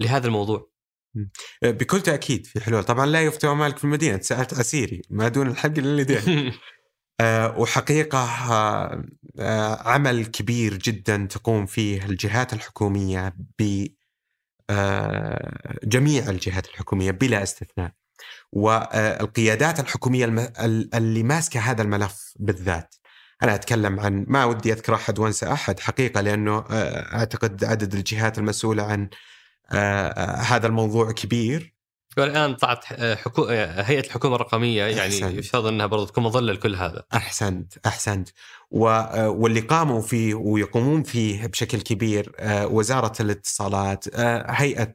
لهذا 0.00 0.26
الموضوع؟ 0.26 0.73
بكل 1.62 2.00
تأكيد 2.00 2.46
في 2.46 2.60
حلول. 2.60 2.84
طبعا 2.84 3.06
لا 3.06 3.22
يفتوى 3.22 3.54
مالك 3.54 3.78
في 3.78 3.84
المدينة 3.84 4.20
سألت 4.20 4.54
عسيري 4.54 5.02
ما 5.10 5.28
دون 5.28 5.46
الحق 5.46 5.78
للدين 5.78 6.52
أه 7.20 7.58
وحقيقة 7.58 8.24
أه 9.38 9.88
عمل 9.88 10.26
كبير 10.26 10.76
جدا 10.76 11.26
تقوم 11.30 11.66
فيه 11.66 12.04
الجهات 12.04 12.52
الحكومية 12.52 13.36
ب 13.58 13.86
آه، 14.70 15.78
جميع 15.84 16.30
الجهات 16.30 16.66
الحكومية 16.66 17.10
بلا 17.10 17.42
استثناء. 17.42 17.92
والقيادات 18.52 19.80
الحكومية 19.80 20.24
اللي 20.94 21.22
ماسكة 21.22 21.60
هذا 21.60 21.82
الملف 21.82 22.34
بالذات. 22.36 22.94
أنا 23.42 23.54
أتكلم 23.54 24.00
عن 24.00 24.24
ما 24.28 24.44
ودي 24.44 24.72
أذكر 24.72 24.94
أحد 24.94 25.18
وأنسى 25.18 25.52
أحد 25.52 25.80
حقيقة 25.80 26.20
لأنه 26.20 26.58
آه، 26.70 27.16
أعتقد 27.16 27.64
عدد 27.64 27.94
الجهات 27.94 28.38
المسؤولة 28.38 28.82
عن 28.82 29.08
آه، 29.72 30.36
هذا 30.36 30.66
الموضوع 30.66 31.12
كبير. 31.12 31.74
والآن 32.16 32.54
طلعت 32.54 32.84
آه، 32.92 33.14
حكو... 33.14 33.44
آه، 33.44 33.82
هيئة 33.82 34.06
الحكومة 34.06 34.34
الرقمية 34.34 34.84
يعني 34.84 35.16
يفترض 35.38 35.66
إنها 35.66 35.86
برضو 35.86 36.04
تكون 36.04 36.24
مظلة 36.24 36.52
لكل 36.52 36.76
هذا. 36.76 37.02
أحسنت 37.14 37.72
أحسنت. 37.86 38.28
و... 38.70 38.88
آه، 38.88 39.28
واللي 39.28 39.60
قاموا 39.60 40.02
فيه 40.02 40.34
ويقومون 40.34 41.02
فيه 41.02 41.46
بشكل 41.46 41.80
كبير 41.80 42.32
وزارة 42.42 43.22
الاتصالات 43.22 44.04
هيئة 44.50 44.94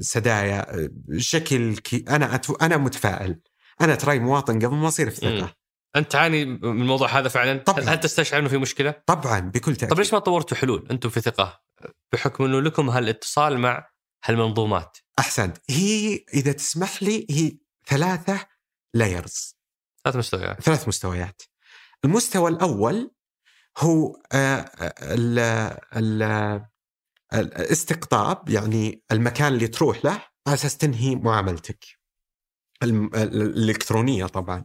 سدايا 0.00 0.90
شكل 1.18 1.76
كي... 1.76 2.04
أنا 2.08 2.34
أتف... 2.34 2.62
أنا 2.62 2.76
متفائل. 2.76 3.40
أنا 3.80 3.94
تراي 3.94 4.18
مواطن 4.18 4.58
قبل 4.58 4.74
ما 4.74 4.88
أصير 4.88 5.10
في 5.10 5.16
ثقة. 5.16 5.54
أنت 5.96 6.12
تعاني 6.12 6.44
من 6.44 6.80
الموضوع 6.80 7.08
هذا 7.18 7.28
فعلا؟ 7.28 7.58
طبعا 7.58 7.80
هل 7.80 8.00
تستشعر 8.00 8.40
إنه 8.40 8.48
في 8.48 8.58
مشكلة؟ 8.58 8.94
طبعا 9.06 9.40
بكل 9.40 9.76
تأكيد. 9.76 9.88
طيب 9.88 9.98
ليش 9.98 10.12
ما 10.12 10.18
طورتوا 10.18 10.56
حلول 10.56 10.86
أنتم 10.90 11.08
في 11.08 11.20
ثقة 11.20 11.62
بحكم 12.12 12.44
إنه 12.44 12.60
لكم 12.60 12.90
هالاتصال 12.90 13.58
مع 13.58 13.88
هالمنظومات؟ 14.24 14.98
أحسنت 15.18 15.56
هي 15.70 16.24
إذا 16.34 16.52
تسمح 16.52 17.02
لي 17.02 17.26
هي 17.30 17.58
ثلاثة 17.86 18.46
layers 18.94 19.56
ثلاث 20.04 20.16
مستويات 20.16 20.60
ثلاث 20.60 20.88
مستويات 20.88 21.42
المستوى 22.04 22.50
الأول 22.50 23.10
هو 23.78 24.16
ال 24.34 25.38
ال 25.96 26.22
الاستقطاب 27.34 28.48
يعني 28.48 29.02
المكان 29.12 29.52
اللي 29.52 29.68
تروح 29.68 30.04
له 30.04 30.22
على 30.46 30.54
أساس 30.54 30.76
تنهي 30.76 31.14
معاملتك 31.14 31.84
الإلكترونية 32.82 34.26
طبعا 34.26 34.64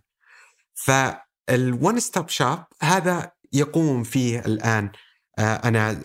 فال 0.86 1.31
one 1.31 2.00
stop 2.00 2.30
shop 2.30 2.60
هذا 2.82 3.32
يقوم 3.54 4.04
فيه 4.04 4.40
الآن. 4.40 4.92
أنا 5.40 6.02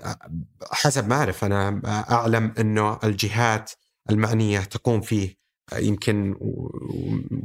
حسب 0.72 1.08
ما 1.08 1.14
أعرف 1.14 1.44
أنا 1.44 1.80
أعلم 2.10 2.54
إنه 2.58 2.98
الجهات 3.04 3.72
المعنية 4.10 4.60
تقوم 4.60 5.00
فيه. 5.00 5.36
يمكن 5.72 6.36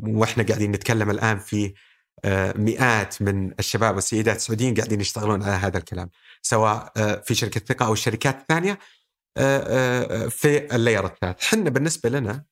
وإحنا 0.03 0.43
قاعدين 0.43 0.71
نتكلم 0.71 1.09
الآن 1.09 1.39
في 1.39 1.73
آه، 2.25 2.53
مئات 2.57 3.21
من 3.21 3.51
الشباب 3.59 3.95
والسيدات 3.95 4.35
السعوديين 4.35 4.75
قاعدين 4.75 5.01
يشتغلون 5.01 5.43
على 5.43 5.51
هذا 5.51 5.77
الكلام 5.77 6.09
سواء 6.41 6.91
آه، 6.97 7.15
في 7.25 7.35
شركة 7.35 7.59
ثقة 7.59 7.85
أو 7.85 7.93
الشركات 7.93 8.41
الثانية 8.41 8.79
آه، 9.37 10.27
في 10.27 10.75
اللاير 10.75 11.05
الثالث. 11.05 11.43
حنا 11.43 11.69
بالنسبة 11.69 12.09
لنا 12.09 12.43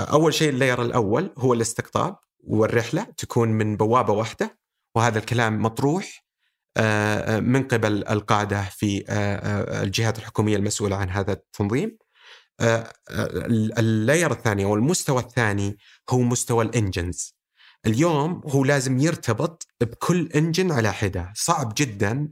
أول 0.00 0.34
شيء 0.34 0.48
اللاير 0.48 0.82
الأول 0.82 1.34
هو 1.38 1.52
الاستقطاب. 1.52 2.16
والرحلة 2.42 3.02
تكون 3.02 3.48
من 3.48 3.76
بوابة 3.76 4.12
واحدة 4.12 4.58
وهذا 4.94 5.18
الكلام 5.18 5.62
مطروح 5.62 6.24
آه، 6.76 7.40
من 7.40 7.68
قبل 7.68 8.08
القاده 8.08 8.62
في 8.62 9.04
الجهات 9.82 10.18
الحكومية 10.18 10.56
المسؤولة 10.56 10.96
عن 10.96 11.10
هذا 11.10 11.32
التنظيم. 11.32 11.98
اللاير 13.78 14.32
الثاني 14.32 14.64
أو 14.64 14.74
المستوى 14.74 15.22
الثاني 15.22 15.78
هو 16.10 16.18
مستوى 16.18 16.64
الإنجنز. 16.64 17.36
اليوم 17.86 18.42
هو 18.46 18.64
لازم 18.64 18.98
يرتبط 18.98 19.66
بكل 19.80 20.28
إنجن 20.34 20.72
على 20.72 20.92
حدة، 20.92 21.32
صعب 21.36 21.72
جدا 21.76 22.28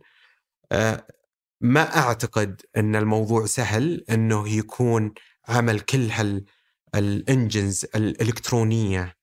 ما 1.61 1.97
أعتقد 1.97 2.63
أن 2.77 2.97
الموضوع 2.97 3.47
سهل 3.47 4.05
أنه 4.11 4.49
يكون 4.49 5.13
عمل 5.49 5.81
كل 5.81 6.11
هال 6.11 6.45
الإنجنز 6.95 7.87
الإلكترونية 7.95 9.20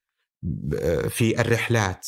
في 1.09 1.41
الرحلات 1.41 2.07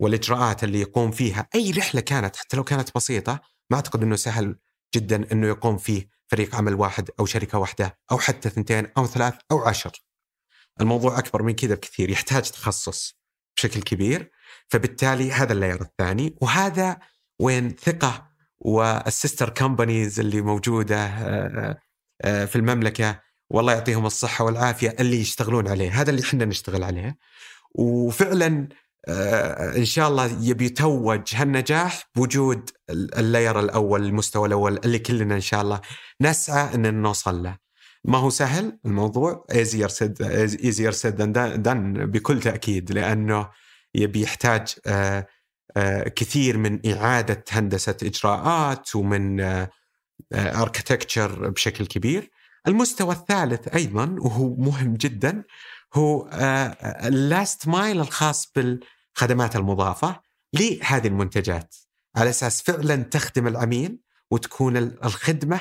والإجراءات 0.00 0.64
اللي 0.64 0.80
يقوم 0.80 1.10
فيها. 1.10 1.48
أي 1.54 1.70
رحلة 1.70 2.00
كانت 2.00 2.36
حتى 2.36 2.56
لو 2.56 2.64
كانت 2.64 2.90
بسيطة 2.96 3.40
ما 3.70 3.76
أعتقد 3.76 4.02
إنه 4.02 4.16
سهل 4.16 4.56
جدا 4.94 5.32
إنه 5.32 5.46
يقوم 5.46 5.78
فيه 5.78 6.08
فريق 6.26 6.54
عمل 6.54 6.74
واحد 6.74 7.10
أو 7.20 7.26
شركة 7.26 7.58
واحدة 7.58 7.98
أو 8.12 8.18
حتى 8.18 8.50
ثنتين 8.50 8.86
أو 8.96 9.06
ثلاث 9.06 9.34
أو 9.50 9.58
عشر. 9.58 9.92
الموضوع 10.80 11.18
أكبر 11.18 11.42
من 11.42 11.52
كذا 11.52 11.74
بكثير 11.74 12.10
يحتاج 12.10 12.50
تخصص 12.50 13.14
بشكل 13.56 13.82
كبير. 13.82 14.30
فبالتالي 14.68 15.32
هذا 15.32 15.52
ال 15.52 15.57
layer 15.57 15.80
الثاني. 15.82 16.36
وهذا 16.40 16.98
وين 17.38 17.76
ثقة 17.76 18.28
وال 18.58 18.80
sister 18.80 19.48
companies 19.50 20.20
اللي 20.20 20.40
موجودة 20.40 21.06
آه، 21.06 21.80
آه، 22.22 22.44
في 22.44 22.56
المملكة 22.56 23.20
والله 23.50 23.72
يعطيهم 23.72 24.06
الصحة 24.06 24.44
والعافية 24.44 24.96
اللي 25.00 25.20
يشتغلون 25.20 25.68
عليه. 25.68 26.00
هذا 26.00 26.10
اللي 26.10 26.22
إحنا 26.22 26.44
نشتغل 26.44 26.84
عليه. 26.84 27.16
وفعلا 27.74 28.68
آه، 29.08 29.76
إن 29.76 29.84
شاء 29.84 30.08
الله 30.08 30.38
يبي 30.40 30.64
يتوج 30.64 31.22
هالنجاح 31.34 32.10
بوجود 32.14 32.70
ال 32.90 33.02
layer 33.02 33.60
الأول 33.60 34.04
المستوى 34.04 34.48
الأول 34.48 34.80
اللي 34.84 34.98
كلنا 34.98 35.34
إن 35.34 35.40
شاء 35.40 35.62
الله 35.62 35.80
نسعى 36.20 36.74
إن 36.74 36.94
نوصل 37.02 37.42
له. 37.42 37.56
ما 38.04 38.18
هو 38.18 38.30
سهل 38.30 38.78
الموضوع؟ 38.86 39.46
easier 39.54 39.88
said 39.88 40.22
easier 40.22 40.92
said 40.92 41.04
than 41.04 41.16
done 41.62 41.92
بكل 41.92 42.40
تأكيد 42.40 42.92
لأنه 42.92 43.50
يبي 43.94 44.22
يحتاج 44.22 44.74
كثير 46.16 46.58
من 46.58 46.92
إعادة 46.92 47.44
هندسة 47.50 47.96
إجراءات 48.02 48.96
ومن 48.96 49.40
architecture 50.34 51.50
بشكل 51.50 51.86
كبير. 51.86 52.30
المستوى 52.68 53.14
الثالث 53.14 53.74
أيضا 53.74 54.16
وهو 54.18 54.54
مهم 54.54 54.94
جدا 54.94 55.44
هو 55.94 56.28
ال 57.04 57.17
last 57.17 57.68
mile 57.68 58.00
الخاص 58.00 58.52
بالخدمات 58.56 59.56
المضافة 59.56 60.20
لهذه 60.52 61.06
المنتجات 61.06 61.76
على 62.16 62.30
أساس 62.30 62.62
فعلا 62.62 62.96
تخدم 62.96 63.46
العميل 63.46 63.98
وتكون 64.30 64.76
الخدمة 64.76 65.60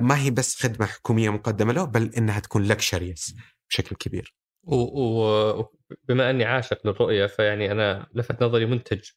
ما 0.00 0.18
هي 0.18 0.30
بس 0.30 0.62
خدمة 0.62 0.86
حكومية 0.86 1.30
مقدمة 1.30 1.72
له 1.72 1.84
بل 1.84 2.14
إنها 2.14 2.40
تكون 2.40 2.64
luxurious 2.64 3.34
بشكل 3.70 3.96
كبير. 3.96 4.34
وبما 4.62 6.30
أني 6.30 6.44
عاشق 6.44 6.86
للرؤية 6.86 7.26
فيعني 7.26 7.72
أنا 7.72 8.06
لفت 8.14 8.42
نظري 8.42 8.66
منتج 8.66 9.10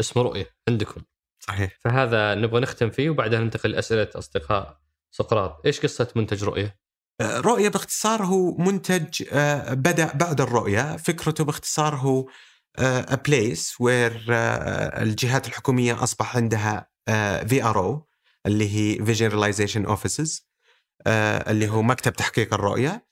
اسمه 0.00 0.22
رؤية 0.22 0.50
عندكم. 0.68 1.02
صحيح. 1.38 1.78
فهذا 1.80 2.34
نبغى 2.34 2.60
نختم 2.60 2.90
فيه 2.90 3.10
وبعدها 3.10 3.40
ننتقل 3.40 3.70
لأسئلة 3.70 4.08
أصدقاء 4.14 4.80
سقراط 5.10 5.66
إيش 5.66 5.80
قصة 5.80 6.12
منتج 6.16 6.44
رؤية 6.44 6.78
آه، 7.20 7.40
رؤية 7.40 7.68
باختصار 7.68 8.24
هو 8.24 8.56
منتج 8.56 9.22
آه، 9.32 9.74
بدأ 9.74 10.12
بعد 10.14 10.40
الرؤية. 10.40 10.96
فكرته 10.96 11.44
باختصار 11.44 11.94
هو 11.94 12.26
a 13.10 13.16
place 13.28 13.72
where 13.82 14.30
الجهات 14.30 15.46
الحكومية 15.46 16.02
أصبح 16.02 16.36
عندها 16.36 16.88
أو 17.52 18.06
اللي 18.46 18.68
هي 18.74 19.04
vision 19.04 19.32
realization 19.32 19.84
offices 19.84 20.48
اللي 21.06 21.68
هو 21.68 21.82
مكتب 21.82 22.12
تحقيق 22.12 22.54
الرؤية. 22.54 23.06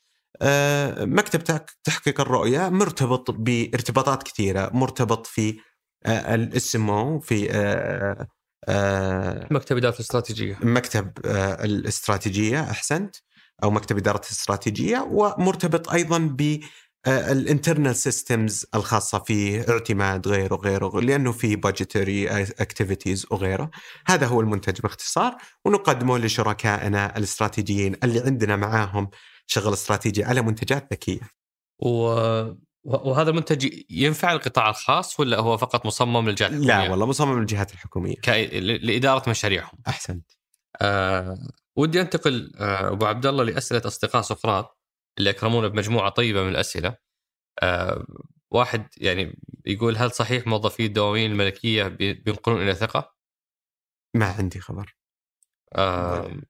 مكتب 0.99 1.43
تحقيق 1.83 2.21
الرؤية 2.21 2.69
مرتبط 2.69 3.31
بارتباطات 3.31 4.23
كثيرة 4.23 4.69
مرتبط 4.73 5.27
في 5.27 5.59
ال 6.05 6.34
SMO 6.34 7.19
في 7.19 7.47
آه، 8.69 9.47
مكتب 9.51 9.77
إدارة 9.77 9.95
الاستراتيجيه 9.95 10.59
مكتب 10.61 11.11
آه، 11.25 11.63
الاستراتيجية 11.63 12.61
أحسنت. 12.61 13.15
أو 13.63 13.71
مكتب 13.71 13.97
إدارة 13.97 14.21
الاستراتيجيه 14.25 15.07
ومرتبط 15.11 15.89
أيضا 15.89 16.17
ب 16.17 16.59
ال 17.07 17.17
internal 17.17 17.95
systems 17.95 18.65
الخاصة 18.75 19.19
في 19.19 19.69
اعتماد 19.69 20.27
غيره 20.27 20.55
غيره 20.55 21.01
لأنه 21.01 21.31
في 21.31 21.55
budgetary 21.55 22.41
activities 22.41 23.25
وغيره. 23.31 23.69
هذا 24.07 24.27
هو 24.27 24.41
المنتج 24.41 24.81
باختصار 24.81 25.37
ونقدمه 25.65 26.17
لشركائنا 26.17 27.17
الاستراتيجيين 27.17 27.95
اللي 28.03 28.19
عندنا 28.19 28.55
معاهم 28.55 29.09
شغل 29.47 29.73
استراتيجي 29.73 30.23
على 30.23 30.41
منتجات 30.41 30.93
ذكية. 30.93 31.21
و... 31.79 31.89
وهذا 32.83 33.29
المنتج 33.29 33.81
ينفع 33.89 34.31
القطاع 34.31 34.69
الخاص 34.69 35.19
ولا 35.19 35.39
هو 35.39 35.57
فقط 35.57 35.85
مصمم 35.85 36.29
للجهات 36.29 36.51
الحكومية؟ 36.51 36.83
لا 36.83 36.91
والله 36.91 37.05
مصمم 37.05 37.39
للجهات 37.39 37.73
الحكومية. 37.73 38.15
ك... 38.15 38.29
لإدارة 38.59 39.29
مشاريعهم. 39.29 39.79
أحسنت. 39.87 40.31
آه 40.81 41.37
ودي 41.77 42.01
أنتقل 42.01 42.55
آه 42.55 42.91
أبو 42.91 43.05
عبد 43.05 43.25
الله 43.25 43.43
لأسئلة 43.43 43.81
أصدقاء 43.85 44.21
سقراط 44.21 44.77
اللي 45.17 45.29
اكرمونا 45.29 45.67
بمجموعة 45.67 46.09
طيبة 46.09 46.43
من 46.43 46.49
الأسئلة 46.49 46.97
آه 47.63 48.05
واحد 48.51 48.87
يعني 48.97 49.39
يقول 49.65 49.97
هل 49.97 50.11
صحيح 50.11 50.47
موظفي 50.47 50.85
الدواوين 50.85 51.31
الملكية 51.31 51.87
بينقلون 51.87 52.61
إلى 52.61 52.75
ثقة؟ 52.75 53.15
ما 54.15 54.25
عندي 54.31 54.59
خبر 54.59 54.95
آه 55.73 56.41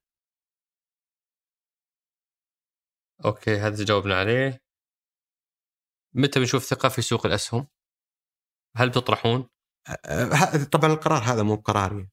okay 3.26 3.58
هذا 3.58 3.86
جاوبنا 3.86 4.20
عليه 4.20 4.62
متى 6.14 6.40
بنشوف 6.40 6.64
ثقة 6.64 6.90
في 6.90 7.02
سوق 7.02 7.26
الأسهم؟ 7.26 7.68
هل 8.78 8.90
بتطرحون؟ 8.90 9.50
طبعا 10.72 10.94
القرار 10.94 11.24
هذا 11.24 11.44
مو 11.44 11.56
بقراري 11.56 12.10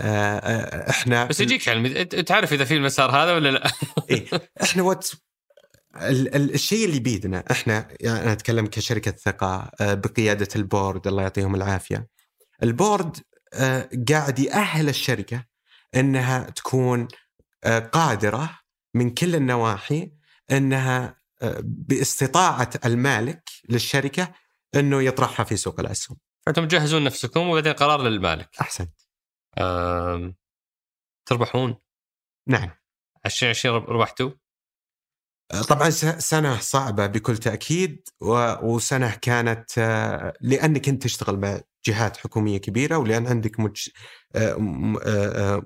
إحنا 0.00 1.24
بس 1.24 1.40
يجيك 1.40 1.68
علم 1.68 2.02
تعرف 2.02 2.52
إذا 2.52 2.64
في 2.64 2.76
المسار 2.76 3.10
هذا 3.10 3.34
ولا 3.34 3.48
لا؟ 3.48 3.70
إيه 4.10 4.26
إحنا 4.62 4.82
وقت 4.82 5.12
الشيء 6.34 6.84
اللي 6.84 7.00
بيدنا 7.00 7.44
إحنا 7.50 7.88
يعني 8.00 8.22
أنا 8.22 8.32
أتكلم 8.32 8.66
كشركة 8.66 9.10
ثقة 9.10 9.70
بقيادة 9.80 10.48
ال 10.56 10.64
board 10.64 11.06
الله 11.06 11.22
يعطيهم 11.22 11.54
العافية. 11.54 12.08
ال 12.62 12.71
board 12.71 13.16
قاعد 14.08 14.38
يأهل 14.38 14.88
الشركة 14.88 15.44
إنها 15.94 16.50
تكون 16.50 17.08
قادرة 17.92 18.58
من 18.94 19.10
كل 19.10 19.34
النواحي 19.34 20.12
إنها 20.50 21.16
باستطاعة 21.62 22.70
المالك 22.84 23.50
للشركة 23.68 24.32
إنه 24.74 25.02
يطرحها 25.02 25.44
في 25.44 25.56
سوق 25.56 25.80
الأسهم. 25.80 26.16
فأنتم 26.46 26.68
تجهزون 26.68 27.04
نفسكم 27.04 27.40
وبعدين 27.48 27.72
قرار 27.72 28.02
للمالك. 28.02 28.48
أحسنت. 28.60 29.03
تربحون؟ 31.26 31.76
نعم. 32.48 32.70
2020 33.26 33.76
ربحتوا؟ 33.76 34.30
طبعا 35.68 35.90
سنة 35.90 36.58
صعبة 36.60 37.06
بكل 37.06 37.36
تأكيد 37.36 38.08
وسنة 38.62 39.14
كانت 39.22 39.78
لأنك 40.40 40.88
أنت 40.88 41.02
تشتغل 41.02 41.38
مع 41.38 41.60
جهات 41.86 42.16
حكومية 42.16 42.58
كبيرة 42.58 42.98
ولأن 42.98 43.26
عندك 43.26 43.56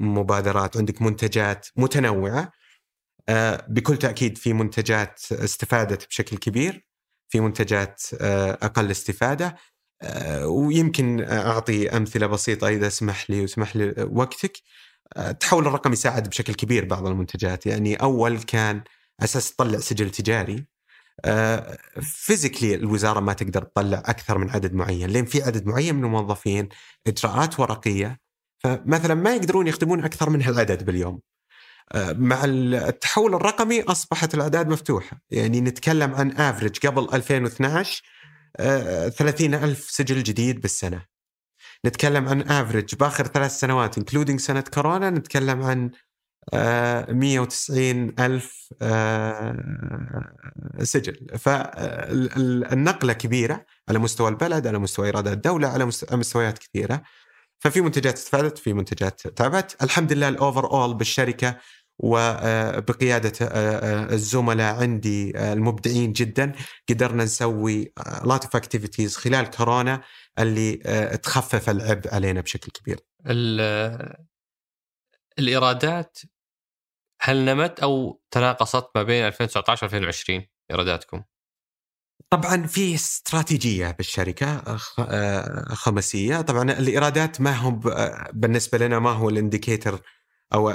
مبادرات 0.01 0.77
عندك 0.77 1.03
منتجات 1.03 1.67
متنوعة 1.77 2.53
آه، 3.29 3.67
بكل 3.69 3.97
تأكيد 3.97 4.39
في 4.39 4.53
منتجات 4.53 5.21
استفادت 5.33 6.07
بشكل 6.09 6.37
كبير 6.37 6.87
في 7.29 7.41
منتجات 7.41 8.03
آه، 8.21 8.59
أقل 8.63 8.91
استفادة 8.91 9.47
آه، 9.47 9.57
ويمكن 10.45 11.21
أعطي 11.21 11.97
أمثلة 11.97 12.27
بسيطة 12.27 12.69
إذا 12.69 12.89
سمح 12.89 13.31
لي 13.31 13.45
وسمح 13.45 13.77
لي 13.77 14.09
وقتك. 14.13 14.53
التحول 15.19 15.67
الرقمي 15.67 15.97
ساعد 15.97 16.29
بشكل 16.29 16.55
كبير 16.55 16.85
بعض 16.85 17.07
المنتجات. 17.07 17.67
يعني 17.67 17.95
أول 17.95 18.39
كان 18.39 18.83
أساس 19.21 19.55
تطلع 19.55 19.79
سجل 19.79 20.11
تجاري. 20.11 20.67
physically 22.03 22.75
الوزارة 22.75 23.21
ما 23.21 23.33
تقدر 23.33 23.63
تطلع 23.63 23.99
أكثر 23.99 24.39
من 24.39 24.51
عدد 24.51 24.75
معين 24.75 25.11
لأن 25.11 25.25
في 25.25 25.43
عدد 25.43 25.67
معين 25.67 25.95
من 25.95 26.05
الموظفين 26.05 26.69
إجراءات 27.07 27.61
ورقية. 27.61 28.21
فمثلا 28.59 29.15
ما 29.15 29.35
يقدرون 29.35 29.67
يخدمون 29.67 30.05
أكثر 30.05 30.31
من 30.31 30.43
هالعدد 30.43 30.85
باليوم. 30.85 31.21
مع 31.97 32.45
التحول 32.45 33.35
الرقمي 33.35 33.83
أصبحت 33.83 34.35
الأعداد 34.35 34.69
مفتوحة. 34.69 35.21
يعني 35.31 35.61
نتكلم 35.61 36.15
عن 36.15 36.33
average 36.33 36.87
قبل 36.87 37.09
2012 37.15 38.03
30 38.57 39.55
آه، 39.55 39.65
ألف 39.65 39.91
سجل 39.91 40.23
جديد 40.23 40.61
بالسنة. 40.61 41.07
نتكلم 41.87 42.29
عن 42.29 42.43
average 42.43 42.95
بآخر 42.95 43.27
ثلاث 43.27 43.59
سنوات 43.59 43.99
including 43.99 44.41
سنة 44.41 44.61
كورونا 44.61 45.11
نتكلم 45.11 45.63
عن 45.63 45.91
190 46.53 48.15
آه، 48.19 48.27
ألف 48.27 48.73
آه، 48.83 49.57
سجل. 50.83 51.39
فالنقلة 51.39 53.13
كبيرة 53.13 53.65
على 53.89 53.99
مستوى 53.99 54.29
البلد 54.29 54.67
على 54.67 54.79
مستوى 54.79 55.07
إيرادات 55.07 55.33
الدولة 55.33 55.69
على 55.69 55.85
مستويات 56.13 56.59
كثيرة. 56.59 57.03
ففي 57.61 57.81
منتجات 57.81 58.15
استفادت 58.15 58.59
في 58.59 58.73
منتجات 58.73 59.21
تعبت. 59.21 59.77
الحمد 59.83 60.13
لله 60.13 60.29
ال 60.29 60.71
overall 60.71 60.95
بالشركة 60.95 61.57
وبقيادة 61.99 63.33
الزملاء 64.13 64.75
عندي 64.75 65.39
المبدعين 65.53 66.13
جدا 66.13 66.53
قدرنا 66.89 67.25
نسوي 67.25 67.93
lot 68.25 68.45
of 68.45 68.57
activities 68.57 69.17
خلال 69.17 69.51
كورونا 69.51 70.03
اللي 70.39 70.77
تخفف 71.23 71.71
العبء 71.71 72.15
علينا 72.15 72.41
بشكل 72.41 72.73
كبير. 72.73 73.01
الإيرادات 75.39 76.19
هل 77.21 77.45
نمت 77.45 77.81
أو 77.81 78.21
تناقصت 78.31 78.87
ما 78.95 79.03
بين 79.03 79.27
2019 79.27 79.87
و 79.87 79.87
2020 79.87 80.47
إيراداتكم؟ 80.71 81.23
طبعا 82.31 82.67
في 82.67 82.95
استراتيجية 82.95 83.91
بالشركة 83.91 84.77
خمسية، 85.75 86.41
طبعا 86.41 86.63
الإيرادات 86.63 87.41
ما 87.41 87.57
هو 87.57 87.71
بالنسبة 88.33 88.79
لنا 88.79 88.99
ما 88.99 89.11
هو 89.11 89.29
الانديكيتر 89.29 90.01
أو 90.55 90.69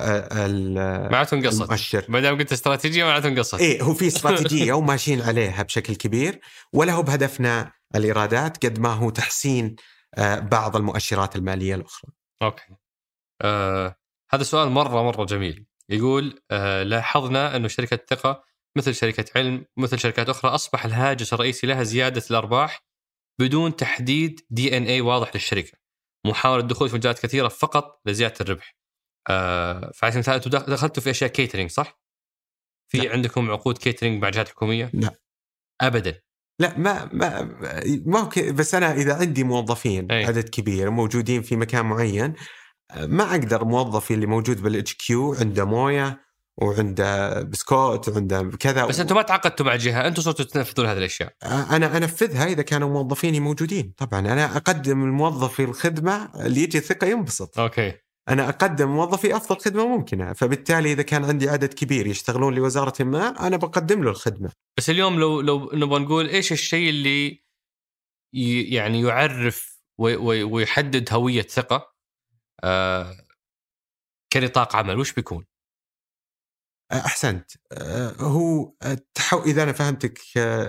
معناته 1.12 1.36
انقصت 1.36 1.62
المؤشر 1.62 2.06
ما 2.10 2.20
دام 2.20 2.38
قلت 2.38 2.52
استراتيجية 2.52 3.04
معناته 3.04 3.28
انقصت 3.28 3.60
إيه 3.60 3.82
هو 3.82 3.94
في 3.94 4.08
استراتيجية 4.14 4.74
وماشيين 4.74 5.22
عليها 5.22 5.64
بشكل 5.64 5.96
كبير 5.96 6.40
ولا 6.74 6.94
هو 6.94 7.04
بهدفنا 7.04 7.72
الإيرادات 7.96 8.66
قد 8.66 8.80
ما 8.80 8.90
هو 8.90 9.10
تحسين 9.10 9.76
بعض 10.42 10.76
المؤشرات 10.76 11.36
المالية 11.36 11.76
الأخرى. 11.76 12.12
okay. 12.42 12.76
آه 13.42 13.96
هذا 14.32 14.44
سؤال 14.44 14.70
مرة 14.70 15.04
مرة 15.04 15.26
جميل. 15.26 15.66
يقول 15.90 16.42
آه 16.52 16.84
لاحظنا 16.84 17.56
أنه 17.56 17.68
شركة 17.68 18.00
ثقة 18.10 18.44
مثل 18.78 18.96
شركة 18.96 19.26
علم 19.36 19.66
مثل 19.78 20.00
شركات 20.00 20.30
أخرى 20.30 20.52
أصبح 20.52 20.86
الهاجس 20.86 21.34
الرئيسي 21.34 21.68
لها 21.68 21.84
زيادة 21.84 22.24
الأرباح 22.32 22.86
بدون 23.40 23.76
تحديد 23.76 24.40
DNA 24.50 25.02
واضح 25.02 25.32
للشركة. 25.36 25.78
محاولة 26.28 26.62
الدخول 26.62 26.90
في 26.90 26.96
مجالات 26.96 27.20
كثيرة 27.20 27.48
فقط 27.48 28.02
لزيادة 28.06 28.36
الربح. 28.42 28.76
آه 29.30 29.92
فعلى 29.96 30.12
سبيل 30.12 30.16
المثال 30.16 30.34
أنتم 30.34 30.74
دخلتوا 30.74 31.04
في 31.04 31.10
أشياء 31.10 31.30
catering 31.30 31.70
صح؟ 31.70 32.00
في 32.92 32.98
لا. 32.98 33.12
عندكم 33.12 33.52
عقود 33.52 33.78
catering 33.78 34.22
مع 34.22 34.30
جهات 34.30 34.50
حكومية؟ 34.50 34.92
لا 34.94 35.20
ابدا 35.82 36.22
لا 36.60 36.78
ما 36.78 37.10
ما 37.14 37.42
ما 38.06 38.30
بس 38.52 38.76
أنا 38.76 38.94
إذا 38.94 39.16
عندي 39.16 39.44
موظفين 39.44 40.12
أي. 40.12 40.26
عدد 40.26 40.50
كبير 40.50 40.90
موجودين 40.90 41.42
في 41.42 41.56
مكان 41.56 41.86
معين 41.86 42.34
ما 42.96 43.32
أقدر 43.32 43.66
موظفي 43.66 44.14
اللي 44.14 44.26
موجود 44.26 44.62
بال 44.62 44.94
HQ 44.94 45.34
عنده 45.34 45.66
موية 45.66 46.24
وعنده 46.58 47.42
بسكوت 47.42 48.10
وعنده 48.10 48.52
كذا 48.60 48.86
بس 48.86 49.00
أنتم 49.00 49.16
ما 49.16 49.22
تعاقدتوا 49.22 49.66
مع 49.66 49.76
جهة 49.76 50.08
أنتم 50.08 50.22
صرتوا 50.22 50.46
تنفذون 50.46 50.86
هذه 50.86 50.98
الأشياء 50.98 51.34
أنا 51.44 51.98
أنفذها 51.98 52.46
إذا 52.46 52.62
كانوا 52.62 52.90
موظفيني 52.90 53.40
موجودين 53.40 53.94
طبعا 53.98 54.20
أنا 54.20 54.58
أقدم 54.58 55.04
الموظف 55.04 55.60
الخدمة 55.60 56.46
اللي 56.46 56.64
يجي 56.64 56.80
ثقه 56.80 57.08
ينبسط 57.08 57.60
okay 57.60 57.94
أنا 58.30 58.50
أقدم 58.50 58.90
موظفي 58.90 59.36
أفضل 59.36 59.62
خدمة 59.62 59.88
ممكنة 59.88 60.34
فبالتالي 60.34 60.92
إذا 60.92 61.02
كان 61.02 61.26
عندي 61.26 61.50
عدد 61.50 61.74
كبير 61.74 62.08
يشتغلون 62.08 62.56
لوزارة 62.56 63.04
ما 63.04 63.48
أنا 63.48 63.58
بقدم 63.58 64.04
له 64.04 64.10
الخدمة 64.10 64.52
بس 64.78 64.90
اليوم 64.90 65.20
لو 65.20 65.42
لو 65.42 65.72
نبغى 65.74 66.00
نقول 66.00 66.30
إيش 66.30 66.52
الشيء 66.52 66.90
اللي 66.90 67.44
يعني 68.74 69.02
يعرف 69.02 69.84
ويحدد 69.98 71.14
هوية 71.14 71.42
ثقة 71.42 71.94
آه 72.64 73.18
كنطاق 74.34 74.76
عمل 74.76 75.00
وش 75.00 75.14
بيكون؟ 75.14 75.46
أحسنت 76.92 77.52
هو 78.20 78.74
التحو... 78.86 79.44
إذا 79.44 79.64
أنا 79.64 79.72
فهمتك 79.72 80.20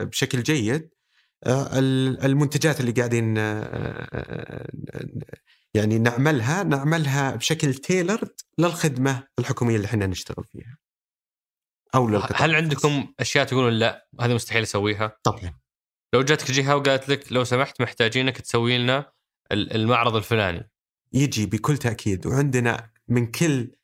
بشكل 0.00 0.42
جيد 0.42 0.90
المنتجات 1.46 2.80
اللي 2.80 2.92
قاعدين 2.92 3.38
يعني 5.75 5.99
نعملها 5.99 6.62
نعملها 6.62 7.37
بشكل 7.37 7.75
تيلرد 7.75 8.41
للخدمة 8.59 9.29
الحكومية 9.39 9.77
اللي 9.77 9.87
إحنا 9.87 10.07
نشتغل 10.07 10.45
فيها. 10.45 10.79
أو 11.95 12.09
للقطاع 12.09 12.45
هل 12.45 12.55
عندكم 12.55 13.14
أشياء 13.20 13.47
تقولون 13.47 13.72
لا 13.72 14.09
هذا 14.20 14.35
مستحيل 14.35 14.62
أسويها؟ 14.62 15.18
طبعا. 15.22 15.59
لو 16.14 16.22
جاتك 16.22 16.51
جهة 16.51 16.77
وقالت 16.77 17.09
لك 17.09 17.33
لو 17.33 17.45
سمحت 17.45 17.81
محتاجينك 17.83 18.41
تسوي 18.41 18.79
لنا 18.79 19.12
المعرض 19.53 20.16
الفلاني. 20.16 20.70
يجي 21.12 21.47
بكل 21.47 21.77
تأكيد 21.77 22.27
وعندنا 22.27 22.91
من 23.09 23.31
كل 23.31 23.77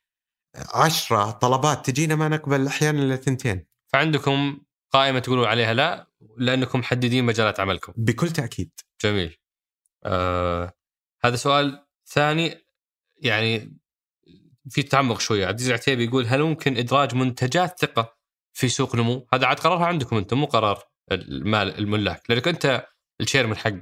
عشرة 0.74 1.30
طلبات 1.30 1.86
تجينا 1.90 2.14
ما 2.14 2.28
نقبل 2.28 2.66
أحيانا 2.66 3.02
إلا 3.02 3.16
ثنتين. 3.16 3.66
فعندكم 3.92 4.60
قائمة 4.90 5.18
تقولون 5.18 5.44
عليها 5.44 5.74
لا 5.74 6.10
لأنكم 6.36 6.78
محددين 6.78 7.24
مجالات 7.24 7.60
عملكم. 7.60 7.92
بكل 7.96 8.30
تأكيد. 8.30 8.70
جميل. 9.04 9.36
آه 10.04 10.72
هذا 11.24 11.36
سؤال 11.36 11.86
ثاني 12.06 12.66
يعني 13.16 13.80
في 14.70 14.82
تعمق 14.82 15.20
شوية 15.20 15.46
عزيز 15.46 15.68
العتيبي 15.68 16.04
يقول 16.04 16.26
هل 16.26 16.42
ممكن 16.42 16.76
إدراج 16.76 17.14
منتجات 17.14 17.80
ثقة 17.80 18.16
في 18.52 18.68
سوق 18.68 18.96
نمو؟ 18.96 19.28
هذا 19.32 19.46
عاد 19.46 19.60
قرارها 19.60 19.86
عندكم 19.86 20.16
أنتم 20.16 20.38
مو 20.38 20.46
قرار 20.46 20.84
المال 21.12 21.78
الملاك 21.78 22.30
لأنك 22.30 22.48
أنت 22.48 22.86
الشيرمن 23.20 23.56
حق 23.56 23.72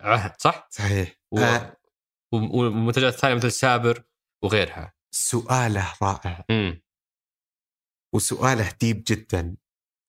عهد 0.00 0.32
صح؟ 0.38 0.68
صحيح 0.70 1.12
و... 1.30 1.38
آه. 1.38 1.76
ومنتجات 2.32 3.14
ثانية 3.14 3.34
مثل 3.34 3.52
سابر 3.52 4.02
وغيرها 4.42 4.94
سؤاله 5.10 5.92
رائع 6.02 6.44
م. 6.50 6.72
وسؤاله 8.14 8.72
ديب 8.80 9.04
جدا 9.06 9.56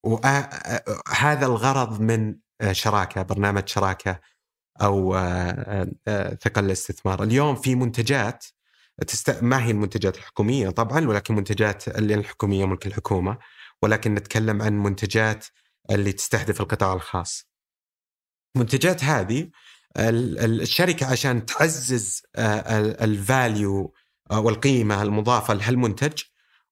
وهذا 0.03 1.45
الغرض 1.45 2.01
من 2.01 2.39
شراكة 2.71 3.21
برنامج 3.21 3.67
شراكة 3.67 4.19
أو 4.81 5.13
ثقل 6.41 6.65
الاستثمار. 6.65 7.23
اليوم 7.23 7.55
في 7.55 7.75
منتجات 7.75 8.45
تست... 9.07 9.43
ما 9.43 9.65
هي 9.65 9.71
المنتجات 9.71 10.17
الحكومية 10.17 10.69
طبعا 10.69 11.07
ولكن 11.07 11.35
منتجات 11.35 11.87
الحكومية 11.87 12.65
ملك 12.65 12.87
الحكومة 12.87 13.37
ولكن 13.81 14.13
نتكلم 14.13 14.61
عن 14.61 14.83
منتجات 14.83 15.45
اللي 15.91 16.11
تستهدف 16.11 16.61
القطاع 16.61 16.93
الخاص. 16.93 17.47
المنتجات 18.55 19.03
هذه 19.03 19.49
الشركة 19.97 21.05
عشان 21.05 21.45
تعزز 21.45 22.21
الفاليو 23.01 23.93
والقيمة 24.31 25.01
المضافة 25.01 25.53
لهالمنتج 25.53 26.21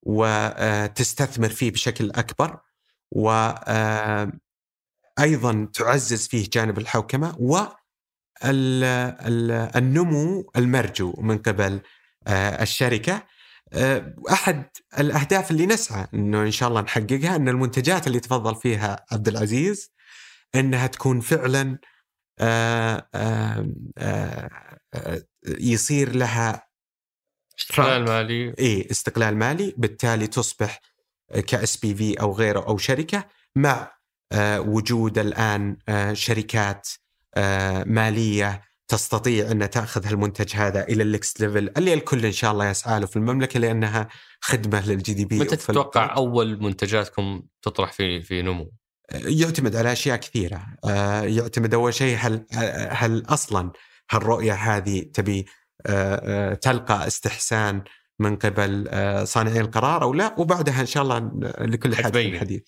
وتستثمر 0.02 1.50
فيه 1.50 1.72
بشكل 1.72 2.12
أكبر 2.12 2.60
و 3.12 3.50
أيضا 5.20 5.68
تعزز 5.74 6.28
فيه 6.28 6.50
جانب 6.54 6.78
الحوكمة 6.78 7.36
النمو 8.46 10.52
المرجو 10.56 11.14
من 11.18 11.38
قبل 11.38 11.82
الشركة. 12.28 13.28
أحد 14.32 14.70
الأهداف 15.00 15.52
اللي 15.52 15.66
نسعى 15.66 16.08
إنه 16.14 16.42
إن 16.42 16.52
شاء 16.52 16.70
الله 16.70 16.82
نحققها 16.82 17.36
إن 17.36 17.50
المنتجات 17.50 18.08
اللي 18.08 18.20
تفضل 18.20 18.56
فيها 18.56 19.06
عبد 19.12 19.28
العزيز 19.28 19.92
إنها 20.56 20.88
تكون 20.88 21.20
فعلا 21.20 21.78
يصير 25.48 26.16
لها 26.16 26.68
استقلال 27.60 28.06
مالي. 28.06 28.56
إي 28.60 28.88
استقلال 28.92 29.38
مالي. 29.38 29.74
بالتالي 29.78 30.28
تصبح 30.28 30.82
ك 31.48 31.78
SPV 31.78 32.22
أو 32.22 32.34
غيره 32.34 32.60
أو 32.60 32.78
شركة 32.78 33.28
مع 33.56 33.92
وجود 34.58 35.18
الآن 35.18 35.78
شركات 36.14 36.90
مالية 37.86 38.62
تستطيع 38.88 39.52
أن 39.52 39.70
تأخذ 39.70 40.06
هالمنتج 40.08 40.56
هذا 40.56 40.84
إلى 40.84 41.04
ال 41.04 41.23
X 41.23 41.42
level 41.42 41.72
اللي 41.78 41.94
الكل 41.94 42.26
إن 42.26 42.32
شاء 42.32 42.52
الله 42.52 42.70
يسعى 42.70 43.00
له 43.00 43.06
في 43.06 43.16
المملكة 43.16 43.60
لأنها 43.60 44.08
خدمة 44.42 44.88
لل 44.90 45.14
GDP 45.14 45.40
متى 45.40 45.56
تتوقع 45.56 46.16
أول 46.16 46.62
منتجاتكم 46.64 47.44
تطرح 47.62 47.92
في 47.92 48.22
في 48.22 48.42
نمو؟ 48.42 48.72
يعتمد 49.12 49.76
على 49.76 49.92
أشياء 49.92 50.18
كثيرة. 50.18 50.66
يعتمد 51.24 51.74
أول 51.74 51.94
شيء 51.94 52.18
هل 52.20 52.46
هل 52.90 53.24
أصلا 53.30 53.72
هالرؤية 54.12 54.54
هذه 54.54 55.02
تبي 55.14 55.46
تلقى 56.62 57.08
استحسان 57.08 57.84
من 58.20 58.36
قبل 58.36 58.90
صانعي 59.28 59.60
القرار 59.60 60.04
أو 60.04 60.14
لا؟ 60.14 60.36
وبعدها 60.38 60.82
إن 60.82 60.86
شاء 60.86 61.04
الله 61.04 61.32
لكل 61.60 61.96
حديث 61.96 62.40
حديث. 62.40 62.64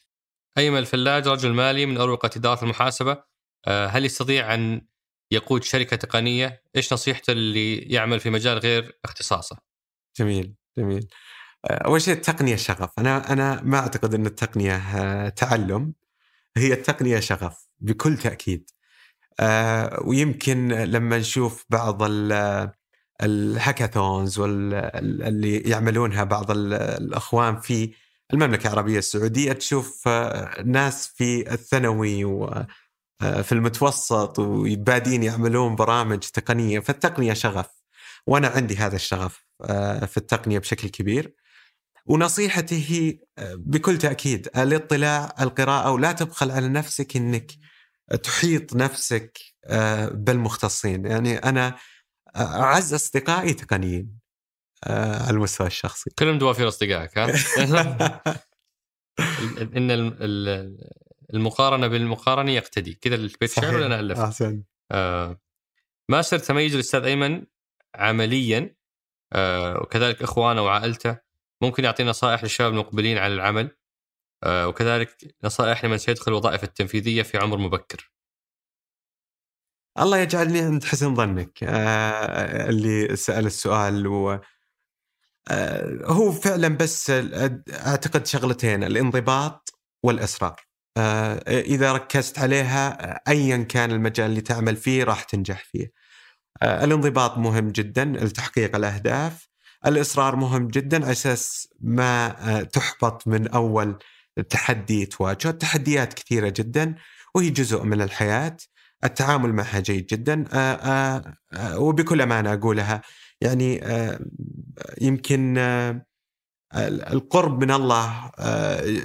أيمن 0.58 0.78
الفلاج 0.78 1.28
رجل 1.28 1.54
مالي 1.54 1.86
من 1.86 1.98
أروقة 1.98 2.30
إدارة 2.36 2.64
المحاسبة. 2.64 3.27
هل 3.68 4.06
يستطيع 4.06 4.54
أن 4.54 4.82
يقود 5.32 5.64
شركة 5.64 5.96
تقنية؟ 5.96 6.64
إيش 6.76 6.94
نصيحته 6.94 7.32
اللي 7.32 7.78
يعمل 7.78 8.20
في 8.20 8.30
مجال 8.30 8.58
غير 8.58 9.00
اختصاصه؟ 9.06 9.58
جميل 10.20 10.56
جميل. 10.78 11.08
أول 11.66 12.02
شيء 12.02 12.14
التقنيه 12.14 12.56
شغف، 12.56 12.90
أنا 13.00 13.34
أنا 13.34 13.62
ما 13.62 13.78
أعتقد 13.78 14.14
أن 14.14 14.26
التقنية 14.26 15.30
تعلم 15.30 15.94
هي 16.58 16.74
التقنية 16.74 17.20
شغف 17.20 17.68
بكل 17.80 18.18
تأكيد. 18.18 18.70
ويمكن 20.02 20.68
لما 20.68 21.18
نشوف 21.18 21.66
بعض 21.70 22.02
الهاكاثونز 23.24 24.40
واللي 24.40 25.58
يعملونها 25.58 26.24
بعض 26.24 26.52
الأخوان 26.52 27.60
في 27.60 27.94
المملكة 28.34 28.68
العربية 28.68 28.98
السعودية 28.98 29.54
تشوف 29.54 30.08
ناس 30.66 31.08
في 31.08 31.54
الثانوي 31.54 32.26
وفي 33.24 33.52
المتوسط 33.52 34.40
وبادين 34.40 35.24
يعملون 35.24 35.76
برامج 35.76 36.20
تقنية 36.20 36.80
فالتقنية 36.80 37.34
شغف. 37.34 37.68
وأنا 38.28 38.48
عندي 38.48 38.76
هذا 38.78 38.96
الشغف 38.96 39.46
آه، 39.62 40.06
في 40.06 40.18
التقنية 40.18 40.60
بشكل 40.60 40.90
كبير. 40.90 41.34
ونصيحتي 42.06 42.92
هي 42.92 43.20
آه، 43.38 43.56
بكل 43.58 43.98
تأكيد 43.98 44.48
الاطلاع 44.58 45.36
القراءة 45.42 45.92
ولا 45.92 46.12
تبخل 46.12 46.52
على 46.52 46.68
نفسك 46.68 47.16
إنك 47.16 47.52
تحيط 48.24 48.76
نفسك 48.76 49.40
آه، 49.66 50.10
بالمختصين. 50.10 51.06
يعني 51.06 51.38
أنا 51.38 51.76
أعز 52.36 52.94
أصدقائي 52.94 53.54
تقنيين 53.54 54.20
على 54.88 55.30
المستوى 55.30 55.68
الشخصي. 55.68 56.10
كلهم 56.20 56.38
دوافير 56.38 56.68
أصدقائك 56.68 57.18
ها؟ 57.18 57.34
إن 59.78 59.92
المقارنة 61.34 61.88
بالمقارنه 61.88 62.52
يقتدي 62.52 62.94
كذا 62.94 63.16
البيت 63.16 63.52
شعر 63.52 63.76
ولا 63.76 63.86
أنا 63.86 64.00
ألف؟ 64.00 64.20
أحسن 64.20 64.64
آه 64.92 65.40
ما 66.10 66.22
صرت 66.22 66.46
تميز 66.46 66.74
الأستاذ 66.74 67.04
أيمن 67.04 67.46
عمليا 67.96 68.76
آه 69.34 69.78
وكذلك 69.82 70.22
إخوانه 70.22 70.62
وعائلته 70.62 71.18
ممكن 71.62 71.84
يعطي 71.84 72.04
نصائح 72.04 72.44
للشباب 72.44 72.72
المقبلين 72.72 73.18
على 73.18 73.34
العمل 73.34 73.78
آه 74.44 74.68
وكذلك 74.68 75.36
نصائح 75.44 75.86
لمن 75.86 75.98
سيدخل 75.98 76.32
الوظائف 76.32 76.64
التنفيذية 76.64 77.22
في 77.22 77.38
عمر 77.38 77.58
مبكر. 77.58 78.12
الله 80.00 80.18
يجعلني 80.18 80.60
عند 80.60 80.84
حسن 80.84 81.16
ظنك 81.16 81.64
آه 81.64 82.70
اللي 82.70 83.16
سأل 83.16 83.46
السؤال 83.46 84.08
و 84.08 84.40
آه 85.50 86.00
هو 86.06 86.32
فعلا 86.32 86.68
بس 86.68 87.10
أعتقد 87.70 88.26
شغلتين 88.26 88.84
الانضباط 88.84 89.70
والإصرار. 90.04 90.67
آه 90.98 91.62
إذا 91.62 91.94
ركزت 91.94 92.40
عليها 92.40 92.98
ايا 93.28 93.58
كان 93.58 93.92
المجال 93.92 94.30
اللي 94.30 94.42
تعمل 94.42 94.76
فيه 94.76 95.04
راح 95.04 95.24
تنجح 95.24 95.64
فيه. 95.72 95.92
آه، 96.62 96.84
الانضباط 96.84 97.38
مهم 97.38 97.70
جدا 97.70 98.06
لتحقيق 98.06 98.76
الأهداف. 98.76 99.50
الإصرار 99.86 100.36
مهم 100.36 100.68
جدا 100.68 101.04
على 101.04 101.12
أساس 101.12 101.68
ما 101.82 102.36
آه، 102.60 102.64
تحبط 102.64 103.28
من 103.28 103.48
أول 103.48 104.00
تحدي 104.50 105.06
تواجهه. 105.06 105.50
التحديات 105.50 106.14
كثيرة 106.14 106.50
جدا 106.50 106.96
وهي 107.36 107.50
جزء 107.50 107.84
من 107.84 108.02
الحياة. 108.02 108.58
التعامل 109.04 109.54
معها 109.54 109.80
جيد 109.80 110.06
جدا. 110.06 110.46
آه، 110.54 111.34
وبكل 111.76 112.22
أمانة 112.22 112.54
أقولها 112.54 113.02
يعني 113.42 113.82
يمكن 115.02 115.58
القرب 116.76 117.64
من 117.64 117.72
الله 117.72 118.32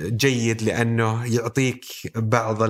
جيد 0.08 0.62
لأنه 0.62 1.34
يعطيك 1.34 1.84
بعض 2.16 2.62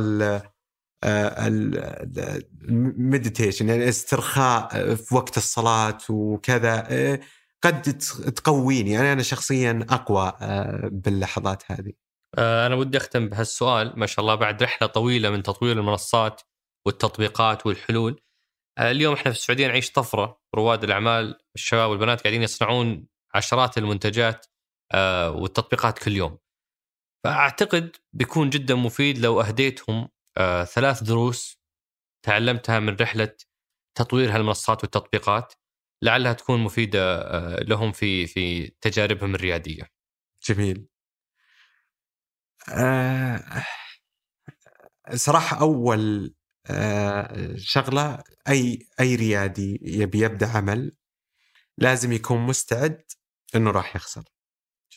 المديتيشن 2.69 3.69
يعني 3.69 3.89
استرخاء 3.89 4.95
في 4.95 5.15
وقت 5.15 5.37
الصلاة 5.37 5.99
وكذا 6.11 6.87
آه، 6.91 7.21
قد 7.63 7.83
تقويني. 8.37 8.91
يعني 8.91 9.13
أنا 9.13 9.23
شخصيا 9.23 9.87
أقوى 9.91 10.33
آه، 10.41 10.89
باللحظات 10.93 11.63
هذه. 11.73 11.93
آه، 12.39 12.67
أنا 12.67 12.75
ودي 12.75 12.97
أختم 12.99 13.29
بهالسؤال. 13.29 13.93
ما 13.97 14.07
شاء 14.07 14.21
الله 14.21 14.35
بعد 14.35 14.63
رحلة 14.63 14.89
طويلة 14.89 15.31
من 15.31 15.43
تطوير 15.43 15.79
المنصات 15.79 16.43
والتطبيقات 16.87 17.67
والحلول. 17.67 18.21
اليوم 18.79 19.15
إحنا 19.15 19.33
في 19.33 19.39
السعودية 19.39 19.67
نعيش 19.67 19.93
طفرة. 19.93 20.41
رواد 20.55 20.85
الأعمال 20.85 21.39
الشباب 21.55 21.91
والبنات 21.91 22.21
قاعدين 22.23 22.43
يصنعون 22.43 23.07
عشرات 23.35 23.79
المنتجات. 23.79 24.47
والتطبيقات 25.29 25.99
كل 25.99 26.13
يوم 26.13 26.39
فأعتقد 27.25 27.97
بيكون 28.13 28.51
جدا 28.51 28.75
مفيد 28.75 29.19
لو 29.19 29.41
أهديتهم 29.41 30.09
آه، 30.39 30.65
ثلاث 30.65 31.03
دروس 31.05 31.61
تعلمتها 32.27 32.81
من 32.81 32.97
رحلة 33.01 33.35
تطوير 33.99 34.37
هالمنصات 34.37 34.83
والتطبيقات 34.85 35.55
لعلها 36.03 36.33
تكون 36.33 36.61
مفيدة 36.61 37.01
آه، 37.23 37.61
لهم 37.65 37.93
في 37.93 38.27
في 38.27 38.69
تجاربهم 38.83 39.35
الريادية. 39.35 39.89
جميل. 40.49 40.87
آه 42.69 43.65
صراحة 45.15 45.61
أول 45.61 46.35
آه 46.71 47.55
شغلة 47.57 48.23
أي 48.49 48.79
أي 49.01 49.15
ريادي 49.17 49.81
يبي 49.83 50.19
يبدأ 50.21 50.47
عمل 50.49 50.93
لازم 51.79 52.13
يكون 52.13 52.39
مستعد 52.41 53.03
إنه 53.57 53.71
راح 53.71 53.97
يخسر. 53.97 54.25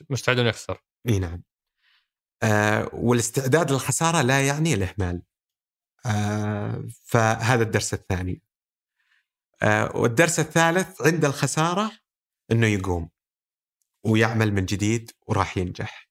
مستعد 0.09 0.39
إنه 0.39 0.49
يخسر. 0.49 0.83
إي 1.09 1.19
نعم. 1.19 1.43
آه 2.43 2.89
والاستعداد 2.93 3.71
للخسارة 3.71 4.21
لا 4.21 4.47
يعني 4.47 4.73
الإهمال. 4.73 5.21
آه 6.05 6.83
فهذا 7.03 7.63
الدرس 7.63 7.93
الثاني. 7.93 8.41
آه 9.61 9.95
والدرس 9.95 10.39
الثالث 10.39 11.01
عند 11.01 11.25
الخسارة 11.25 11.91
إنه 12.51 12.67
يقوم 12.67 13.09
ويعمل 14.05 14.53
من 14.53 14.65
جديد 14.65 15.11
وراح 15.27 15.57
ينجح. 15.57 16.09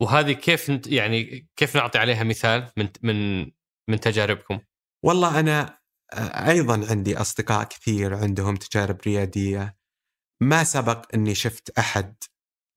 وهذه 0.00 0.32
كيف 0.32 0.86
يعني 0.86 1.48
كيف 1.56 1.76
نعطي 1.76 1.98
عليها 1.98 2.24
مثال 2.24 2.70
من 2.76 2.88
من 3.02 3.42
من 3.88 4.00
تجاربكم؟ 4.00 4.60
والله 5.02 5.40
أنا 5.40 5.78
آه، 6.12 6.50
أيضا 6.50 6.86
عندي 6.90 7.16
أصدقاء 7.16 7.64
كثير 7.64 8.14
عندهم 8.14 8.56
تجارب 8.56 9.00
ريادية 9.06 9.76
ما 10.40 10.64
سبق 10.64 11.06
إني 11.14 11.34
شفت 11.34 11.78
أحد 11.78 12.14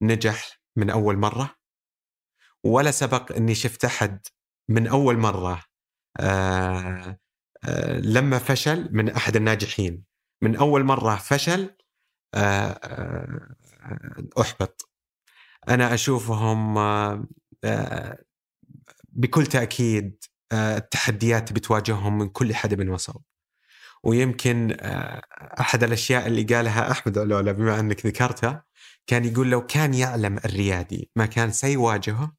نجح 0.01 0.59
من 0.75 0.89
أول 0.89 1.17
مرة 1.17 1.55
ولا 2.63 2.91
سبق 2.91 3.31
إني 3.31 3.55
شفت 3.55 3.85
أحد 3.85 4.19
من 4.69 4.87
أول 4.87 5.17
مرة 5.17 5.63
آه 6.19 7.19
آه 7.63 7.99
لما 7.99 8.39
فشل 8.39 8.89
من 8.91 9.09
أحد 9.09 9.35
الناجحين. 9.35 10.03
من 10.43 10.55
أول 10.55 10.83
مرة 10.83 11.15
فشل 11.15 11.75
آه 12.35 12.37
آه 12.39 13.55
أشوفهم 15.93 16.77
آه 16.77 17.27
آه 17.63 18.23
بكل 19.09 19.45
تأكيد 19.45 20.23
آه 20.51 20.77
التحديات 20.77 21.53
بتواجههم 21.53 22.17
من 22.17 22.29
كل 22.29 22.55
حدب 22.55 22.89
وصوب 22.89 23.23
ويمكن 24.03 24.77
آه 24.81 25.21
أحد 25.59 25.83
الأشياء 25.83 26.27
اللي 26.27 26.43
قالها 26.43 26.91
أحمد 26.91 27.17
علوله 27.17 27.51
بما 27.51 27.79
أنك 27.79 28.05
ذكرتها 28.05 28.65
كان 29.09 29.25
يقول 29.25 29.49
لو 29.49 29.65
كان 29.65 29.93
يعلم 29.93 30.37
الريادي 30.37 31.11
ما 31.15 31.25
كان 31.25 31.51
سيواجهه؟ 31.51 32.35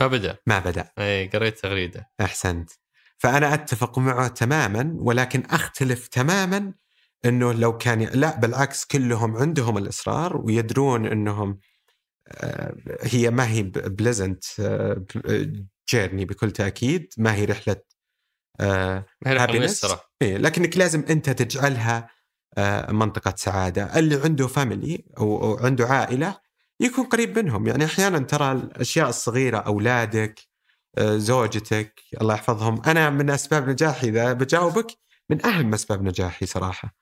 ما 0.00 0.06
بدأ. 0.06 0.36
ما 0.46 0.58
بدأ. 0.58 0.90
إي 0.98 1.28
قريت 1.28 1.58
تغريدة. 1.58 2.10
أحسنت. 2.20 2.70
فأنا 3.18 3.54
أتفق 3.54 3.98
معه 3.98 4.28
تماما 4.28 4.96
ولكن 4.98 5.42
أختلف 5.50 6.08
تماما 6.08 6.74
إنه 7.24 7.52
لو 7.52 7.76
كان 7.78 8.02
لا 8.02 8.36
بالعكس 8.40 8.84
كلهم 8.84 9.36
عندهم 9.36 9.78
الإصرار 9.78 10.36
ويدرون 10.36 11.06
إنهم 11.06 11.58
آه، 12.28 12.76
هي 13.02 13.30
ما 13.30 13.48
هي 13.48 13.62
pleasant 13.62 14.44
journey 15.90 16.24
بكل 16.24 16.50
تأكيد 16.50 17.12
ما 17.18 17.34
هي 17.34 17.44
رحلة 17.44 17.76
رحلة 19.26 19.58
ميسرة. 19.58 20.04
إيه 20.22 20.36
لكنك 20.36 20.76
لازم 20.76 21.04
أنت 21.10 21.30
تجعلها 21.30 22.15
آه، 22.58 22.92
منطقة 22.92 23.34
سعادة. 23.36 23.98
اللي 23.98 24.20
عنده 24.24 24.46
فاميلي 24.46 25.04
أو 25.18 25.56
عنده 25.58 25.86
عائلة 25.86 26.36
يكون 26.80 27.04
قريب 27.04 27.38
منهم. 27.38 27.66
يعني 27.66 27.84
أحيانا 27.84 28.18
ترى 28.18 28.52
الأشياء 28.52 29.08
الصغيرة 29.08 29.58
أولادك 29.58 30.40
آه، 30.98 31.16
زوجتك 31.16 32.00
الله 32.20 32.34
يحفظهم. 32.34 32.82
أنا 32.86 33.10
من 33.10 33.30
أسباب 33.30 33.68
نجاحي 33.68 34.08
إذا 34.08 34.32
بجاوبك 34.32 34.86
من 35.30 35.46
أهم 35.46 35.74
أسباب 35.74 36.02
نجاحي 36.02 36.46
صراحة. 36.46 36.94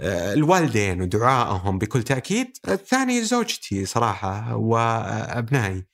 آه، 0.00 0.32
الوالدين 0.34 1.02
ودعائهم 1.02 1.78
بكل 1.78 2.02
تأكيد. 2.02 2.56
الثاني 2.68 3.24
زوجتي 3.24 3.84
صراحة 3.86 4.56
وأبنائي. 4.56 5.86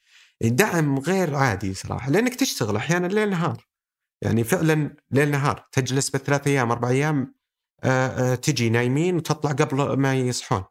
دعم 0.42 0.98
غير 0.98 1.34
عادي 1.34 1.74
صراحة 1.74 2.10
لأنك 2.10 2.34
تشتغل 2.34 2.76
أحيانا 2.76 3.06
ليل 3.06 3.30
نهار. 3.30 3.66
يعني 4.22 4.44
فعلا 4.44 4.96
ليل 5.10 5.30
نهار 5.30 5.68
تجلس 5.72 6.10
بالثلاث 6.10 6.46
أيام 6.46 6.70
أربع 6.70 6.88
أيام 6.88 7.20
آه، 7.22 7.41
تجي 8.42 8.70
نايمين 8.70 9.16
وتطلع 9.16 9.52
قبل 9.52 9.96
ما 9.98 10.14
يصحون 10.14 10.64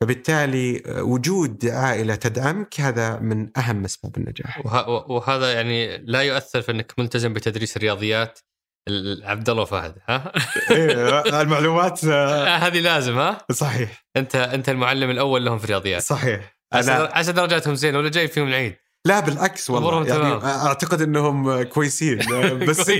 فبالتالي 0.00 0.82
آه، 0.86 1.02
وجود 1.02 1.66
عائلة 1.66 2.14
تدعمك 2.14 2.80
هذا 2.80 3.18
من 3.18 3.58
أهم 3.58 3.84
أسباب 3.84 4.16
النجاح. 4.16 4.66
وهذا 5.08 5.52
يعني 5.52 5.98
لا 5.98 6.20
يؤثر 6.20 6.62
في 6.62 6.72
إنك 6.72 6.92
ملتزم 6.98 7.32
بتدريس 7.32 7.76
الرياضيات 7.76 8.38
عبد 9.22 9.50
الله 9.50 9.62
وفهد 9.62 9.94
ها؟ 10.08 10.32
إيه 10.70 11.40
المعلومات 11.42 12.04
آه، 12.04 12.56
هذه 12.56 12.80
لازم 12.80 13.18
ها؟ 13.18 13.38
صحيح 13.52 14.06
أنت 14.16 14.36
أنت 14.36 14.68
المعلم 14.68 15.10
الأول 15.10 15.44
لهم 15.44 15.58
في 15.58 15.64
الرياضيات 15.64 16.02
صحيح 16.02 16.56
أنا 16.74 17.10
عسى 17.12 17.32
درجاتهم 17.32 17.74
زين 17.74 17.96
ولا 17.96 18.10
جاي 18.10 18.28
فيهم 18.28 18.48
العيد؟ 18.48 18.76
لا 19.06 19.20
بالعكس 19.20 19.70
والله 19.70 20.06
يعني 20.06 20.44
أعتقد 20.44 21.02
إنهم 21.02 21.62
كويسين 21.62 22.18
بس 22.68 22.90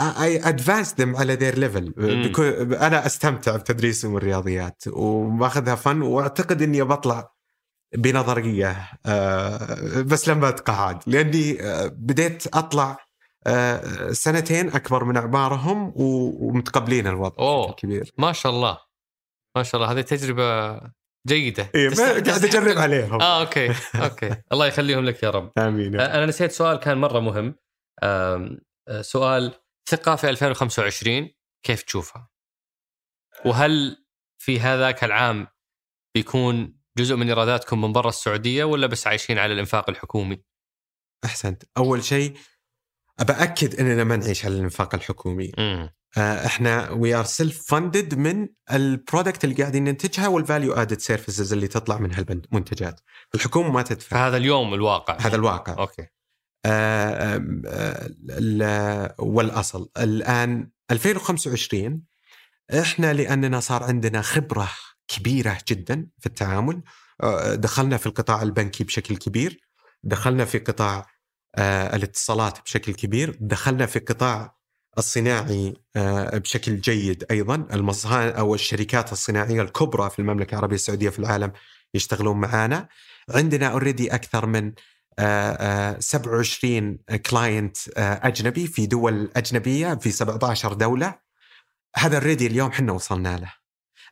I 0.00 0.48
advance 0.48 0.94
them 0.98 1.16
على 1.16 1.34
their 1.34 1.58
level 1.58 1.94
أنا 2.74 3.06
أستمتع 3.06 3.56
بتدريسهم 3.56 4.16
الرياضيات 4.16 4.82
وماخذها 4.86 5.74
فن 5.74 6.02
وأعتقد 6.02 6.62
إني 6.62 6.82
بطلع 6.82 7.30
بنظرية 7.94 8.90
آه، 9.06 10.00
بس 10.00 10.28
لما 10.28 10.48
أتقاعد. 10.48 11.02
لأني 11.06 11.62
آه، 11.62 11.86
بديت 11.86 12.56
أطلع 12.56 12.96
آه، 13.46 14.12
سنتين 14.12 14.68
أكبر 14.68 15.04
من 15.04 15.16
أعمارهم 15.16 15.92
ومتقبلين 15.96 17.06
الوضع 17.06 17.36
أوه. 17.38 17.72
كبير. 17.72 18.12
ما 18.18 18.32
شاء 18.32 18.52
الله. 18.52 18.78
ما 19.56 19.62
شاء 19.62 19.80
الله. 19.80 19.92
هذه 19.92 20.00
تجربة 20.00 20.80
جيدة. 21.28 21.70
إيه 21.74 21.90
قاعد 21.90 22.44
أجرب 22.44 22.78
عليهم. 22.78 23.20
آه 23.20 23.40
أوكي 23.40 23.74
okay. 23.94 24.30
الله 24.52 24.66
يخليهم 24.66 25.04
لك 25.04 25.22
يا 25.22 25.30
رب. 25.30 25.50
آمين 25.58 26.00
أنا 26.00 26.26
نسيت 26.26 26.52
سؤال 26.52 26.76
كان 26.76 26.98
مرة 26.98 27.20
مهم. 27.20 27.54
سؤال 29.00 29.52
ثقة 29.90 30.16
في 30.16 30.28
2025 30.30 31.30
كيف 31.62 31.82
تشوفها؟ 31.82 32.28
وهل 33.44 34.04
في 34.38 34.60
هذاك 34.60 35.04
العام 35.04 35.46
بيكون 36.14 36.80
جزء 36.98 37.16
من 37.16 37.28
إيراداتكم 37.28 37.80
من 37.80 37.92
برا 37.92 38.08
السعودية 38.08 38.64
ولا 38.64 38.86
بس 38.86 39.06
عايشين 39.06 39.38
على 39.38 39.52
الإنفاق 39.52 39.90
الحكومي؟ 39.90 40.42
أحسنت. 41.24 41.62
أول 41.76 42.04
شيء 42.04 42.36
أبى 43.20 43.32
أكد 43.32 43.74
إننا 43.80 44.04
ما 44.04 44.16
نعيش 44.16 44.44
على 44.44 44.54
الإنفاق 44.54 44.94
الحكومي. 44.94 45.52
امم 45.58 45.90
آه، 46.18 46.46
إحنا 46.46 46.90
we 46.90 47.14
are 47.14 47.24
self-funded 47.24 48.14
من 48.14 48.48
ال 48.72 48.81
product 48.81 49.44
اللي 49.44 49.54
قاعدين 49.54 49.84
ننتجها 49.84 50.28
وال 50.28 50.41
value 50.41 50.72
added 50.72 50.98
services 50.98 51.52
اللي 51.52 51.68
تطلع 51.68 51.98
من 51.98 52.14
هالمنتجات. 52.14 53.00
الحكومة 53.34 53.70
ما 53.70 53.82
تدفع. 53.82 54.16
فهذا 54.16 54.36
اليوم 54.36 54.74
الواقع. 54.74 55.16
هذا 55.20 55.36
الواقع. 55.36 55.78
أوكي. 55.78 56.06
والأصل. 59.18 59.90
الآن 59.98 60.70
2025 60.90 62.02
إحنا 62.80 63.12
لأننا 63.12 63.60
صار 63.60 63.82
عندنا 63.82 64.22
خبرة 64.22 64.70
كبيرة 65.08 65.58
جدا 65.68 66.06
في 66.18 66.26
التعامل. 66.26 66.82
آه، 67.22 67.54
دخلنا 67.54 67.96
في 67.96 68.06
القطاع 68.06 68.42
البنكي 68.42 68.84
بشكل 68.84 69.16
كبير. 69.16 69.60
دخلنا 70.02 70.44
في 70.44 70.58
قطاع 70.58 71.06
آه، 71.56 71.96
الاتصالات 71.96 72.60
بشكل 72.60 72.94
كبير. 72.94 73.38
دخلنا 73.40 73.86
في 73.86 73.98
قطاع 73.98 74.56
الصناعي 74.98 75.74
آه، 75.96 76.38
بشكل 76.38 76.80
جيد 76.80 77.24
أيضا. 77.30 77.54
المصانع 77.72 78.38
أو 78.38 78.54
الشركات 78.54 79.12
الصناعية 79.12 79.62
الكبرى 79.62 80.10
في 80.10 80.18
المملكة 80.18 80.52
العربية 80.52 80.76
السعودية 80.76 81.08
في 81.08 81.18
العالم 81.18 81.52
يشتغلون 81.94 82.40
معنا 82.40 82.88
عندنا 83.30 83.66
already 83.66 84.14
أكثر 84.14 84.46
من 84.46 84.66
آه، 84.66 84.72
آه، 84.72 84.74
27 85.18 86.98
client 87.30 87.76
أجنبي 87.98 88.66
في 88.66 88.86
دول 88.86 89.30
أجنبية 89.36 89.94
في 89.94 90.10
17 90.10 90.72
دولة. 90.72 91.14
هذا 91.96 92.18
already 92.18 92.46
اليوم 92.46 92.68
إحنا 92.70 92.92
وصلنا 92.92 93.36
له. 93.36 93.52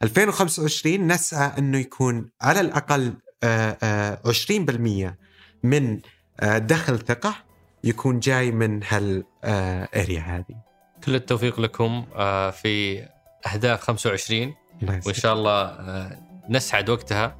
2025 0.02 1.06
نسعى 1.12 1.58
أنه 1.58 1.78
يكون 1.78 2.30
على 2.42 2.60
الأقل 2.60 3.14
آه، 3.42 3.78
آه، 3.82 4.20
20% 4.26 5.16
من 5.62 6.00
آه، 6.40 6.58
دخل 6.58 6.98
ثقة 6.98 7.34
يكون 7.84 8.20
جاي 8.20 8.50
من 8.50 8.80
هال 8.88 9.32
area 9.32 10.20
هذه. 10.20 10.56
كل 11.04 11.14
التوفيق 11.14 11.60
لكم 11.60 12.06
آه، 12.14 12.50
في 12.50 13.06
أهداف 13.46 13.80
25 13.80 14.54
الله 14.82 15.00
وإن. 15.06 15.14
شاء 15.14 15.34
الله 15.34 15.62
آه، 15.64 16.18
نسعد 16.48 16.90
وقتها. 16.90 17.36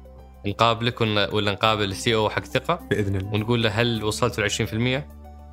نقابلك 0.47 1.01
ولا 1.01 1.51
نقابل 1.51 1.83
السي 1.83 2.15
أو 2.15 2.29
حق 2.29 2.45
ثقة؟ 2.45 2.79
بإذن 2.89 3.15
الله. 3.15 3.33
ونقول 3.33 3.63
له 3.63 3.69
هل 3.69 4.03
وصلتوا 4.03 4.43
ل 4.43 4.45
20% 4.45 5.07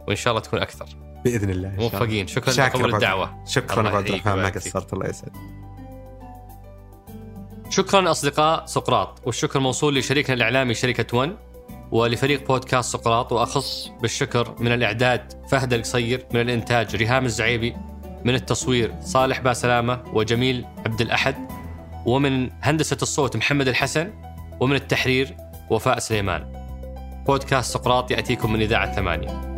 وإن 0.08 0.16
شاء 0.16 0.32
الله 0.32 0.42
تكون 0.42 0.58
أكثر. 0.58 0.86
بإذن 1.24 1.50
الله. 1.50 1.74
موفقين. 1.78 2.26
شكرا 2.26 2.52
لقبول 2.52 2.94
الدعوه 2.94 3.44
شكرا 3.46 3.88
ابو 3.88 3.96
عبد 3.96 4.08
الرحمن 4.08 4.42
ما. 4.42 4.48
قصرت 4.48 4.92
الله 4.92 5.08
يسعدك 5.08 5.32
شكرا 7.70 8.10
أصدقاء 8.10 8.66
سقراط 8.66 9.26
والشكر 9.26 9.60
موصول 9.60 9.96
لشريكنا 9.96 10.34
الإعلامي 10.34 10.74
شركة 10.74 11.18
ون 11.18 11.36
ولفريق 11.92 12.48
بودكاست 12.48 12.92
سقراط 12.92 13.32
وأخص 13.32 13.90
بالشكر 14.02 14.54
من 14.60 14.72
الإعداد 14.72 15.32
فهد 15.50 15.72
القصير 15.72 16.26
من 16.34 16.40
الإنتاج 16.40 16.96
ريهام 16.96 17.24
الزعيبي 17.24 17.76
من 18.24 18.34
التصوير 18.34 18.94
صالح 19.00 19.40
باسلامة 19.40 20.02
وجميل 20.12 20.64
عبد 20.86 21.00
الأحد 21.00 21.36
ومن 22.06 22.50
هندسة 22.62 22.98
الصوت 23.02 23.36
محمد 23.36 23.68
الحسن 23.68 24.12
ومن 24.60 24.76
التحرير 24.76 25.36
وفاء 25.70 25.98
سليمان. 25.98 26.52
بودكاست 27.26 27.74
سقراط 27.74 28.10
يأتيكم 28.10 28.52
من 28.52 28.60
إذاعة 28.62 28.94
ثمانية. 28.94 29.55